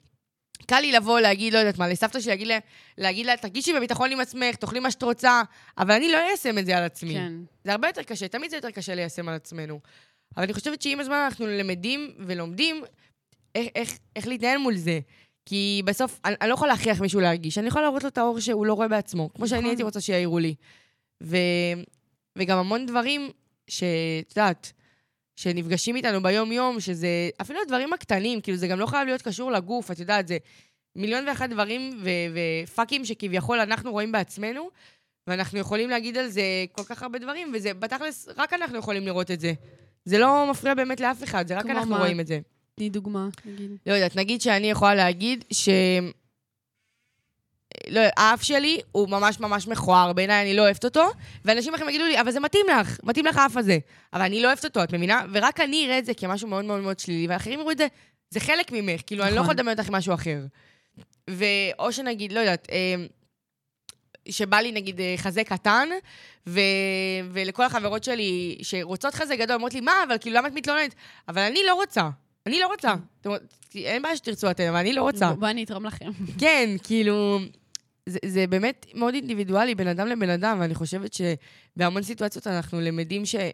קל 0.66 0.80
לי 0.80 0.92
לבוא, 0.92 1.20
להגיד, 1.20 1.52
לא 1.52 1.58
יודעת 1.58 1.78
מה, 1.78 1.88
לסבתא 1.88 2.20
שלי, 2.20 2.30
להגיד 2.30 2.46
לה, 2.46 2.58
להגיד 2.98 3.26
לה, 3.26 3.36
תרגישי 3.36 3.72
בביטחון 3.72 4.12
עם 4.12 4.20
עצמך, 4.20 4.54
תאכלי 4.54 4.80
מה 4.80 4.90
שאת 4.90 5.02
רוצה, 5.02 5.42
אבל 5.78 5.94
אני 5.94 6.12
לא 6.12 6.18
איישם 6.18 6.58
את 6.58 6.66
זה 6.66 6.78
על 6.78 6.84
עצמי. 6.84 7.14
כן. 7.14 7.32
זה 7.64 7.72
הרבה 7.72 7.88
יותר 7.88 8.02
קשה, 8.02 8.28
תמיד 8.28 8.50
זה 8.50 8.56
יותר 8.56 8.70
קשה 8.70 8.94
ליישם 8.94 9.28
על 9.28 9.34
עצמנו. 9.34 9.80
אבל 10.36 10.44
אני 10.44 10.52
חושבת 10.52 10.82
שעם 10.82 11.00
הזמן 11.00 11.16
אנחנו 11.16 11.46
למדים 11.46 12.10
ולומדים 12.18 12.84
איך, 13.54 13.68
איך, 13.74 13.98
איך 14.16 14.26
להתנהל 14.26 14.58
מול 14.58 14.76
זה. 14.76 15.00
כי 15.46 15.82
בסוף, 15.84 16.20
אני, 16.24 16.34
אני 16.40 16.48
לא 16.48 16.54
יכולה 16.54 16.72
להכריח 16.72 17.00
מישהו 17.00 17.20
להרגיש, 17.20 17.58
אני 17.58 17.68
יכולה 17.68 17.84
להראות 17.84 18.02
לו 18.02 18.08
את 18.08 18.18
האור 18.18 18.40
שהוא 18.40 18.66
לא 18.66 18.74
רואה 18.74 18.88
בעצמו, 18.88 19.30
כמו 19.34 19.48
שאני 19.48 19.60
נכון. 19.60 19.70
הייתי 19.70 19.82
רוצה 19.82 20.00
שיעירו 20.00 20.38
לי. 20.38 20.54
ו, 21.22 21.36
וגם 22.38 22.58
המון 22.58 22.86
דברים 22.86 23.30
שאת 23.68 24.36
יודעת, 24.36 24.72
שנפגשים 25.36 25.96
איתנו 25.96 26.22
ביום-יום, 26.22 26.80
שזה 26.80 27.08
אפילו 27.40 27.60
הדברים 27.62 27.92
הקטנים, 27.92 28.40
כאילו 28.40 28.58
זה 28.58 28.68
גם 28.68 28.78
לא 28.78 28.86
חייב 28.86 29.06
להיות 29.06 29.22
קשור 29.22 29.52
לגוף, 29.52 29.90
את 29.90 29.98
יודעת, 29.98 30.28
זה 30.28 30.38
מיליון 30.96 31.28
ואחת 31.28 31.50
דברים 31.50 32.00
ו- 32.02 32.38
ופאקים 32.64 33.04
שכביכול 33.04 33.60
אנחנו 33.60 33.92
רואים 33.92 34.12
בעצמנו, 34.12 34.68
ואנחנו 35.26 35.58
יכולים 35.58 35.90
להגיד 35.90 36.16
על 36.16 36.28
זה 36.28 36.42
כל 36.72 36.84
כך 36.84 37.02
הרבה 37.02 37.18
דברים, 37.18 37.52
וזה 37.54 37.74
בתכלס, 37.74 38.28
רק 38.36 38.52
אנחנו 38.52 38.78
יכולים 38.78 39.06
לראות 39.06 39.30
את 39.30 39.40
זה. 39.40 39.52
זה 40.04 40.18
לא 40.18 40.46
מפריע 40.50 40.74
באמת 40.74 41.00
לאף 41.00 41.24
אחד, 41.24 41.48
זה 41.48 41.58
רק 41.58 41.66
אנחנו 41.66 41.90
מה? 41.90 41.98
רואים 41.98 42.20
את 42.20 42.26
זה. 42.26 42.40
תני 42.74 42.90
דוגמה, 42.90 43.28
נגיד. 43.44 43.70
לא 43.86 43.92
יודעת, 43.92 44.16
נגיד 44.16 44.40
שאני 44.40 44.70
יכולה 44.70 44.94
להגיד 44.94 45.44
ש... 45.52 45.68
לא 47.88 48.00
האף 48.16 48.42
שלי 48.42 48.80
הוא 48.92 49.08
ממש 49.08 49.40
ממש 49.40 49.68
מכוער, 49.68 50.12
בעיניי 50.12 50.42
אני 50.42 50.56
לא 50.56 50.62
אוהבת 50.62 50.84
אותו, 50.84 51.04
ואנשים 51.44 51.74
אחרים 51.74 51.88
יגידו 51.88 52.04
לי, 52.04 52.20
אבל 52.20 52.30
זה 52.30 52.40
מתאים 52.40 52.66
לך, 52.80 52.98
מתאים 53.02 53.26
לך 53.26 53.36
האף 53.36 53.56
הזה. 53.56 53.78
אבל 54.12 54.22
אני 54.22 54.42
לא 54.42 54.48
אוהבת 54.48 54.64
אותו, 54.64 54.82
את 54.84 54.92
מבינה? 54.92 55.22
ורק 55.32 55.60
אני 55.60 55.86
אראה 55.86 55.98
את 55.98 56.06
זה 56.06 56.14
כמשהו 56.14 56.48
מאוד 56.48 56.64
מאוד 56.64 56.80
מאוד 56.80 56.98
שלילי, 56.98 57.26
ואחרים 57.28 57.60
יראו 57.60 57.70
את 57.70 57.78
זה, 57.78 57.86
זה 58.30 58.40
חלק 58.40 58.72
ממך, 58.72 59.00
כאילו, 59.06 59.24
אני 59.24 59.30
לא 59.30 59.36
נכון. 59.36 59.44
יכולה 59.44 59.54
לדמיין 59.54 59.78
אותך 59.78 59.88
עם 59.88 59.94
משהו 59.94 60.14
אחר. 60.14 60.38
ואו 61.30 61.92
שנגיד, 61.92 62.32
לא 62.32 62.40
יודעת, 62.40 62.68
אה, 62.72 62.94
שבא 64.28 64.56
לי 64.56 64.72
נגיד 64.72 65.00
אה, 65.00 65.14
חזה 65.16 65.44
קטן, 65.44 65.88
ו... 66.46 66.60
ולכל 67.32 67.64
החברות 67.64 68.04
שלי 68.04 68.58
שרוצות 68.62 69.14
חזה 69.14 69.36
גדול, 69.36 69.54
אומרות 69.54 69.74
לי, 69.74 69.80
מה, 69.80 69.92
אבל 70.08 70.16
כאילו, 70.20 70.36
למה 70.36 70.48
את 70.48 70.52
מתלוננת? 70.52 70.94
אבל 71.28 71.42
אני 71.42 71.60
לא 71.66 71.74
רוצה. 71.74 72.08
אני 72.46 72.60
לא 72.60 72.66
רוצה. 72.66 72.94
אומרת, 73.26 73.54
אין 73.74 74.02
בעיה 74.02 74.16
שתרצו 74.16 74.50
אתם, 74.50 74.64
אבל 74.68 74.76
אני 74.76 74.92
לא 74.92 75.02
רוצה. 75.02 75.32
בואו 75.32 75.50
אני 75.50 75.64
אתרום 75.64 75.84
לכם. 75.86 76.10
כן, 76.38 76.70
כאילו, 76.82 77.38
זה, 78.08 78.18
זה 78.24 78.46
באמת 78.46 78.86
מאוד 78.94 79.14
אינדיבידואלי, 79.14 79.74
בין 79.74 79.88
אדם 79.88 80.06
לבין 80.06 80.30
אדם, 80.30 80.56
ואני 80.60 80.74
חושבת 80.74 81.10
שבהמון 81.12 82.02
סיטואציות 82.02 82.46
אנחנו 82.46 82.80
למדים 82.80 83.26
שאין 83.26 83.52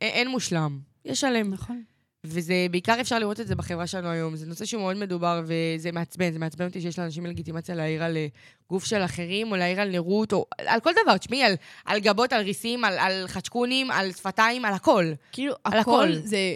אין 0.00 0.28
מושלם, 0.28 0.78
יש 1.04 1.20
שלם. 1.20 1.50
נכון. 1.50 1.82
וזה, 2.26 2.66
בעיקר 2.70 3.00
אפשר 3.00 3.18
לראות 3.18 3.40
את 3.40 3.46
זה 3.46 3.54
בחברה 3.54 3.86
שלנו 3.86 4.08
היום. 4.08 4.36
זה 4.36 4.46
נושא 4.46 4.64
שהוא 4.64 4.82
מאוד 4.82 4.96
מדובר, 4.96 5.42
וזה 5.46 5.92
מעצבן. 5.92 6.32
זה 6.32 6.38
מעצבן 6.38 6.64
אותי 6.64 6.80
שיש 6.80 6.98
לאנשים 6.98 7.26
לגיטימציה 7.26 7.74
להעיר 7.74 8.04
על 8.04 8.16
אה, 8.16 8.26
גוף 8.70 8.84
של 8.84 9.04
אחרים, 9.04 9.52
או 9.52 9.56
להעיר 9.56 9.80
על 9.80 9.90
נראות, 9.90 10.32
או 10.32 10.46
על 10.58 10.80
כל 10.80 10.90
דבר. 11.02 11.16
תשמעי, 11.16 11.42
על, 11.42 11.54
על 11.84 12.00
גבות, 12.00 12.32
על 12.32 12.42
ריסים, 12.42 12.84
על, 12.84 12.98
על 12.98 13.24
חדשקונים, 13.26 13.90
על 13.90 14.12
שפתיים, 14.12 14.64
על 14.64 14.74
הכל. 14.74 15.12
כאילו, 15.32 15.54
על 15.64 15.78
הכל 15.78 16.04
הכל. 16.04 16.14
זה, 16.24 16.54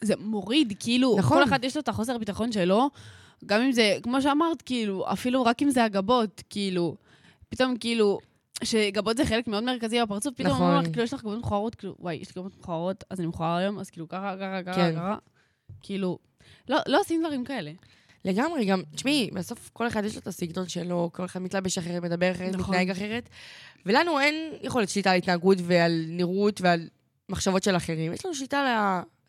זה 0.00 0.14
מוריד, 0.18 0.72
כאילו, 0.80 1.16
נכון. 1.18 1.38
כל 1.38 1.44
אחד 1.44 1.64
יש 1.64 1.76
לו 1.76 1.82
את 1.82 1.88
החוסר 1.88 2.18
ביטחון 2.18 2.52
שלו, 2.52 2.90
גם 3.46 3.60
אם 3.60 3.72
זה, 3.72 3.96
כמו 4.02 4.22
שאמרת, 4.22 4.62
כאילו, 4.62 5.12
אפילו 5.12 5.44
רק 5.44 5.62
אם 5.62 5.70
זה 5.70 5.84
הגבות, 5.84 6.42
כאילו, 6.50 6.96
פתאום 7.48 7.76
כאילו, 7.76 8.18
שגבות 8.64 9.16
זה 9.16 9.26
חלק 9.26 9.48
מאוד 9.48 9.64
מרכזי 9.64 10.02
בפרצוף, 10.02 10.34
פתאום 10.34 10.52
נכון. 10.52 10.66
אומרים 10.66 10.82
לך, 10.82 10.88
כאילו, 10.90 11.02
יש 11.02 11.14
לך 11.14 11.20
גבות 11.20 11.38
מכוערות, 11.38 11.74
כאילו, 11.74 11.94
וואי, 11.98 12.14
יש 12.14 12.28
לי 12.28 12.42
גבות 12.42 12.58
מכוערות, 12.58 13.04
אז 13.10 13.20
אני 13.20 13.26
מכוער 13.26 13.56
היום, 13.56 13.78
אז 13.78 13.90
כאילו, 13.90 14.08
ככה, 14.08 14.34
ככה, 14.40 14.62
ככה, 14.62 14.74
כן. 14.74 14.94
ככה. 14.96 15.16
כאילו, 15.80 16.18
לא, 16.68 16.78
לא 16.86 17.00
עושים 17.00 17.20
דברים 17.20 17.44
כאלה. 17.44 17.72
לגמרי, 18.24 18.64
גם, 18.64 18.82
תשמעי, 18.94 19.30
בסוף 19.34 19.70
כל 19.72 19.86
אחד 19.86 20.04
יש 20.04 20.14
לו 20.14 20.20
את 20.20 20.26
הסגנון 20.26 20.68
שלו, 20.68 21.10
כל 21.12 21.24
אחד 21.24 21.42
מתלבש 21.42 21.78
אחרת, 21.78 22.02
מדבר 22.02 22.30
אחרת, 22.30 22.54
נכון. 22.54 22.74
מתנהג 22.74 22.90
אחרת, 22.90 23.28
ולנו 23.86 24.20
אין 24.20 24.34
יכולת 24.62 24.88
שליטה 24.88 25.10
על 25.10 25.16
התנהגות 25.16 25.58
ועל 25.62 26.04
נראות 26.08 26.60
ועל 26.60 26.88
מחשבות 27.28 27.62
של 27.62 27.76
אחרים. 27.76 28.12
יש 28.12 28.24
לנו 28.24 28.34
שליטה 28.34 28.58
על 28.58 28.66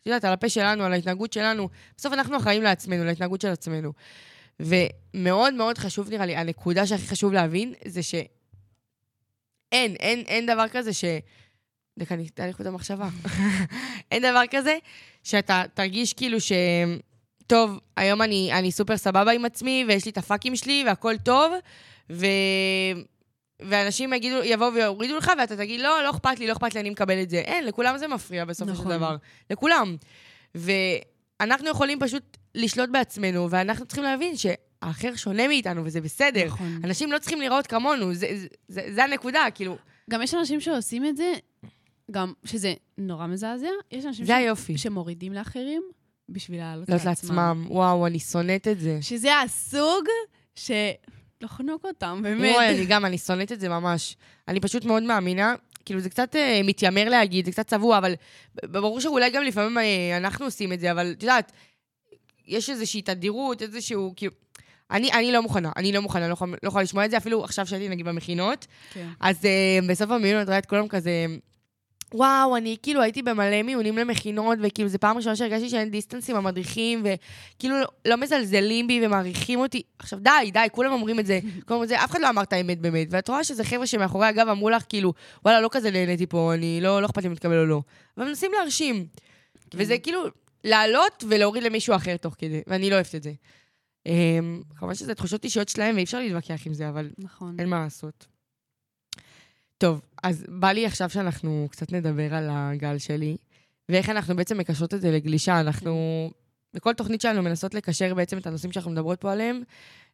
את 0.02 0.08
יודעת, 0.08 0.26
על 0.26 0.34
הפה 0.34 0.50
שלנו, 0.50 0.84
על 0.84 0.94
ההתנהגות 0.94 1.34
שלנו. 1.34 1.70
בסוף 1.98 2.14
אנחנו 2.14 2.38
אחראים 2.38 2.64
לעצמנו, 2.64 3.06
להתנהגות 3.06 3.42
של 3.42 3.48
עצמנו. 3.48 3.94
ומאוד 4.60 5.54
מאוד 5.54 5.78
חשוב, 5.78 6.10
נראה 6.10 6.26
לי, 6.26 6.36
הנקודה 6.36 6.88
שהכי 6.88 7.08
חשוב 7.08 7.34
להבין, 7.34 7.74
זה 7.86 8.04
שאין, 8.04 8.26
אין, 9.72 10.20
אין 10.28 10.46
דבר 10.46 10.66
כזה 10.72 10.94
ש... 10.94 11.06
דקה, 12.00 12.16
אני 12.16 12.28
אתן 12.28 12.48
לי 12.48 12.54
חוט 12.54 12.66
המחשבה. 12.66 13.10
אין 14.12 14.24
דבר 14.24 14.44
כזה 14.52 14.78
שאתה 15.24 15.64
תרגיש 15.74 16.14
כאילו 16.14 16.42
ש... 16.42 16.52
טוב, 17.48 17.80
היום 17.98 18.22
אני, 18.22 18.50
אני 18.54 18.72
סופר 18.72 18.98
סבבה 18.98 19.32
עם 19.32 19.46
עצמי, 19.46 19.86
ויש 19.88 20.06
לי 20.06 20.12
את 20.12 20.18
הפאקים 20.18 20.56
שלי, 20.56 20.84
והכל 20.88 21.16
טוב, 21.24 21.54
ו... 22.12 22.26
ואנשים 23.62 24.14
יגידו, 24.14 24.44
יבואו 24.44 24.74
ויורידו 24.74 25.18
לך, 25.18 25.32
ואתה 25.40 25.58
תגיד, 25.58 25.80
לא, 25.82 26.04
לא 26.04 26.10
אכפת 26.10 26.40
לי, 26.40 26.48
לא 26.48 26.54
אכפת 26.54 26.74
לי, 26.76 26.80
אני 26.82 26.90
מקבל 26.90 27.22
את 27.22 27.30
זה. 27.30 27.38
אין, 27.38 27.66
לכולם 27.66 27.98
זה 27.98 28.08
מפריע 28.08 28.46
בסופו 28.46 28.76
של 28.76 28.82
נכון. 28.82 28.92
דבר. 28.92 29.16
לכולם. 29.50 29.96
ואנחנו 30.56 31.70
יכולים 31.70 32.00
פשוט 32.00 32.38
לשלוט 32.56 32.90
בעצמנו, 32.90 33.48
ואנחנו 33.52 33.86
צריכים 33.86 34.04
להבין 34.04 34.34
שהאחר 34.38 35.16
שונה 35.16 35.48
מאיתנו, 35.48 35.86
וזה 35.86 36.02
בסדר. 36.02 36.46
נכון. 36.46 36.80
אנשים 36.84 37.12
לא 37.12 37.18
צריכים 37.20 37.40
להיראות 37.40 37.68
כמונו, 37.68 38.14
זה, 38.14 38.28
זה, 38.36 38.48
זה, 38.68 38.82
זה 38.94 39.04
הנקודה, 39.04 39.46
כאילו, 39.56 39.78
גם 40.10 40.22
יש 40.22 40.34
אנשים 40.34 40.60
שעושים 40.62 41.06
את 41.06 41.18
זה, 41.18 41.32
גם 42.12 42.34
שזה 42.46 42.74
נורא 42.98 43.28
מזעזע, 43.28 43.68
יש 43.92 44.06
אנשים 44.06 44.26
זה 44.26 44.34
ש- 44.34 44.36
היופי. 44.36 44.78
שמורידים 44.78 45.34
לאחרים 45.34 45.84
בשביל 46.30 46.60
לעלות 46.60 46.90
לעלות 46.90 47.06
לעצמם. 47.06 47.36
לעצמם, 47.36 47.66
וואו, 47.70 48.08
אני 48.08 48.20
שונאת 48.20 48.68
את 48.68 48.80
זה. 48.80 48.98
שזה 49.02 49.40
הסוג 49.40 50.06
שלחנוק 51.42 51.86
אותם, 51.86 52.20
באמת. 52.24 52.56
וואי, 52.56 52.70
אני 52.70 52.86
גם, 52.86 53.06
אני 53.06 53.18
שונאת 53.18 53.52
את 53.52 53.60
זה 53.60 53.70
ממש. 53.70 54.16
אני 54.48 54.60
פשוט 54.60 54.86
מאוד 54.86 55.04
מאמינה, 55.04 55.56
כאילו, 55.86 56.00
זה 56.00 56.10
קצת 56.10 56.36
אה, 56.36 56.62
מתיימר 56.64 57.10
להגיד, 57.10 57.46
זה 57.46 57.52
קצת 57.52 57.68
צבוע, 57.68 57.98
אבל 57.98 58.14
ברור 58.64 59.02
שאולי 59.02 59.30
גם 59.30 59.44
לפעמים 59.44 59.78
אה, 59.78 60.18
אנחנו 60.18 60.46
עושים 60.46 60.74
את 60.74 60.80
זה, 60.80 60.92
אבל 60.92 61.12
את 61.12 61.24
יודעת, 61.24 61.52
יש 62.48 62.70
איזושהי 62.70 63.02
תדירות, 63.02 63.62
איזשהו, 63.62 64.14
כאילו... 64.16 64.34
אני, 64.92 65.12
אני 65.12 65.32
לא 65.32 65.42
מוכנה, 65.42 65.72
אני 65.78 65.92
לא 65.92 66.00
מוכנה, 66.02 66.28
לא 66.28 66.34
יכולה, 66.34 66.56
לא 66.64 66.68
יכולה 66.68 66.84
לשמוע 66.84 67.06
את 67.06 67.12
זה, 67.12 67.18
אפילו 67.18 67.44
עכשיו 67.44 67.68
שהייתי 67.68 67.90
נגיד 67.90 68.06
במכינות, 68.06 68.68
כן. 68.94 69.08
אז 69.20 69.38
uh, 69.42 69.90
בסוף 69.90 70.12
המיון 70.12 70.42
את 70.42 70.48
רואה 70.48 70.58
את 70.58 70.66
כולם 70.66 70.88
כזה, 70.88 71.26
וואו, 72.14 72.58
אני 72.58 72.78
כאילו 72.84 73.02
הייתי 73.02 73.22
במלא 73.22 73.64
מיונים 73.64 73.98
למכינות, 73.98 74.58
וכאילו 74.62 74.90
זו 74.90 75.00
פעם 75.00 75.18
ראשונה 75.18 75.36
שהרגשתי 75.36 75.70
שאין 75.70 75.92
דיסטנס 75.92 76.30
עם 76.30 76.36
המדריכים, 76.36 77.04
וכאילו 77.04 77.76
לא, 78.06 78.18
מזלזלים 78.18 78.88
בי 78.88 79.06
ומעריכים 79.06 79.60
אותי. 79.60 79.82
עכשיו, 80.00 80.20
די, 80.20 80.52
די, 80.54 80.68
כולם 80.72 80.92
אומרים 80.92 81.20
את 81.20 81.26
זה, 81.26 81.40
כולם 81.44 81.60
אומרים 81.70 81.84
את 81.84 81.90
זה, 81.90 82.04
אף 82.04 82.12
אחד 82.12 82.22
לא 82.22 82.30
אמר 82.30 82.44
את 82.44 82.54
האמת 82.54 82.80
באמת. 82.80 83.08
ואת 83.12 83.30
רואה 83.30 83.44
שזה 83.44 83.64
חבר'ה 83.64 83.88
שמאחורי 83.88 84.28
הגב 84.28 84.48
אמרו 84.48 84.70
לך, 84.70 84.84
כאילו, 84.90 85.14
וואלה, 85.46 85.62
לא 85.62 85.70
כזה 85.72 85.92
נהניתי 85.92 86.26
פה, 86.26 86.54
אני 86.54 86.80
לא, 86.82 87.02
לא 87.02 87.06
אכפת 87.06 87.24
לי 87.24 87.30
אם 87.30 87.36
תקבל 87.36 87.58
או 87.58 87.66
לא. 87.66 87.82
אבל 88.18 88.26
מנסים 88.26 88.52
להרשים. 88.60 89.06
וזה 89.74 89.98
כאילו 89.98 90.24
לעלות 90.64 91.24
ולהוריד 91.28 91.64
למישהו 91.64 91.96
אחר 91.96 92.18
תוך 92.18 92.36
כדי, 92.38 92.62
ואני 92.68 92.90
לא 92.90 92.96
אוהבת 92.96 93.16
את 93.16 93.24
זה. 93.24 93.32
אמ, 94.06 94.62
כמובן 94.76 94.96
שזה 94.96 95.16
תחושות 95.16 95.44
אישיות 95.44 95.70
שלהם, 95.70 95.96
ואי 95.96 96.04
אפשר 96.04 96.20
להתווכח 96.20 96.68
עם 96.68 96.74
זה, 96.74 96.90
אבל 96.90 97.10
נכון. 97.18 97.56
אין 97.60 97.70
מה 97.70 97.80
לעשות. 97.80 98.28
טוב, 99.82 100.02
אז 100.24 100.46
בא 100.50 100.72
לי 100.72 100.86
עכשיו 100.86 101.10
שאנחנו 101.10 101.68
קצת 101.72 101.92
נדבר 101.92 102.34
על 102.34 102.48
הגל 102.52 102.98
שלי, 102.98 103.38
ואיך 103.90 104.10
אנחנו 104.10 104.36
בעצם 104.36 104.58
מקשרות 104.58 104.94
את 104.94 105.02
זה 105.02 105.12
לגלישה. 105.12 105.60
אנחנו, 105.60 106.32
בכל 106.74 106.94
תוכנית 106.94 107.22
שלנו 107.22 107.44
מנסות 107.44 107.74
לקשר 107.74 108.14
בעצם 108.14 108.38
את 108.38 108.48
הנושאים 108.48 108.72
שאנחנו 108.72 108.92
מדברות 108.92 109.22
פה 109.22 109.32
עליהם 109.32 109.62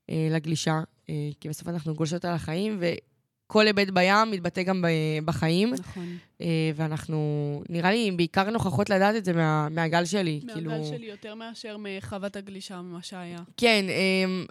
אה, 0.09 0.28
לגלישה, 0.32 0.80
אה, 1.09 1.15
כי 1.39 1.49
בסוף 1.49 1.68
אנחנו 1.68 1.95
גולשות 1.95 2.26
על 2.26 2.34
החיים, 2.34 2.80
וכל 2.80 3.68
היבט 3.68 3.89
בים 3.89 4.32
מתבטא 4.32 4.63
גם 4.63 4.82
ב- 4.82 5.26
בחיים, 5.26 5.74
נכון. 5.74 6.18
אה, 6.41 6.72
ואנחנו, 6.76 7.63
נראה 7.70 7.91
לי, 7.91 8.11
בעיקר 8.11 8.49
נוכחות 8.49 8.89
לדעת 8.89 9.15
את 9.15 9.26
זה 9.26 9.34
מה, 9.34 9.70
מהגל 9.70 10.05
שלי. 10.05 10.41
כאילו- 10.53 10.72
מהגל 10.72 10.84
שלי 10.84 11.05
יותר 11.05 11.36
מאשר 11.36 11.78
מחוות 11.80 12.36
הגלישה 12.36 12.82
ממה 12.82 13.01
שהיה. 13.01 13.39
כן, 13.57 13.86
אה, 13.89 14.43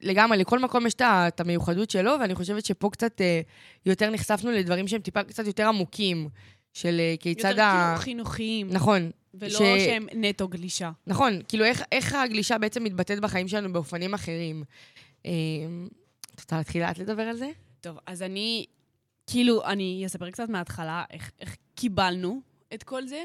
לגמרי, 0.00 0.38
לכל 0.38 0.58
מקום 0.58 0.86
יש 0.86 0.94
את 1.02 1.40
המיוחדות 1.40 1.90
שלו, 1.90 2.12
ואני 2.20 2.34
חושבת 2.34 2.64
שפה 2.64 2.90
קצת 2.90 3.20
אה, 3.20 3.40
יותר 3.86 4.10
נחשפנו 4.10 4.50
לדברים 4.50 4.88
שהם 4.88 5.00
טיפה 5.00 5.22
קצת 5.22 5.46
יותר 5.46 5.68
עמוקים, 5.68 6.28
של 6.72 7.00
אה, 7.00 7.14
כיצד 7.20 7.50
יותר 7.50 7.62
ה... 7.62 7.84
כאילו 7.88 8.02
חינוכיים, 8.02 8.68
נכון, 8.70 9.10
ולא 9.34 9.50
ש- 9.50 9.58
שהם 9.58 10.06
נטו 10.14 10.48
גלישה. 10.48 10.90
נכון, 11.06 11.40
כאילו 11.48 11.64
איך, 11.64 11.82
איך 11.92 12.14
הגלישה 12.14 12.58
בעצם 12.58 12.84
מתבטאת 12.84 13.20
בחיים 13.20 13.48
שלנו 13.48 13.72
באופנים 13.72 14.14
אחרים. 14.14 14.64
את 15.22 16.40
רוצה 16.40 16.56
להתחיל 16.56 16.82
לאט 16.82 16.98
לדבר 16.98 17.22
על 17.22 17.36
זה? 17.36 17.50
טוב, 17.80 17.98
אז 18.06 18.22
אני, 18.22 18.66
כאילו, 19.26 19.64
אני 19.64 20.02
אספר 20.06 20.30
קצת 20.30 20.48
מההתחלה 20.48 21.04
איך, 21.10 21.30
איך 21.40 21.56
קיבלנו 21.74 22.40
את 22.74 22.82
כל 22.82 23.06
זה. 23.06 23.24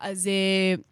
אז 0.00 0.26
אה, 0.26 0.82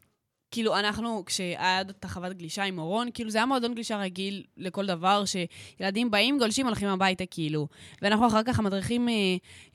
כאילו, 0.50 0.78
אנחנו, 0.78 1.22
כשהיה 1.26 1.80
את 1.80 2.04
החוות 2.04 2.32
גלישה 2.32 2.62
עם 2.62 2.78
אורון, 2.78 3.08
כאילו, 3.14 3.30
זה 3.30 3.38
היה 3.38 3.46
מועדון 3.46 3.74
גלישה 3.74 3.96
רגיל 3.96 4.42
לכל 4.56 4.86
דבר, 4.86 5.24
שילדים 5.24 6.10
באים, 6.10 6.38
גולשים, 6.38 6.66
הולכים 6.66 6.88
הביתה, 6.88 7.26
כאילו. 7.26 7.66
ואנחנו 8.02 8.26
אחר 8.26 8.42
כך, 8.42 8.58
המדריכים 8.58 9.08
אה, 9.08 9.14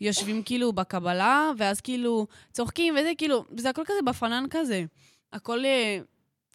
יושבים 0.02 0.44
כאילו 0.44 0.74
בקבלה, 0.74 1.52
ואז 1.58 1.82
כאילו 1.82 2.28
צוחקים 2.52 2.96
וזה, 3.00 3.12
כאילו, 3.18 3.46
זה 3.58 3.70
הכל 3.70 3.82
כזה 3.86 4.00
בפנן 4.06 4.46
כזה. 4.50 4.84
הכל 5.34 5.66
אה, 5.66 6.00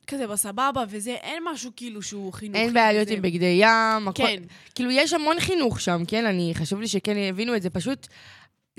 כזה 0.07 0.27
בסבבה, 0.27 0.85
וזה, 0.89 1.11
אין 1.11 1.43
משהו 1.53 1.71
כאילו 1.77 2.03
שהוא 2.03 2.33
חינוכי. 2.33 2.59
אין 2.61 2.75
בעיה 2.75 2.93
להיות. 2.93 3.09
עם 3.09 3.23
בגדי 3.23 3.59
ים, 3.61 4.09
הכל... 4.09 4.23
כן, 4.23 4.43
כאילו, 4.75 4.91
יש 4.91 5.12
המון 5.12 5.41
חינוך 5.41 5.81
שם, 5.81 6.03
כן? 6.09 6.27
אני, 6.27 6.53
חשוב 6.55 6.81
לי 6.81 6.89
שכן 6.89 7.16
הבינו 7.16 7.57
את 7.57 7.62
זה, 7.62 7.71
פשוט... 7.71 8.07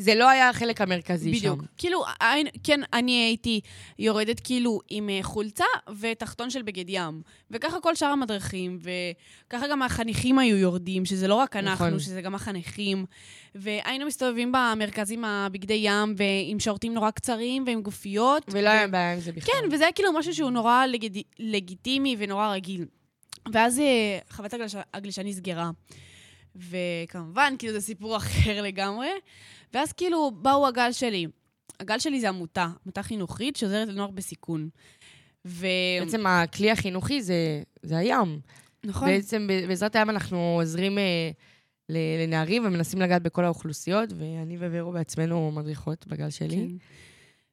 זה 0.02 0.16
לא 0.16 0.30
היה 0.30 0.50
החלק 0.50 0.82
המרכזי 0.82 1.32
בדיוק. 1.32 1.62
שם. 1.62 1.68
כאילו, 1.78 2.04
אין- 2.22 2.48
כן, 2.64 2.80
אני 2.94 3.12
הייתי 3.12 3.62
יורדת 4.00 4.40
כאילו 4.40 4.80
עם 4.90 5.10
אה, 5.10 5.20
חולצה 5.22 5.64
ותחתון 6.00 6.50
של 6.50 6.62
בגד 6.62 6.86
ים. 6.88 7.22
וככה 7.52 7.80
כל 7.80 7.96
שאר 7.96 8.08
המדריכים, 8.08 8.80
וככה 9.48 9.68
גם 9.68 9.82
החניכים 9.82 10.40
היו 10.40 10.58
יורדים, 10.58 11.06
שזה 11.06 11.28
לא 11.28 11.36
רק 11.36 11.56
אנחנו, 11.56 11.86
נכון. 11.88 12.00
שזה 12.00 12.22
גם 12.22 12.36
החניכים. 12.36 13.06
והיינו 13.56 14.06
מסתובבים 14.06 14.52
במרכז 14.52 15.12
עם 15.12 15.26
הבגדי 15.26 15.74
ים, 15.84 16.16
ועם 16.18 16.60
שורטים 16.60 16.94
נורא 16.94 17.12
קצרים, 17.12 17.64
ועם 17.68 17.82
גופיות. 17.82 18.44
ולא 18.52 18.70
היה 18.70 18.88
בעיה 18.88 19.14
עם 19.14 19.20
זה 19.20 19.32
בכלל. 19.32 19.54
כן, 19.54 19.76
וזה 19.76 19.84
היה 19.84 19.92
כאילו 19.94 20.14
משהו 20.14 20.34
שהוא 20.34 20.52
נורא 20.52 20.86
לגיד... 20.86 21.18
לגיטימי 21.40 22.16
ונורא 22.20 22.48
רגיל. 22.54 22.86
ואז 23.54 23.80
אה, 23.80 24.20
חוות 24.32 24.54
הגלישה, 24.54 24.82
הגלישה 24.94 25.24
נסגרה. 25.24 25.72
וכמובן, 26.56 27.54
כאילו 27.60 27.74
זה 27.74 27.82
סיפור 27.82 28.18
אחר 28.18 28.62
לגמרי. 28.62 29.08
ואז 29.74 29.94
כאילו 29.94 30.32
באו 30.32 30.68
הגל 30.68 30.92
שלי. 30.92 31.28
הגל 31.80 32.00
שלי 32.00 32.22
זה 32.22 32.30
עמותה, 32.30 32.68
עמותה 32.86 33.04
חינוכית 33.04 33.56
שעוזרת 33.56 33.88
לנוער 33.88 34.12
בסיכון. 34.12 34.70
ו... 35.46 35.68
בעצם 36.00 36.28
הכלי 36.28 36.72
החינוכי 36.72 37.22
זה, 37.22 37.62
זה 37.84 37.98
הים. 37.98 38.40
נכון. 38.84 39.08
בעצם 39.08 39.48
בעזרת 39.68 39.96
הים 39.96 40.10
אנחנו 40.10 40.58
עוזרים 40.60 40.98
אה, 40.98 41.32
לנערים 41.90 42.66
ומנסים 42.66 43.02
לגעת 43.02 43.22
בכל 43.22 43.46
האוכלוסיות, 43.46 44.10
ואני 44.16 44.58
ווירו 44.58 44.92
בעצמנו 44.92 45.52
מדריכות 45.52 46.08
בגל 46.08 46.30
שלי. 46.30 46.56
כן. 46.56 46.76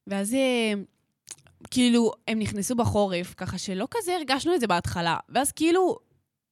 ואז 0.06 0.34
אה, 0.34 0.72
כאילו, 1.70 2.12
הם 2.28 2.38
נכנסו 2.38 2.74
בחורף, 2.74 3.34
ככה 3.36 3.58
שלא 3.58 3.88
כזה 3.90 4.16
הרגשנו 4.16 4.54
את 4.54 4.60
זה 4.60 4.66
בהתחלה. 4.66 5.16
ואז 5.28 5.52
כאילו, 5.52 5.98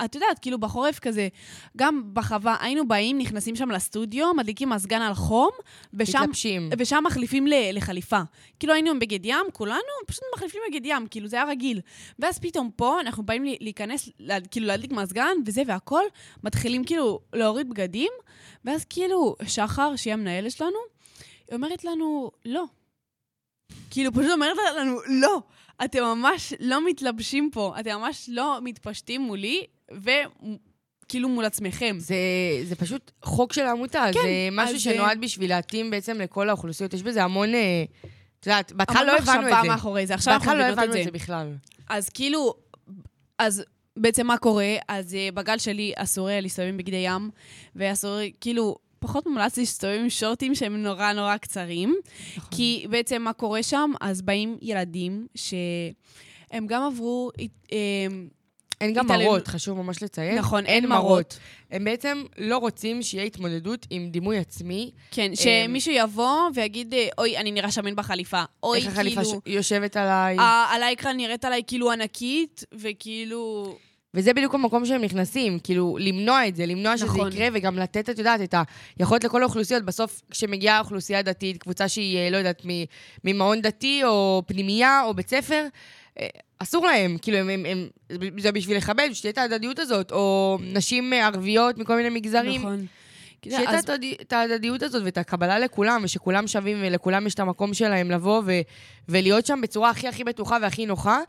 את 0.05 0.14
יודעת, 0.14 0.38
כאילו 0.38 0.59
בחורף 0.59 0.99
כזה, 0.99 1.28
גם 1.76 2.11
בחווה, 2.12 2.57
היינו 2.61 2.88
באים, 2.88 3.18
נכנסים 3.18 3.57
שם 3.57 3.70
לסטודיו, 3.70 4.34
מדליקים 4.34 4.68
מזגן 4.70 5.03
על 5.03 5.14
חום, 5.14 5.51
ושם, 5.94 6.18
מתלבשים. 6.22 6.68
ושם 6.78 7.03
מחליפים 7.07 7.47
ל- 7.47 7.53
לחליפה. 7.76 8.20
כאילו 8.61 8.72
היינו 8.74 8.90
עם 8.90 8.99
בגד 8.99 9.24
ים, 9.24 9.47
כולנו 9.53 9.78
פשוט 10.07 10.22
מחליפים 10.34 10.61
בגד 10.70 10.80
ים, 10.86 11.07
כאילו 11.11 11.28
זה 11.28 11.36
היה 11.36 11.44
רגיל. 11.44 11.80
ואז 12.18 12.38
פתאום 12.38 12.70
פה 12.76 13.01
אנחנו 13.01 13.22
באים 13.22 13.44
להיכנס, 13.61 14.09
לה- 14.18 14.40
כאילו 14.51 14.66
להדליק 14.66 14.92
מזגן 14.92 15.36
וזה 15.47 15.62
והכל, 15.66 16.03
מתחילים 16.44 16.84
כאילו 16.84 17.20
להוריד 17.32 17.70
בגדים, 17.70 18.12
ואז 18.64 18.84
כאילו 18.84 19.36
שחר, 19.47 19.97
שהיא 19.97 20.12
המנהלת 20.12 20.53
שלנו, 20.53 20.78
היא 21.49 21.57
אומרת 21.57 21.84
לנו, 21.84 22.30
לא. 22.44 22.64
כאילו 23.90 24.12
פשוט 24.12 24.30
אומרת 24.32 24.57
לנו, 24.76 24.97
לא, 25.07 25.42
אתם 25.85 26.03
ממש 26.03 26.55
לא 26.61 26.87
מתלבשים 26.87 27.51
פה, 27.53 27.74
אתם 27.81 27.91
ממש 27.91 28.31
לא 28.33 28.59
מתפשטים 28.62 29.22
מולי, 29.22 29.64
וכאילו 29.93 31.29
מול 31.29 31.45
עצמכם. 31.45 31.97
זה, 31.99 32.16
זה 32.64 32.77
פשוט 32.77 33.11
חוק 33.22 33.53
של 33.53 33.62
העמותה, 33.62 34.05
כן, 34.12 34.20
זה 34.22 34.29
משהו 34.53 34.74
אז, 34.74 34.81
שנועד 34.81 35.20
בשביל 35.20 35.51
להתאים 35.51 35.91
בעצם 35.91 36.20
לכל 36.20 36.49
האוכלוסיות. 36.49 36.95
יש 36.95 37.03
בזה 37.03 37.24
המון, 37.24 37.55
אה, 37.55 37.85
את 38.41 38.47
יודעת, 38.47 38.72
בהתחלה 38.72 39.01
המון 39.01 39.12
לא 39.12 39.18
הבנו 39.18 39.41
מחשבה 39.41 39.59
את 39.59 39.62
זה. 39.62 39.68
מאחורי 39.68 40.07
זה, 40.07 40.14
עכשיו 40.14 40.35
אנחנו 40.35 40.47
בהתחלה 40.47 40.68
לא 40.68 40.72
מבינות 40.72 40.79
את 40.79 40.89
הבנו 40.89 40.93
זה. 40.93 41.01
את 41.01 41.05
זה 41.05 41.11
בכלל. 41.11 41.53
אז 41.89 42.09
כאילו, 42.09 42.55
אז 43.39 43.64
בעצם 43.97 44.27
מה 44.27 44.39
קורה? 44.39 44.74
אז 44.89 45.12
uh, 45.12 45.35
בגל 45.35 45.59
שלי 45.59 45.93
אסור 45.97 46.29
היה 46.29 46.41
להסתובב 46.41 46.77
בגדי 46.77 46.97
ים, 46.97 47.31
ואסור, 47.77 48.18
כאילו, 48.41 48.77
פחות 48.99 49.26
מומלץ 49.26 49.59
להסתובב 49.59 49.99
עם 50.01 50.11
שורטים 50.11 50.55
שהם 50.55 50.82
נורא 50.82 51.12
נורא 51.12 51.36
קצרים. 51.36 51.97
נכון. 52.36 52.51
כי 52.51 52.86
בעצם 52.90 53.22
מה 53.22 53.32
קורה 53.32 53.62
שם? 53.62 53.90
אז 54.01 54.22
באים 54.22 54.59
ילדים 54.62 55.26
שהם 55.34 56.66
גם 56.66 56.82
עברו, 56.82 57.30
אה, 57.72 57.76
אין 58.80 58.92
גם 58.94 59.05
התעללות. 59.05 59.26
מראות, 59.26 59.49
חשוב 59.49 59.78
ממש 59.82 60.03
לציין. 60.03 60.38
נכון, 60.38 60.66
אין 60.66 60.86
מראות. 60.88 61.38
הם 61.70 61.84
בעצם 61.84 62.22
לא 62.38 62.59
רוצים 62.59 63.03
שיהיה 63.03 63.24
התמודדות 63.24 63.86
עם 63.90 64.11
דימוי 64.11 64.38
עצמי. 64.38 64.90
כן, 65.11 65.30
שמישהו 65.34 65.92
יבוא 65.92 66.40
ויגיד, 66.55 66.94
אה, 66.94 67.09
אוי, 67.18 67.36
אני 67.38 67.53
נראה 67.53 67.70
שמן 67.70 67.97
בחליפה. 67.97 68.42
אוי, 68.62 68.78
איך 68.78 68.86
החליפה 68.86 69.22
כאילו... 69.24 69.40
ש- 69.47 69.49
יושבת 69.51 69.97
עליי. 69.97 70.36
ה- 70.38 70.66
על 70.70 70.82
האקרן 70.82 71.16
נראית 71.16 71.44
עליי 71.44 71.62
כאילו 71.66 71.92
ענקית, 71.92 72.64
וכאילו... 72.72 73.76
וזה 74.17 74.33
בדיוק 74.33 74.55
המקום 74.55 74.87
שהם 74.87 75.03
נכנסים, 75.03 75.59
כאילו, 75.59 75.97
למנוע 76.01 76.49
את 76.49 76.57
זה, 76.57 76.67
למנוע 76.67 76.97
שזה 76.97 77.07
נכון. 77.07 77.33
יקרה, 77.33 77.49
וגם 77.53 77.79
לתת, 77.79 78.11
את 78.11 78.19
יודעת, 78.19 78.41
את 78.41 78.55
היכולת 78.99 79.25
לכל 79.25 79.43
האוכלוסיות. 79.43 79.83
בסוף, 79.83 80.23
כשמגיעה 80.31 80.79
אוכלוסייה 80.79 81.23
דתית, 81.23 81.59
קבוצה 81.59 81.89
שהיא, 81.89 82.19
אה, 82.19 82.31
לא 82.31 82.37
יודעת, 82.37 82.62
ממעון 83.25 83.61
דתי, 83.61 84.05
או 84.05 84.43
פנימייה, 84.47 85.03
או 85.05 85.14
בית 85.14 85.29
ספר, 85.31 85.67
אה, 86.21 86.27
אסור 86.59 86.87
להם, 86.87 87.17
כאילו, 87.23 87.39
הם, 87.39 87.49
הם, 87.49 87.67
הם, 87.69 87.89
זה 88.39 88.53
בשביל 88.53 88.77
לכבד, 88.77 89.09
שתהיה 89.12 89.33
את 89.33 89.39
ההדדיות 89.39 89.79
הזאת, 89.79 90.12
או 90.12 90.59
נשים 90.62 91.12
אה, 91.12 91.27
ערביות 91.27 91.79
מכל 91.79 91.97
מיני 91.97 92.09
מגזרים. 92.09 92.61
נכון. 92.61 92.87
שיהיה 93.51 93.70
אז- 93.70 93.84
את 93.84 93.88
ההדדי- 93.90 94.14
את 94.20 94.32
ההדדיות 94.32 94.82
הזאת 94.82 95.03
ואת 95.05 95.18
הקבלה 95.18 95.59
לכולם, 95.59 96.01
ושכולם 96.05 96.47
שווים 96.47 96.76
ולכולם 96.80 97.26
יש 97.26 97.34
את 97.34 97.40
המקום 97.40 97.74
שלהם 97.74 98.11
לבוא 98.11 98.42
ו- 98.47 98.61
ולהיות 99.09 99.47
שם 99.47 99.61
בצורה 99.62 99.90
הכי 99.90 100.09
הכי 100.09 100.24
בטוחה 100.24 100.57
והכי 100.62 100.86
נוחה. 100.86 101.20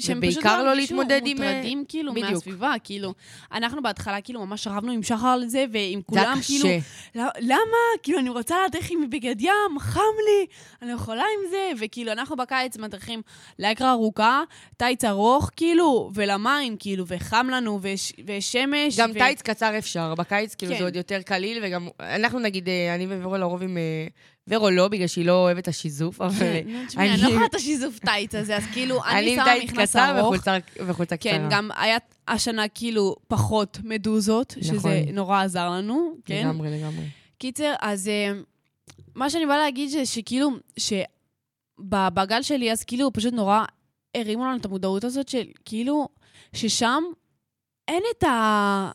שהם 0.00 0.18
ובעיקר 0.18 0.62
לא 0.62 0.68
ירגישו 0.70 0.94
להתמודד 0.94 1.20
עם, 1.24 1.42
אה, 1.42 1.48
מוטרדים 1.54 1.84
כאילו 1.88 2.12
בדיוק. 2.14 2.30
מהסביבה, 2.30 2.74
כאילו. 2.84 3.14
אנחנו 3.52 3.82
בהתחלה 3.82 4.20
כאילו 4.20 4.46
ממש 4.46 4.66
רבנו 4.66 4.92
עם 4.92 5.02
שחר 5.02 5.26
על 5.26 5.46
זה, 5.48 5.64
ועם 5.72 6.00
כולם. 6.06 6.38
כאילו... 6.46 6.68
"לא- 7.14 7.22
למה? 7.40 7.58
כאילו, 8.02 8.18
אני 8.18 8.28
רוצה 8.28 8.54
להדריך 8.62 8.90
עם 8.90 9.10
בגד 9.10 9.40
ים, 9.40 9.50
חם 9.78 10.00
לי, 10.00 10.46
אני 10.82 10.90
לא 10.90 10.94
יכולה 10.94 11.22
עם 11.22 11.50
זה, 11.50 11.70
וכאילו, 11.84 12.12
אנחנו 12.12 12.36
בקיץ 12.36 12.76
מדריכים 12.78 13.22
לאקרה 13.58 13.90
ארוכה, 13.92 14.42
טייץ 14.76 15.04
ארוך, 15.04 15.50
כאילו, 15.56 16.10
ולמים, 16.14 16.76
כאילו, 16.78 17.04
וחם 17.06 17.46
לנו, 17.50 17.78
וש- 17.82 18.12
ושמש. 18.26 18.98
גם 19.00 19.10
ו- 19.10 19.14
טייץ 19.14 19.42
קצר 19.42 19.78
אפשר, 19.78 20.14
בקיץ 20.14 20.54
כאילו 20.54 20.72
כן. 20.72 20.78
זה 20.78 20.84
עוד 20.84 20.96
יותר 20.96 21.20
קליל, 21.42 21.58
וגם 21.64 21.88
אנחנו 22.00 22.38
נגיד, 22.38 22.68
אה, 22.68 22.94
אני 22.94 23.06
וורו 23.06 23.36
לרוב 23.36 23.62
עם... 23.62 23.76
אה, 23.78 24.06
ורו 24.48 24.70
לא, 24.70 24.88
בגלל 24.88 25.06
שהיא 25.06 25.24
לא 25.26 25.32
אוהבת 25.32 25.62
את 25.62 25.68
השיזוף, 25.68 26.20
אבל 26.20 26.38
כן, 26.38 26.84
תשמעי, 26.86 27.10
אני 27.12 27.22
לא 27.22 27.28
יכולה 27.28 27.46
את 27.46 27.54
השיזוף 27.54 27.98
טייץ 27.98 28.34
הזה, 28.34 28.56
אז 28.56 28.62
כאילו, 28.72 29.00
אני 29.04 29.18
אני 29.18 29.30
עם 29.30 29.36
שמה 29.36 29.44
טייץ 29.44 29.70
מכנס 29.70 29.90
קצר 29.90 30.18
ארוך. 30.18 30.34
וחולצה- 30.34 30.52
וחולצה 30.86 31.16
קצרה. 31.16 31.32
כן, 31.32 31.42
גם 31.50 31.70
היה 31.76 31.96
השנה 32.28 32.68
כאילו 32.68 33.16
פחות 33.28 33.78
מדוזות, 33.84 34.54
שזה 34.60 34.72
נכון. 34.76 34.90
נורא 35.12 35.42
עזר 35.42 35.70
לנו, 35.70 36.16
כן? 36.24 36.42
לגמרי, 36.46 36.78
לגמרי. 36.78 37.04
קיצר, 37.38 37.74
אז 37.80 38.08
אה, 38.08 38.32
מה 39.14 39.30
שאני 39.30 39.46
באה 39.46 39.58
להגיד 39.58 39.88
זה 39.90 40.06
שכאילו, 40.06 40.50
שבגל 40.76 42.42
שלי, 42.42 42.72
אז 42.72 42.84
כאילו 42.84 43.12
פשוט 43.12 43.34
נורא 43.34 43.64
הרימו 44.16 44.44
לנו 44.44 44.56
את 44.56 44.64
המודעות 44.64 45.04
הזאת 45.04 45.28
של 45.28 45.44
כאילו, 45.64 46.08
ששם 46.52 47.02
אין 47.88 48.02
את 48.18 48.24
ה... 48.24 48.90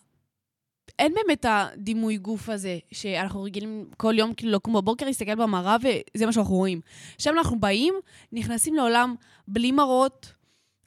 אין 0.99 1.13
באמת 1.13 1.45
הדימוי 1.49 2.17
גוף 2.17 2.49
הזה, 2.49 2.77
שאנחנו 2.91 3.43
רגילים 3.43 3.85
כל 3.97 4.13
יום 4.17 4.33
כאילו 4.33 4.51
לקום 4.51 4.73
בבוקר, 4.73 5.05
להסתכל 5.05 5.35
במראה 5.35 5.75
וזה 5.81 6.25
מה 6.25 6.31
שאנחנו 6.31 6.55
רואים. 6.55 6.81
עכשיו 7.15 7.33
אנחנו 7.33 7.59
באים, 7.59 7.93
נכנסים 8.31 8.75
לעולם 8.75 9.15
בלי 9.47 9.71
מראות, 9.71 10.33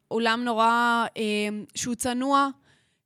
עולם 0.08 0.42
נורא 0.44 0.66
אה, 1.16 1.22
שהוא 1.74 1.94
צנוע, 1.94 2.48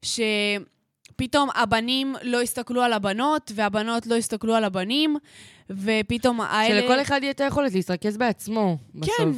שפתאום 0.03 1.49
הבנים 1.55 2.15
לא 2.23 2.41
הסתכלו 2.43 2.83
על 2.83 2.93
הבנות, 2.93 3.53
והבנות 3.55 4.07
לא 4.07 4.15
הסתכלו 4.15 4.55
על 4.55 4.65
הבנים, 4.65 5.17
ופתאום 5.71 6.41
האלה... 6.41 6.81
שלכל 6.81 7.03
אחד 7.03 7.19
יהיה 7.23 7.31
את 7.31 7.41
היכולת 7.41 7.75
להתרכז 7.75 8.17
בעצמו, 8.17 8.77
בסוף. 8.95 9.15
כן, 9.19 9.29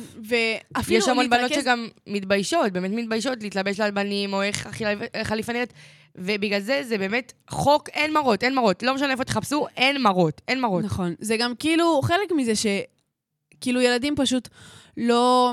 ואפילו 0.75 0.99
יש 0.99 1.09
המון 1.09 1.31
בנות 1.31 1.51
להתרכז- 1.51 1.61
שגם 1.61 1.89
מתביישות, 2.07 2.73
באמת 2.73 2.91
מתביישות 2.91 3.43
להתלבש 3.43 3.81
על 3.81 3.91
בנים, 3.91 4.33
או 4.33 4.43
איך 4.43 4.69
החליפה 5.15 5.53
נראית, 5.53 5.73
ובגלל 6.19 6.61
זה 6.61 6.83
זה 6.89 6.99
באמת 6.99 7.33
חוק, 7.51 7.89
אין 7.89 8.13
מראות, 8.13 8.45
אין 8.45 8.55
מראות. 8.55 8.83
לא 8.83 8.95
משנה 8.95 9.13
איפה 9.13 9.25
תחפשו, 9.25 9.67
אין 9.77 10.03
מראות, 10.03 10.41
אין 10.49 10.61
מראות. 10.61 10.85
נכון. 10.85 11.15
זה 11.19 11.37
גם 11.37 11.53
כאילו 11.59 12.01
חלק 12.03 12.33
מזה 12.37 12.53
שכאילו 12.57 13.81
ילדים 13.81 14.15
פשוט 14.17 14.49
לא, 14.97 15.53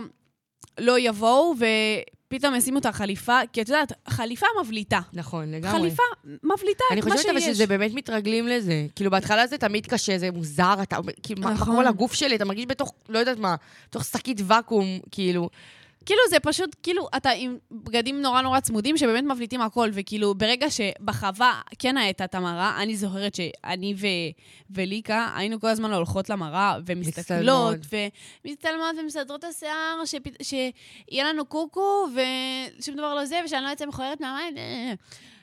לא 0.80 1.00
יבואו 1.00 1.54
ופתאום 1.58 2.56
ישימו 2.56 2.80
את 2.80 2.86
החליפה, 2.86 3.40
כי 3.54 3.62
את 3.62 3.70
יודעת, 3.70 3.92
חליפה 4.08 4.46
מבליטה. 4.64 5.00
נכון, 5.14 5.52
לגמרי. 5.52 5.80
חליפה 5.80 6.04
מבליטה 6.44 6.84
אני 6.92 7.00
את 7.00 7.06
מה 7.06 7.12
חושבת 7.12 7.30
אבל 7.30 7.40
שיש. 7.40 7.50
שזה 7.50 7.68
באמת 7.68 7.92
מתרגלים 7.94 8.48
לזה. 8.48 8.88
כאילו, 8.96 9.12
בהתחלה 9.12 9.48
זה 9.48 9.58
תמיד 9.58 9.86
קשה, 9.86 10.18
זה 10.18 10.32
מוזר, 10.32 10.76
אתה 10.84 10.98
אומר, 10.98 11.14
כאילו, 11.24 11.42
מה 11.42 11.48
מה 11.48 11.54
נכון. 11.54 11.74
קורה 11.74 11.84
לגוף 11.84 12.14
שלי? 12.14 12.36
אתה 12.36 12.46
מרגיש 12.46 12.66
בתוך, 12.66 12.94
לא 13.10 13.20
יודעת 13.20 13.38
מה, 13.38 13.56
בתוך 13.90 14.04
שקית 14.04 14.42
ואקום, 14.48 14.86
כאילו. 15.12 15.50
כאילו 16.06 16.20
זה 16.30 16.40
פשוט, 16.40 16.76
כאילו, 16.84 17.08
אתה 17.18 17.30
עם 17.30 17.58
בגדים 17.72 18.22
נורא 18.22 18.42
נורא 18.42 18.60
צמודים 18.60 18.98
שבאמת 18.98 19.24
מבליטים 19.24 19.62
הכל, 19.62 19.90
וכאילו, 19.94 20.36
ברגע 20.36 20.68
שבחווה 20.70 21.62
כן 21.80 21.98
הייתה 21.98 22.24
את 22.26 22.36
המראה, 22.36 22.82
אני 22.82 22.96
זוכרת 22.96 23.36
שאני 23.36 23.94
ו... 23.98 24.08
וליקה 24.72 25.30
היינו 25.36 25.60
כל 25.60 25.68
הזמן 25.68 25.94
הולכות 25.94 26.30
למראה 26.30 26.78
ומסתכלות, 26.86 27.78
ומצטלמות 28.46 28.96
ומסדרות 29.02 29.40
את 29.40 29.50
השיער, 29.50 30.06
שפ... 30.06 30.22
שיהיה 30.42 31.30
לנו 31.30 31.46
קוקו, 31.46 32.08
ושום 32.80 32.96
דבר 32.96 33.14
לא 33.14 33.26
זה, 33.26 33.40
ושאני 33.46 33.64
לא 33.64 33.74
אצא 33.74 33.86
מכוערת 33.86 34.22
מהמים. 34.22 34.56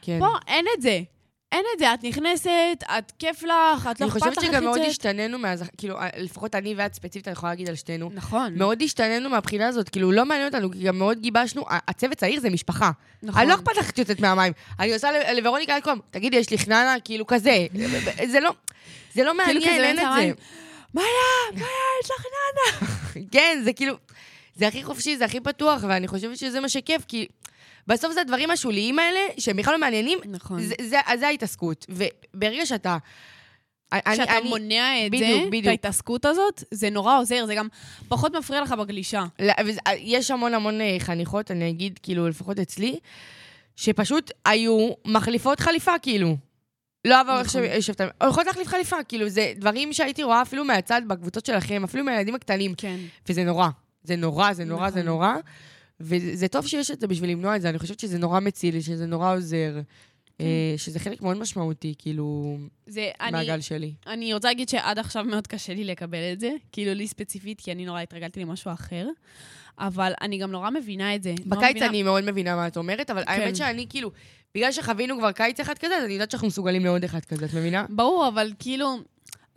כן. 0.02 0.18
פה 0.18 0.26
אין 0.46 0.66
את 0.76 0.82
זה. 0.82 1.00
אין 1.52 1.64
את 1.74 1.78
זה, 1.78 1.94
את 1.94 2.04
נכנסת, 2.04 2.84
את 2.98 3.12
כיף 3.18 3.42
לך, 3.42 3.88
את 3.90 4.00
לא 4.00 4.06
אני 4.06 4.06
אכפת 4.06 4.06
לך 4.06 4.12
חושבת 4.12 4.38
איך 4.38 4.52
שגם 4.52 4.64
מאוד. 4.64 4.78
השתננו 4.86 5.38
מאז, 5.38 5.64
כאילו, 5.78 5.96
לפחות 6.16 6.54
אני 6.54 6.74
ואת 6.76 6.94
ספציפית, 6.94 7.28
אני 7.28 7.32
יכולה 7.32 7.52
להגיד 7.52 7.68
על 7.68 7.74
שתינו. 7.74 8.10
נכון, 8.14 8.54
מאוד 8.58 8.82
השתננו 8.82 9.30
מהבחינה 9.30 9.68
הזאת, 9.68 9.88
כאילו, 9.88 10.12
לא 10.12 10.24
מעניין 10.24 10.46
אותנו, 10.46 10.70
כי 10.70 10.78
גם 10.78 10.98
מאוד 10.98 11.18
גיבשנו, 11.20 11.64
הצוות 11.68 12.18
צעיר 12.18 12.40
זה 12.40 12.50
משפחה. 12.50 12.90
נכון. 13.22 13.40
אני 13.40 13.50
לא 13.50 13.54
אכפת 13.54 13.76
לך 13.76 13.98
יוצאת 13.98 14.20
מהמים. 14.20 14.52
אני 14.80 14.94
עושה 14.94 15.32
לוורוניקה 15.32 15.76
אלקום, 15.76 15.98
תגידי, 16.10 16.36
יש 16.36 16.50
לי 16.50 16.58
חננה, 16.58 16.94
כאילו 17.04 17.26
כזה. 17.26 17.66
זה 18.26 18.40
לא, 18.40 18.50
זה 19.14 19.24
לא 19.24 19.32
כאילו 19.44 19.60
מעניין, 19.60 19.84
אין 19.84 19.98
את 19.98 20.04
זה. 20.16 20.32
מאיה, 20.94 21.06
מאיה, 21.54 21.66
יש 22.04 22.10
לך 22.10 22.26
כן, 23.32 23.60
זה 23.64 23.72
כאילו, 23.72 23.94
זה 24.56 24.68
הכי 24.68 24.84
חופשי, 24.84 25.16
זה 25.16 25.24
הכי 25.24 25.40
פתוח, 25.40 25.84
ואני 25.88 26.08
חושבת 26.08 26.38
שזה 26.38 26.60
מה 26.60 26.68
שכיף, 26.68 27.04
כי 27.08 27.26
בסוף 27.86 28.12
זה 28.12 28.20
הדברים 28.20 28.50
השוליים 28.50 28.98
האלה, 28.98 29.20
שהם 29.38 29.56
בכלל 29.56 29.72
לא 29.72 29.80
מעניינים, 29.80 30.18
נכון. 30.28 30.60
זה, 30.62 30.74
זה, 30.82 30.98
אז 31.06 31.20
זה 31.20 31.26
ההתעסקות. 31.26 31.86
וברגע 31.88 32.66
שאתה... 32.66 32.96
כשאתה 34.12 34.38
אני- 34.38 34.48
מונע 34.48 35.06
את 35.06 35.10
בדיוק, 35.12 35.28
זה, 35.40 35.42
את 35.44 35.48
בדיוק. 35.48 35.66
ההתעסקות 35.66 36.24
הזאת, 36.24 36.64
זה 36.70 36.90
נורא 36.90 37.18
עוזר, 37.18 37.46
זה 37.46 37.54
גם 37.54 37.68
פחות 38.08 38.36
מפריע 38.36 38.60
לך 38.62 38.72
בגלישה. 38.72 39.24
וזה- 39.66 39.80
יש 39.98 40.30
המון 40.30 40.54
המון 40.54 40.80
אה, 40.80 40.96
חניכות, 40.98 41.50
אני 41.50 41.70
אגיד, 41.70 41.98
כאילו, 42.02 42.28
לפחות 42.28 42.58
אצלי, 42.58 42.98
שפשוט 43.76 44.30
היו 44.44 44.88
מחליפות 45.04 45.60
חליפה, 45.60 45.98
כאילו. 46.02 46.36
לא 47.04 47.20
עבר 47.20 47.38
איך 47.38 47.46
נכון. 47.46 47.62
שישבתם, 47.74 48.06
הולכות 48.22 48.46
להחליף 48.46 48.68
חליפה, 48.68 48.96
כאילו, 49.08 49.28
זה 49.28 49.52
דברים 49.56 49.92
שהייתי 49.92 50.22
רואה 50.22 50.42
אפילו 50.42 50.64
מהצד 50.64 51.02
בקבוצות 51.06 51.46
שלכם, 51.46 51.84
אפילו 51.84 52.04
מהילדים 52.04 52.34
הקטנים, 52.34 52.74
כן. 52.76 52.96
וזה 53.28 53.44
נורא. 53.44 53.68
זה 54.02 54.16
נורא, 54.16 54.52
זה 54.52 54.64
נורא, 54.64 54.90
זה 54.90 55.00
נכון. 55.02 55.08
נורא. 55.12 55.34
וזה 56.00 56.48
טוב 56.48 56.66
שיש 56.66 56.90
את 56.90 57.00
זה 57.00 57.06
בשביל 57.06 57.30
למנוע 57.30 57.56
את 57.56 57.62
זה, 57.62 57.68
אני 57.68 57.78
חושבת 57.78 58.00
שזה 58.00 58.18
נורא 58.18 58.40
מציל, 58.40 58.80
שזה 58.80 59.06
נורא 59.06 59.36
עוזר. 59.36 59.80
כן. 60.38 60.44
אה, 60.44 60.74
שזה 60.76 60.98
חלק 60.98 61.22
מאוד 61.22 61.36
משמעותי, 61.38 61.94
כאילו, 61.98 62.56
זה, 62.86 63.10
אני, 63.20 63.30
מהגל 63.32 63.60
שלי. 63.60 63.92
אני 64.06 64.34
רוצה 64.34 64.48
להגיד 64.48 64.68
שעד 64.68 64.98
עכשיו 64.98 65.24
מאוד 65.24 65.46
קשה 65.46 65.74
לי 65.74 65.84
לקבל 65.84 66.32
את 66.32 66.40
זה, 66.40 66.50
כאילו 66.72 66.94
לי 66.94 67.08
ספציפית, 67.08 67.60
כי 67.60 67.72
אני 67.72 67.84
נורא 67.84 68.00
התרגלתי 68.00 68.40
למשהו 68.40 68.72
אחר, 68.72 69.08
אבל 69.78 70.12
אני 70.20 70.38
גם 70.38 70.50
נורא 70.50 70.70
מבינה 70.70 71.14
את 71.14 71.22
זה. 71.22 71.34
בקיץ 71.46 71.70
מבינה- 71.70 71.86
אני 71.86 72.02
מאוד 72.02 72.24
מבינה 72.24 72.56
מה 72.56 72.66
את 72.66 72.76
אומרת, 72.76 73.10
אבל 73.10 73.24
כן. 73.24 73.30
האמת 73.30 73.56
שאני 73.56 73.86
כאילו, 73.88 74.10
בגלל 74.54 74.72
שחווינו 74.72 75.18
כבר 75.18 75.32
קיץ 75.32 75.60
אחד 75.60 75.78
כזה, 75.78 75.96
אז 75.96 76.04
אני 76.04 76.12
יודעת 76.12 76.30
שאנחנו 76.30 76.48
מסוגלים 76.48 76.84
לעוד 76.84 77.04
אחד 77.04 77.24
כזה, 77.24 77.44
את 77.44 77.54
מבינה? 77.54 77.86
ברור, 77.88 78.28
אבל 78.28 78.52
כאילו, 78.58 78.96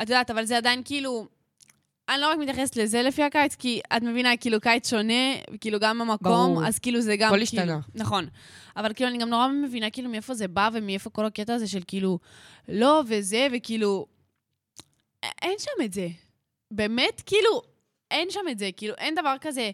את 0.01 0.09
יודעת, 0.09 0.31
אבל 0.31 0.45
זה 0.45 0.57
עדיין 0.57 0.81
כאילו... 0.85 1.27
אני 2.09 2.21
לא 2.21 2.31
רק 2.31 2.37
מתייחסת 2.37 2.75
לזה 2.75 3.01
לפי 3.01 3.23
הקיץ, 3.23 3.55
כי 3.55 3.81
את 3.97 4.01
מבינה, 4.01 4.37
כאילו 4.37 4.61
קיץ 4.61 4.89
שונה, 4.89 5.35
כאילו 5.61 5.79
גם 5.79 6.01
המקום, 6.01 6.53
ברור. 6.53 6.67
אז 6.67 6.79
כאילו 6.79 7.01
זה 7.01 7.15
גם... 7.15 7.27
הכל 7.27 7.45
כאילו, 7.45 7.61
השתנה. 7.63 7.79
נכון. 7.95 8.27
אבל 8.77 8.93
כאילו, 8.93 9.09
אני 9.09 9.17
גם 9.17 9.29
נורא 9.29 9.47
מבינה 9.47 9.89
כאילו 9.89 10.09
מאיפה 10.09 10.33
זה 10.33 10.47
בא 10.47 10.69
ומאיפה 10.73 11.09
כל 11.09 11.25
הקטע 11.25 11.53
הזה 11.53 11.67
של 11.67 11.81
כאילו, 11.87 12.19
לא 12.69 13.03
וזה, 13.07 13.47
וכאילו... 13.51 14.05
אין 15.41 15.55
שם 15.59 15.83
את 15.85 15.93
זה. 15.93 16.07
באמת, 16.71 17.21
כאילו, 17.25 17.61
אין 18.11 18.29
שם 18.31 18.45
את 18.51 18.59
זה. 18.59 18.69
כאילו, 18.77 18.93
אין 18.97 19.15
דבר 19.15 19.35
כזה 19.41 19.71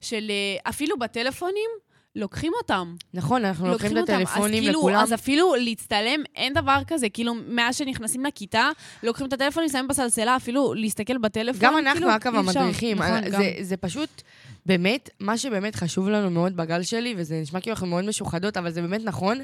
של... 0.00 0.30
אה, 0.30 0.70
אפילו 0.70 0.98
בטלפונים, 0.98 1.70
לוקחים 2.16 2.52
אותם. 2.62 2.94
נכון, 3.14 3.44
אנחנו 3.44 3.68
לוקחים 3.68 3.92
את 3.92 4.00
אותם. 4.00 4.12
הטלפונים 4.14 4.62
אז 4.62 4.66
כאילו, 4.66 4.78
לכולם. 4.80 4.96
אז 4.96 5.14
אפילו 5.14 5.54
להצטלם, 5.54 6.20
אין 6.36 6.54
דבר 6.54 6.78
כזה. 6.86 7.08
כאילו, 7.08 7.34
מאז 7.48 7.76
שנכנסים 7.76 8.24
לכיתה, 8.24 8.70
לוקחים 9.02 9.26
את 9.26 9.32
הטלפונים, 9.32 9.68
שמים 9.68 9.88
בסלסלה, 9.88 10.36
אפילו 10.36 10.74
להסתכל 10.74 11.18
בטלפון, 11.18 11.60
גם 11.62 11.78
אנחנו, 11.78 11.94
כאילו, 12.00 12.14
אגב. 12.14 12.34
המדריכים. 12.36 12.98
נכון, 12.98 13.22
זה- 13.24 13.30
גם. 13.30 13.42
זה 13.60 13.76
פשוט, 13.76 14.22
באמת, 14.66 15.10
מה 15.20 15.38
שבאמת 15.38 15.74
חשוב 15.74 16.08
לנו 16.08 16.30
מאוד 16.30 16.56
בגל 16.56 16.82
שלי, 16.82 17.14
וזה 17.16 17.40
נשמע 17.42 17.60
כאילו 17.60 17.72
אנחנו 17.74 17.86
מאוד 17.86 18.04
משוחדות, 18.04 18.56
אבל 18.56 18.70
זה 18.70 18.82
באמת 18.82 19.00
נכון, 19.04 19.38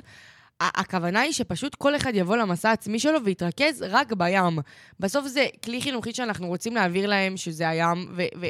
הכוונה 0.60 1.20
היא 1.20 1.32
שפשוט 1.32 1.74
כל 1.74 1.96
אחד 1.96 2.12
יבוא 2.14 2.36
למסע 2.36 2.70
העצמי 2.70 2.98
שלו 2.98 3.24
ויתרכז 3.24 3.84
רק 3.90 4.12
בים. 4.12 4.58
בסוף 5.00 5.26
זה 5.26 5.46
כלי 5.64 5.82
חינוכי 5.82 6.14
שאנחנו 6.14 6.48
רוצים 6.48 6.74
להעביר 6.74 7.06
להם, 7.06 7.36
שזה 7.36 7.68
הים. 7.68 8.06
ו- 8.16 8.22
ו- 8.40 8.46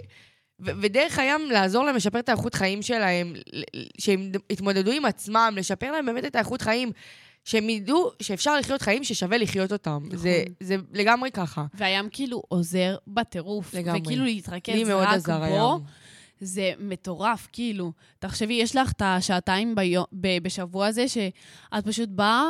ודרך 0.63 1.19
הים 1.19 1.51
לעזור 1.51 1.85
להם 1.85 1.97
לשפר 1.97 2.19
את 2.19 2.29
האיכות 2.29 2.55
חיים 2.55 2.83
שלהם, 2.83 3.33
שהם 3.99 4.33
יתמודדו 4.51 4.91
עם 4.93 5.05
עצמם, 5.05 5.55
לשפר 5.57 5.93
להם 5.93 6.07
באמת 6.07 6.25
את 6.25 6.37
האיכות 6.37 6.63
חיים, 6.63 6.93
שהם 7.45 7.71
ידעו 7.71 8.11
שאפשר 8.23 8.57
לחיות 8.57 8.83
חיים 8.83 9.05
ששווה 9.05 9.39
לחיות 9.39 9.73
אותם. 9.73 9.99
נכון. 10.07 10.19
זה, 10.19 10.45
זה 10.61 10.77
לגמרי 10.93 11.31
ככה. 11.31 11.65
והים 11.75 12.09
כאילו 12.13 12.43
עוזר 12.49 12.97
בטירוף. 13.07 13.75
לגמרי. 13.75 14.01
וכאילו 14.01 14.25
להתרכז 14.25 14.75
לי 14.75 14.85
מאוד 14.85 15.05
רק 15.05 15.15
עזר 15.15 15.39
בו, 15.39 15.45
הים. 15.45 15.81
זה 16.45 16.73
מטורף, 16.79 17.49
כאילו. 17.53 17.93
תחשבי, 18.19 18.55
יש 18.55 18.77
לך 18.77 18.93
את 18.93 19.03
השעתיים 19.05 19.75
ביו, 19.75 20.03
ב, 20.13 20.39
בשבוע 20.43 20.87
הזה, 20.87 21.09
שאת 21.09 21.85
פשוט 21.87 22.09
באה, 22.09 22.45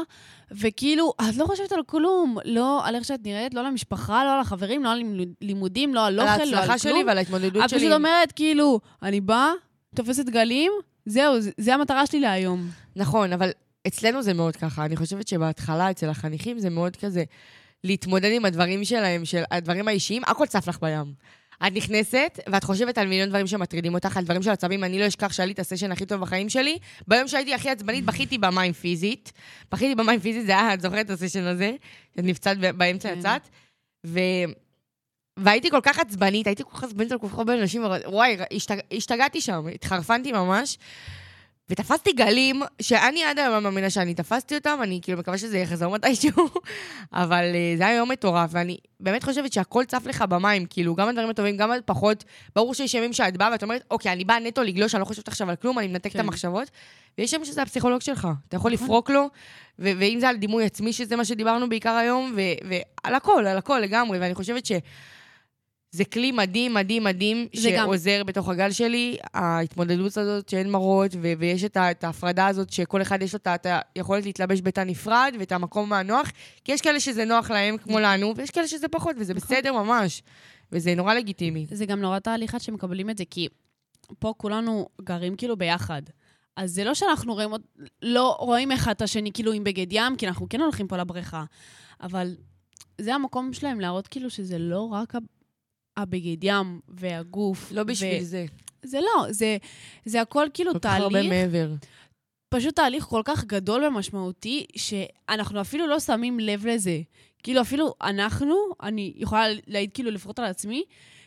וכאילו, 0.51 1.13
את 1.31 1.37
לא 1.37 1.45
חושבת 1.47 1.73
על 1.73 1.83
כלום. 1.87 2.37
לא 2.45 2.87
על 2.87 2.95
איך 2.95 3.05
שאת 3.05 3.21
נראית, 3.25 3.55
לא 3.55 3.61
על 3.61 3.67
המשפחה, 3.67 4.25
לא 4.25 4.35
על 4.35 4.41
החברים, 4.41 4.85
לא 4.85 4.93
על 4.93 4.99
לימוד- 4.99 5.35
לימודים, 5.41 5.95
לא 5.95 6.07
על 6.07 6.21
על 6.21 6.29
אוכל, 6.29 6.43
לא 6.45 6.49
על 6.49 6.55
ההצלחה 6.55 6.79
כלום. 6.79 6.95
שלי 6.95 7.05
ועל 7.05 7.19
ההתמודדות 7.19 7.65
את 7.65 7.71
שלי. 7.71 7.79
פשוט 7.79 7.93
אומרת, 7.93 8.33
כאילו, 8.33 8.81
אני 9.03 9.21
באה, 9.21 9.51
תופסת 9.95 10.25
גלים, 10.29 10.73
זהו, 11.07 11.41
זה, 11.41 11.51
זה 11.59 11.75
המטרה 11.75 12.07
שלי 12.07 12.21
להיום. 12.21 12.69
נכון, 12.97 13.33
אבל 13.33 13.51
אצלנו 13.87 14.23
זה 14.23 14.35
מאוד 14.35 14.57
ככה. 14.57 14.85
אני 14.85 14.97
חושבת 14.97 15.29
שבהתחלה, 15.29 15.91
אצל 15.91 16.09
החניכים, 16.09 16.59
זה 16.59 16.71
מאוד 16.71 16.97
כזה 16.97 17.25
להתמודד 17.85 18.31
עם 18.33 18.45
הדברים 18.45 18.85
שלהם, 18.85 19.25
של 19.25 19.43
הדברים 19.51 19.89
האישיים, 19.89 20.23
הכל 20.27 20.47
צף 20.47 20.69
לך 20.69 20.79
בים. 20.83 21.15
את 21.67 21.73
נכנסת, 21.73 22.41
ואת 22.49 22.65
חושבת 22.65 22.99
על 22.99 23.07
מיליון 23.07 23.29
דברים 23.29 23.47
שמטרידים 23.47 23.95
אותך, 23.95 24.17
על 24.17 24.25
דברים 24.25 24.43
של 24.43 24.51
עצבים. 24.51 24.85
אני 24.85 24.99
לא 24.99 25.07
אשכח 25.07 25.33
שהיה 25.33 25.47
לי 25.47 25.53
את 25.53 25.59
הסשן 25.59 25.93
הכי 25.93 26.07
טוב 26.07 26.21
בחיים 26.21 26.49
שלי. 26.49 26.79
ביום 27.09 27.29
שהייתי 27.29 27.55
הכי 27.55 27.71
עצבנית, 27.71 28.05
בכיתי 28.05 28.39
במים 28.39 28.73
פיזית. 28.73 29.33
בכיתי 29.73 29.95
במים 29.95 30.21
פיזית, 30.21 30.47
זה 30.47 30.53
היה, 30.53 30.75
את 30.75 30.81
זוכרת 30.81 31.07
את 31.07 31.11
הסשן 31.11 31.45
הזה? 31.45 31.73
את 32.15 32.25
נפצעת 32.25 32.59
באמצע 32.59 33.09
כן. 33.09 33.19
יצאת. 33.19 33.49
ו... 34.07 34.21
והייתי 35.37 35.71
כל 35.71 35.81
כך 35.83 35.99
עצבנית, 35.99 36.47
הייתי 36.47 36.65
כל 36.65 36.71
כך 36.71 36.85
עצבנית 36.85 37.13
על 37.13 37.19
כל 37.19 37.29
כך 37.29 37.39
הרבה 37.39 37.55
אנשים, 37.55 37.83
וואי, 38.07 38.37
השתג... 38.53 38.79
השתגעתי 38.93 39.41
שם, 39.41 39.67
התחרפנתי 39.75 40.33
ממש. 40.33 40.79
ותפסתי 41.73 42.13
גלים, 42.13 42.63
שאני 42.83 43.25
עד 43.25 43.39
היום 43.39 43.63
מאמינה 43.63 43.91
שאני 43.91 44.15
תפסתי 44.15 44.55
אותם, 44.55 44.79
אני 44.83 44.99
כאילו 45.03 45.19
מקווה 45.19 45.39
שזה 45.39 45.59
יחזור 45.59 45.93
מתישהו, 45.93 46.49
אבל 47.13 47.45
uh, 47.53 47.79
זה 47.79 47.87
היה 47.87 47.97
יום 47.97 48.11
מטורף, 48.11 48.51
ואני 48.53 48.77
באמת 49.01 49.25
חושבת 49.25 49.53
שהכל 49.53 49.85
צף 49.85 50.03
לך 50.07 50.23
במים, 50.23 50.67
כאילו, 50.67 50.95
גם 50.95 51.09
הדברים 51.09 51.31
הטובים, 51.31 51.57
גם 51.57 51.73
הפחות. 51.73 52.25
ברור 52.57 52.75
שיש 52.75 52.95
ימים 52.95 53.13
שאת 53.13 53.37
באה 53.37 53.49
ואת 53.53 53.63
אומרת, 53.63 53.85
אוקיי, 53.91 54.13
אני 54.13 54.25
באה 54.25 54.41
נטו 54.41 54.63
לגלוש, 54.63 54.95
אני 54.95 55.01
לא 55.01 55.05
חושבת 55.05 55.29
עכשיו 55.29 55.51
על 55.51 55.57
כלום, 55.57 55.79
אני 55.79 55.89
מנתק 55.89 56.07
את 56.07 56.13
כן. 56.13 56.21
המחשבות, 56.21 56.71
ויש 57.19 57.33
ימים 57.33 57.45
שזה 57.45 57.63
הפסיכולוג 57.63 58.01
שלך, 58.01 58.29
אתה 58.49 58.57
יכול 58.57 58.73
לפרוק 58.73 59.11
לו, 59.11 59.29
ו- 59.79 59.93
ואם 59.99 60.17
זה 60.21 60.29
על 60.29 60.37
דימוי 60.37 60.65
עצמי, 60.65 60.93
שזה 60.93 61.17
מה 61.17 61.25
שדיברנו 61.25 61.69
בעיקר 61.69 61.95
היום, 61.95 62.37
ועל 62.37 63.15
הכל, 63.15 63.47
על 63.47 63.59
הכל 63.59 63.79
לגמרי, 63.79 64.19
ואני 64.19 64.35
חושבת 64.35 64.67
ש... 64.67 64.73
זה 65.93 66.05
כלי 66.05 66.33
מדהים, 66.33 66.75
מדהים, 66.75 67.05
מדהים, 67.05 67.49
זה 67.57 67.71
גם- 67.71 67.85
שעוזר 67.85 68.25
בתוך 68.25 68.49
הגל 68.49 68.71
שלי, 68.71 69.17
ההתמודדות 69.35 70.17
הזאת 70.17 70.49
שאין 70.49 70.71
מראות, 70.71 71.11
ו- 71.15 71.33
ויש 71.39 71.65
את, 71.65 71.77
ה- 71.77 71.91
את 71.91 72.05
ההפרדה 72.05 72.47
הזאת 72.47 72.73
שכל 72.73 73.03
אחד 73.03 73.23
יש 73.23 73.35
לו 73.35 73.41
את 73.47 73.67
היכולת 73.97 74.25
להתלבש 74.25 74.61
בתא 74.63 74.81
נפרד 74.81 75.35
ואת 75.39 75.53
המקום 75.53 75.93
הנוח, 75.93 76.31
כי 76.65 76.73
יש 76.73 76.81
כאלה 76.81 77.01
שזה 77.01 77.25
נוח 77.25 77.51
להם 77.51 77.77
כמו 77.79 78.01
לנו, 78.01 78.33
ויש 78.37 78.51
כאלה 78.51 78.69
שזה 78.69 78.89
פחות, 78.89 79.17
וזה 79.19 79.35
בסדר 79.35 79.73
ממש, 79.73 80.23
וזה 80.73 80.95
נורא 80.95 81.15
לגיטימי. 81.15 81.67
זה 81.71 81.87
גם 81.87 82.01
נורא 82.01 82.19
תהליך 82.19 82.55
עד 82.55 82.61
שמקבלים 82.61 83.11
את 83.11 83.19
זה, 83.19 83.25
כי 83.31 83.49
פה 84.19 84.35
כולנו 84.37 84.89
גרים 85.03 85.37
כאילו 85.37 85.57
ביחד. 85.57 86.03
אז 86.57 86.71
זה 86.73 86.85
לא 86.85 86.95
שאנחנו 86.95 87.35
רואים, 87.35 87.51
לא 88.03 88.37
רואים 88.41 88.73
אחד 88.73 88.91
את 88.91 89.03
השני 89.03 89.33
כאילו 89.33 89.53
עם 89.53 89.65
בגד 89.65 89.87
ים, 89.91 90.17
כי 90.17 90.27
אנחנו 90.29 90.47
כן 90.51 90.61
הולכים 90.61 90.89
פה 90.89 90.97
לבריכה. 90.97 91.45
אבל 92.03 92.35
זה 93.01 93.15
המקום 93.15 93.53
שלהם 93.53 93.81
להראות 93.81 94.07
כאילו 94.07 94.31
שזה 94.31 94.59
לא 94.59 94.81
רק 94.93 95.15
הבגד 95.97 96.45
ים 96.45 96.81
והגוף. 96.89 97.73
לא 97.73 97.83
בשביל 97.83 98.23
ו- 98.23 98.25
זה, 98.25 98.45
זה 98.83 99.01
לא, 99.01 99.27
זה, 99.31 99.57
זה 100.05 100.21
הכל 100.21 100.47
כאילו 100.55 100.73
כל 100.73 100.79
כך 100.79 100.95
הרבה 100.95 101.11
תהליך, 101.11 101.33
מעבר. 101.33 101.75
פשוט 102.49 102.77
תהליך 102.77 103.05
כל 103.05 103.23
כך 103.25 103.45
גדול 103.45 103.85
ומשמעותי, 103.85 104.67
שאנחנו 104.77 105.61
אפילו 105.61 105.87
לא 105.87 106.01
שמים 106.01 106.41
לב 106.41 106.67
לזה. 106.67 107.01
כאילו, 107.43 107.61
אפילו 107.61 107.95
אנחנו, 108.03 108.57
אני 108.83 109.13
יכולה 109.17 109.47
להעיד 109.67 109.91
כאילו 109.95 110.11
לפחות 110.11 110.39
על 110.39 110.45
עצמי, 110.45 110.85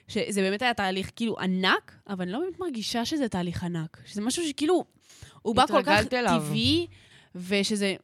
שזה 0.08 0.42
באמת 0.42 0.62
היה 0.62 0.74
תהליך 0.74 1.12
כאילו 1.16 1.40
ענק, 1.40 1.96
אבל 2.10 2.22
אני 2.22 2.32
לא 2.32 2.40
באמת 2.40 2.60
מרגישה 2.60 3.06
שזה 3.06 3.30
תהליך 3.30 3.64
ענק. 3.64 4.02
שזה 4.06 4.22
משהו 4.22 4.48
שכאילו, 4.48 4.86
הוא 5.42 5.56
בא 5.56 5.66
כל 5.68 5.84
כך 5.84 6.14
אליו. 6.14 6.42
טבעי, 6.46 6.88
ושזה 7.36 7.96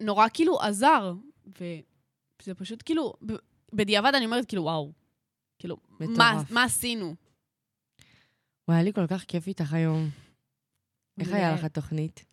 נורא 0.00 0.26
כאילו 0.34 0.60
עזר. 0.60 1.14
וזה 1.60 2.54
פשוט 2.54 2.82
כאילו, 2.84 3.14
בדיעבד 3.72 4.14
אני 4.14 4.24
אומרת 4.24 4.44
כאילו, 4.44 4.62
וואו. 4.62 4.92
כאילו, 5.60 5.76
מה, 6.00 6.06
מטורף. 6.06 6.50
מה 6.50 6.64
עשינו? 6.64 7.14
וואי, 8.68 8.76
היה 8.76 8.82
לי 8.84 8.92
כל 8.92 9.06
כך 9.06 9.24
כיף 9.24 9.46
איתך 9.46 9.72
היום. 9.72 10.08
איך 11.20 11.32
היה 11.32 11.54
לך 11.54 11.64
התוכנית? 11.64 12.24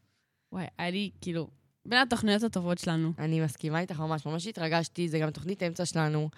וואי, 0.51 0.65
היה 0.77 0.89
לי 0.89 1.11
כאילו, 1.21 1.47
בין 1.85 1.99
התוכניות 1.99 2.43
הטובות 2.43 2.77
שלנו. 2.77 3.13
אני 3.19 3.41
מסכימה 3.41 3.79
איתך 3.79 3.99
ממש, 3.99 4.25
ממש 4.25 4.47
התרגשתי, 4.47 5.09
זה 5.09 5.19
גם 5.19 5.31
תוכנית 5.31 5.63
אמצע 5.63 5.85
שלנו. 5.85 6.29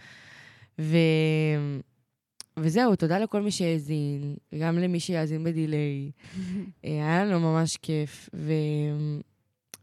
ו... 0.80 0.98
וזהו, 2.60 2.96
תודה 2.96 3.20
לכל 3.20 3.42
מי 3.42 3.52
שהאזין, 3.52 4.36
וגם 4.54 4.78
למי 4.78 5.00
שיאזין 5.00 5.44
בדיליי. 5.44 6.12
אה, 6.86 6.90
היה 6.90 7.26
לנו 7.26 7.40
ממש 7.40 7.78
כיף, 7.78 8.30
ו... 8.36 8.54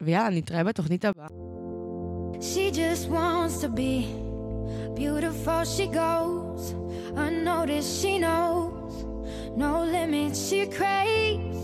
ויאללה, 0.00 0.36
נתראה 0.36 0.64
בתוכנית 0.64 1.04
הבאה. 1.04 1.26
She 2.40 2.70
just 2.70 3.08
wants 3.08 3.62
to 3.62 3.68
be 3.68 4.04
beautiful. 4.94 5.64
She 5.64 5.86
goes 5.86 6.45
unnoticed. 7.16 8.00
She 8.00 8.18
knows 8.18 9.04
no 9.56 9.84
limits. 9.84 10.48
She 10.48 10.66
craves 10.66 11.58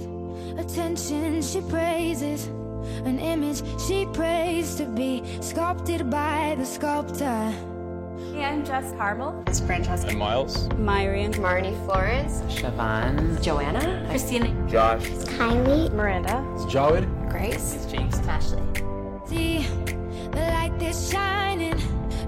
attention. 0.58 1.42
She 1.42 1.60
praises 1.62 2.46
an 3.04 3.18
image. 3.18 3.62
She 3.86 4.06
prays 4.06 4.74
to 4.76 4.86
be 4.86 5.22
sculpted 5.40 6.10
by 6.10 6.54
the 6.58 6.64
sculptor. 6.64 7.52
Hey, 8.32 8.44
I'm 8.44 8.64
Jess 8.64 8.92
Carmel. 8.92 9.42
It's 9.46 9.60
Francesca. 9.60 10.10
And 10.10 10.18
Miles. 10.18 10.68
Myrian. 10.74 11.32
Marnie 11.34 11.76
Florence. 11.84 12.40
Siobhan, 12.42 13.42
Joanna. 13.42 14.06
Christina. 14.08 14.48
Josh. 14.70 15.04
Kylie. 15.36 15.92
Miranda. 15.92 16.44
It's 16.54 16.72
Jawed. 16.72 17.06
Grace. 17.28 17.74
It's 17.74 17.86
James, 17.86 18.18
Ashley. 18.26 18.62
See 19.26 19.66
the 20.30 20.40
light 20.40 20.72
that's 20.78 21.10
shining 21.10 21.76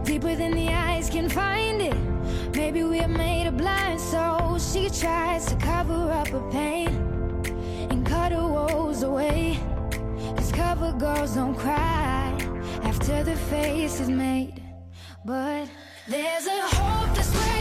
deeper 0.05 0.35
than 0.35 0.53
the 0.53 0.69
eyes 0.69 1.09
can 1.09 1.29
find 1.29 1.81
it. 1.81 2.14
Maybe 2.57 2.85
we're 2.85 3.09
made 3.09 3.49
of 3.49 3.57
blind, 3.57 4.01
so 4.01 4.57
she 4.59 4.89
tries 4.89 5.47
to 5.47 5.57
cover 5.57 6.13
up 6.13 6.29
her 6.29 6.51
pain 6.53 6.89
and 7.91 8.07
cut 8.07 8.31
her 8.31 8.47
woes 8.47 9.03
away. 9.03 9.59
Cause 10.37 10.53
cover 10.53 10.93
girls 10.93 11.35
don't 11.35 11.57
cry 11.57 12.33
after 12.85 13.25
the 13.25 13.35
face 13.35 13.99
is 13.99 14.09
made. 14.09 14.63
But 15.25 15.69
there's 16.09 16.47
a 16.47 16.61
hope 16.61 17.17
that's 17.17 17.54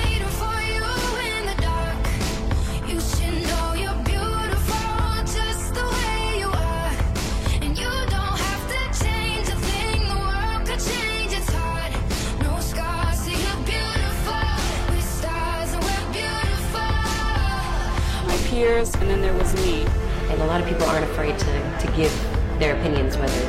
peers, 18.54 18.93
and 18.95 19.10
then 19.10 19.22
there 19.22 19.34
was 19.34 19.54
me. 19.66 19.82
And 20.30 20.41
a 20.41 20.45
lot 20.45 20.62
of 20.62 20.68
people 20.68 20.84
aren't 20.86 21.06
afraid 21.06 21.38
to, 21.39 21.78
to 21.80 21.91
give 21.95 22.14
their 22.60 22.78
opinions, 22.80 23.18
whether 23.18 23.39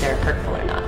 they're 0.00 0.16
hurtful 0.16 0.56
or 0.56 0.64
not. 0.64 0.82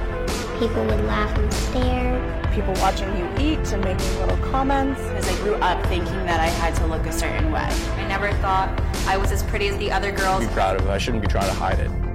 People 0.59 0.84
would 0.86 1.04
laugh 1.04 1.36
and 1.38 1.52
stare. 1.52 2.16
People 2.52 2.74
watching 2.74 3.09
you 3.16 3.26
eat 3.38 3.72
and 3.72 3.84
making 3.84 4.18
little 4.18 4.36
comments. 4.50 5.00
As 5.00 5.28
I 5.28 5.36
grew 5.42 5.54
up 5.57 5.84
thinking 5.86 6.26
that 6.26 6.40
I 6.40 6.46
had 6.46 6.74
to 6.76 6.86
look 6.86 7.07
a 7.07 7.12
certain 7.12 7.52
way. 7.52 7.68
I 7.96 8.09
never 8.09 8.32
thought 8.38 8.68
I 9.07 9.16
was 9.16 9.30
as 9.30 9.42
pretty 9.44 9.68
as 9.68 9.76
the 9.78 9.92
other 9.92 10.11
girls. 10.11 10.44
Be 10.44 10.52
proud 10.52 10.76
of 10.76 10.86
it. 10.86 10.90
I 10.90 10.98
shouldn't 10.98 11.22
be 11.22 11.28
trying 11.28 11.46
to 11.46 11.54
hide 11.54 11.78
it. 11.78 12.05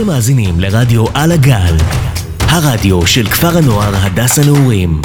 אתם 0.00 0.08
מאזינים 0.08 0.60
לרדיו 0.60 1.04
על 1.14 1.32
הגל, 1.32 1.76
הרדיו 2.40 3.06
של 3.06 3.26
כפר 3.26 3.58
הנוער 3.58 3.96
הדס 3.96 4.38
הנעורים. 4.38 5.00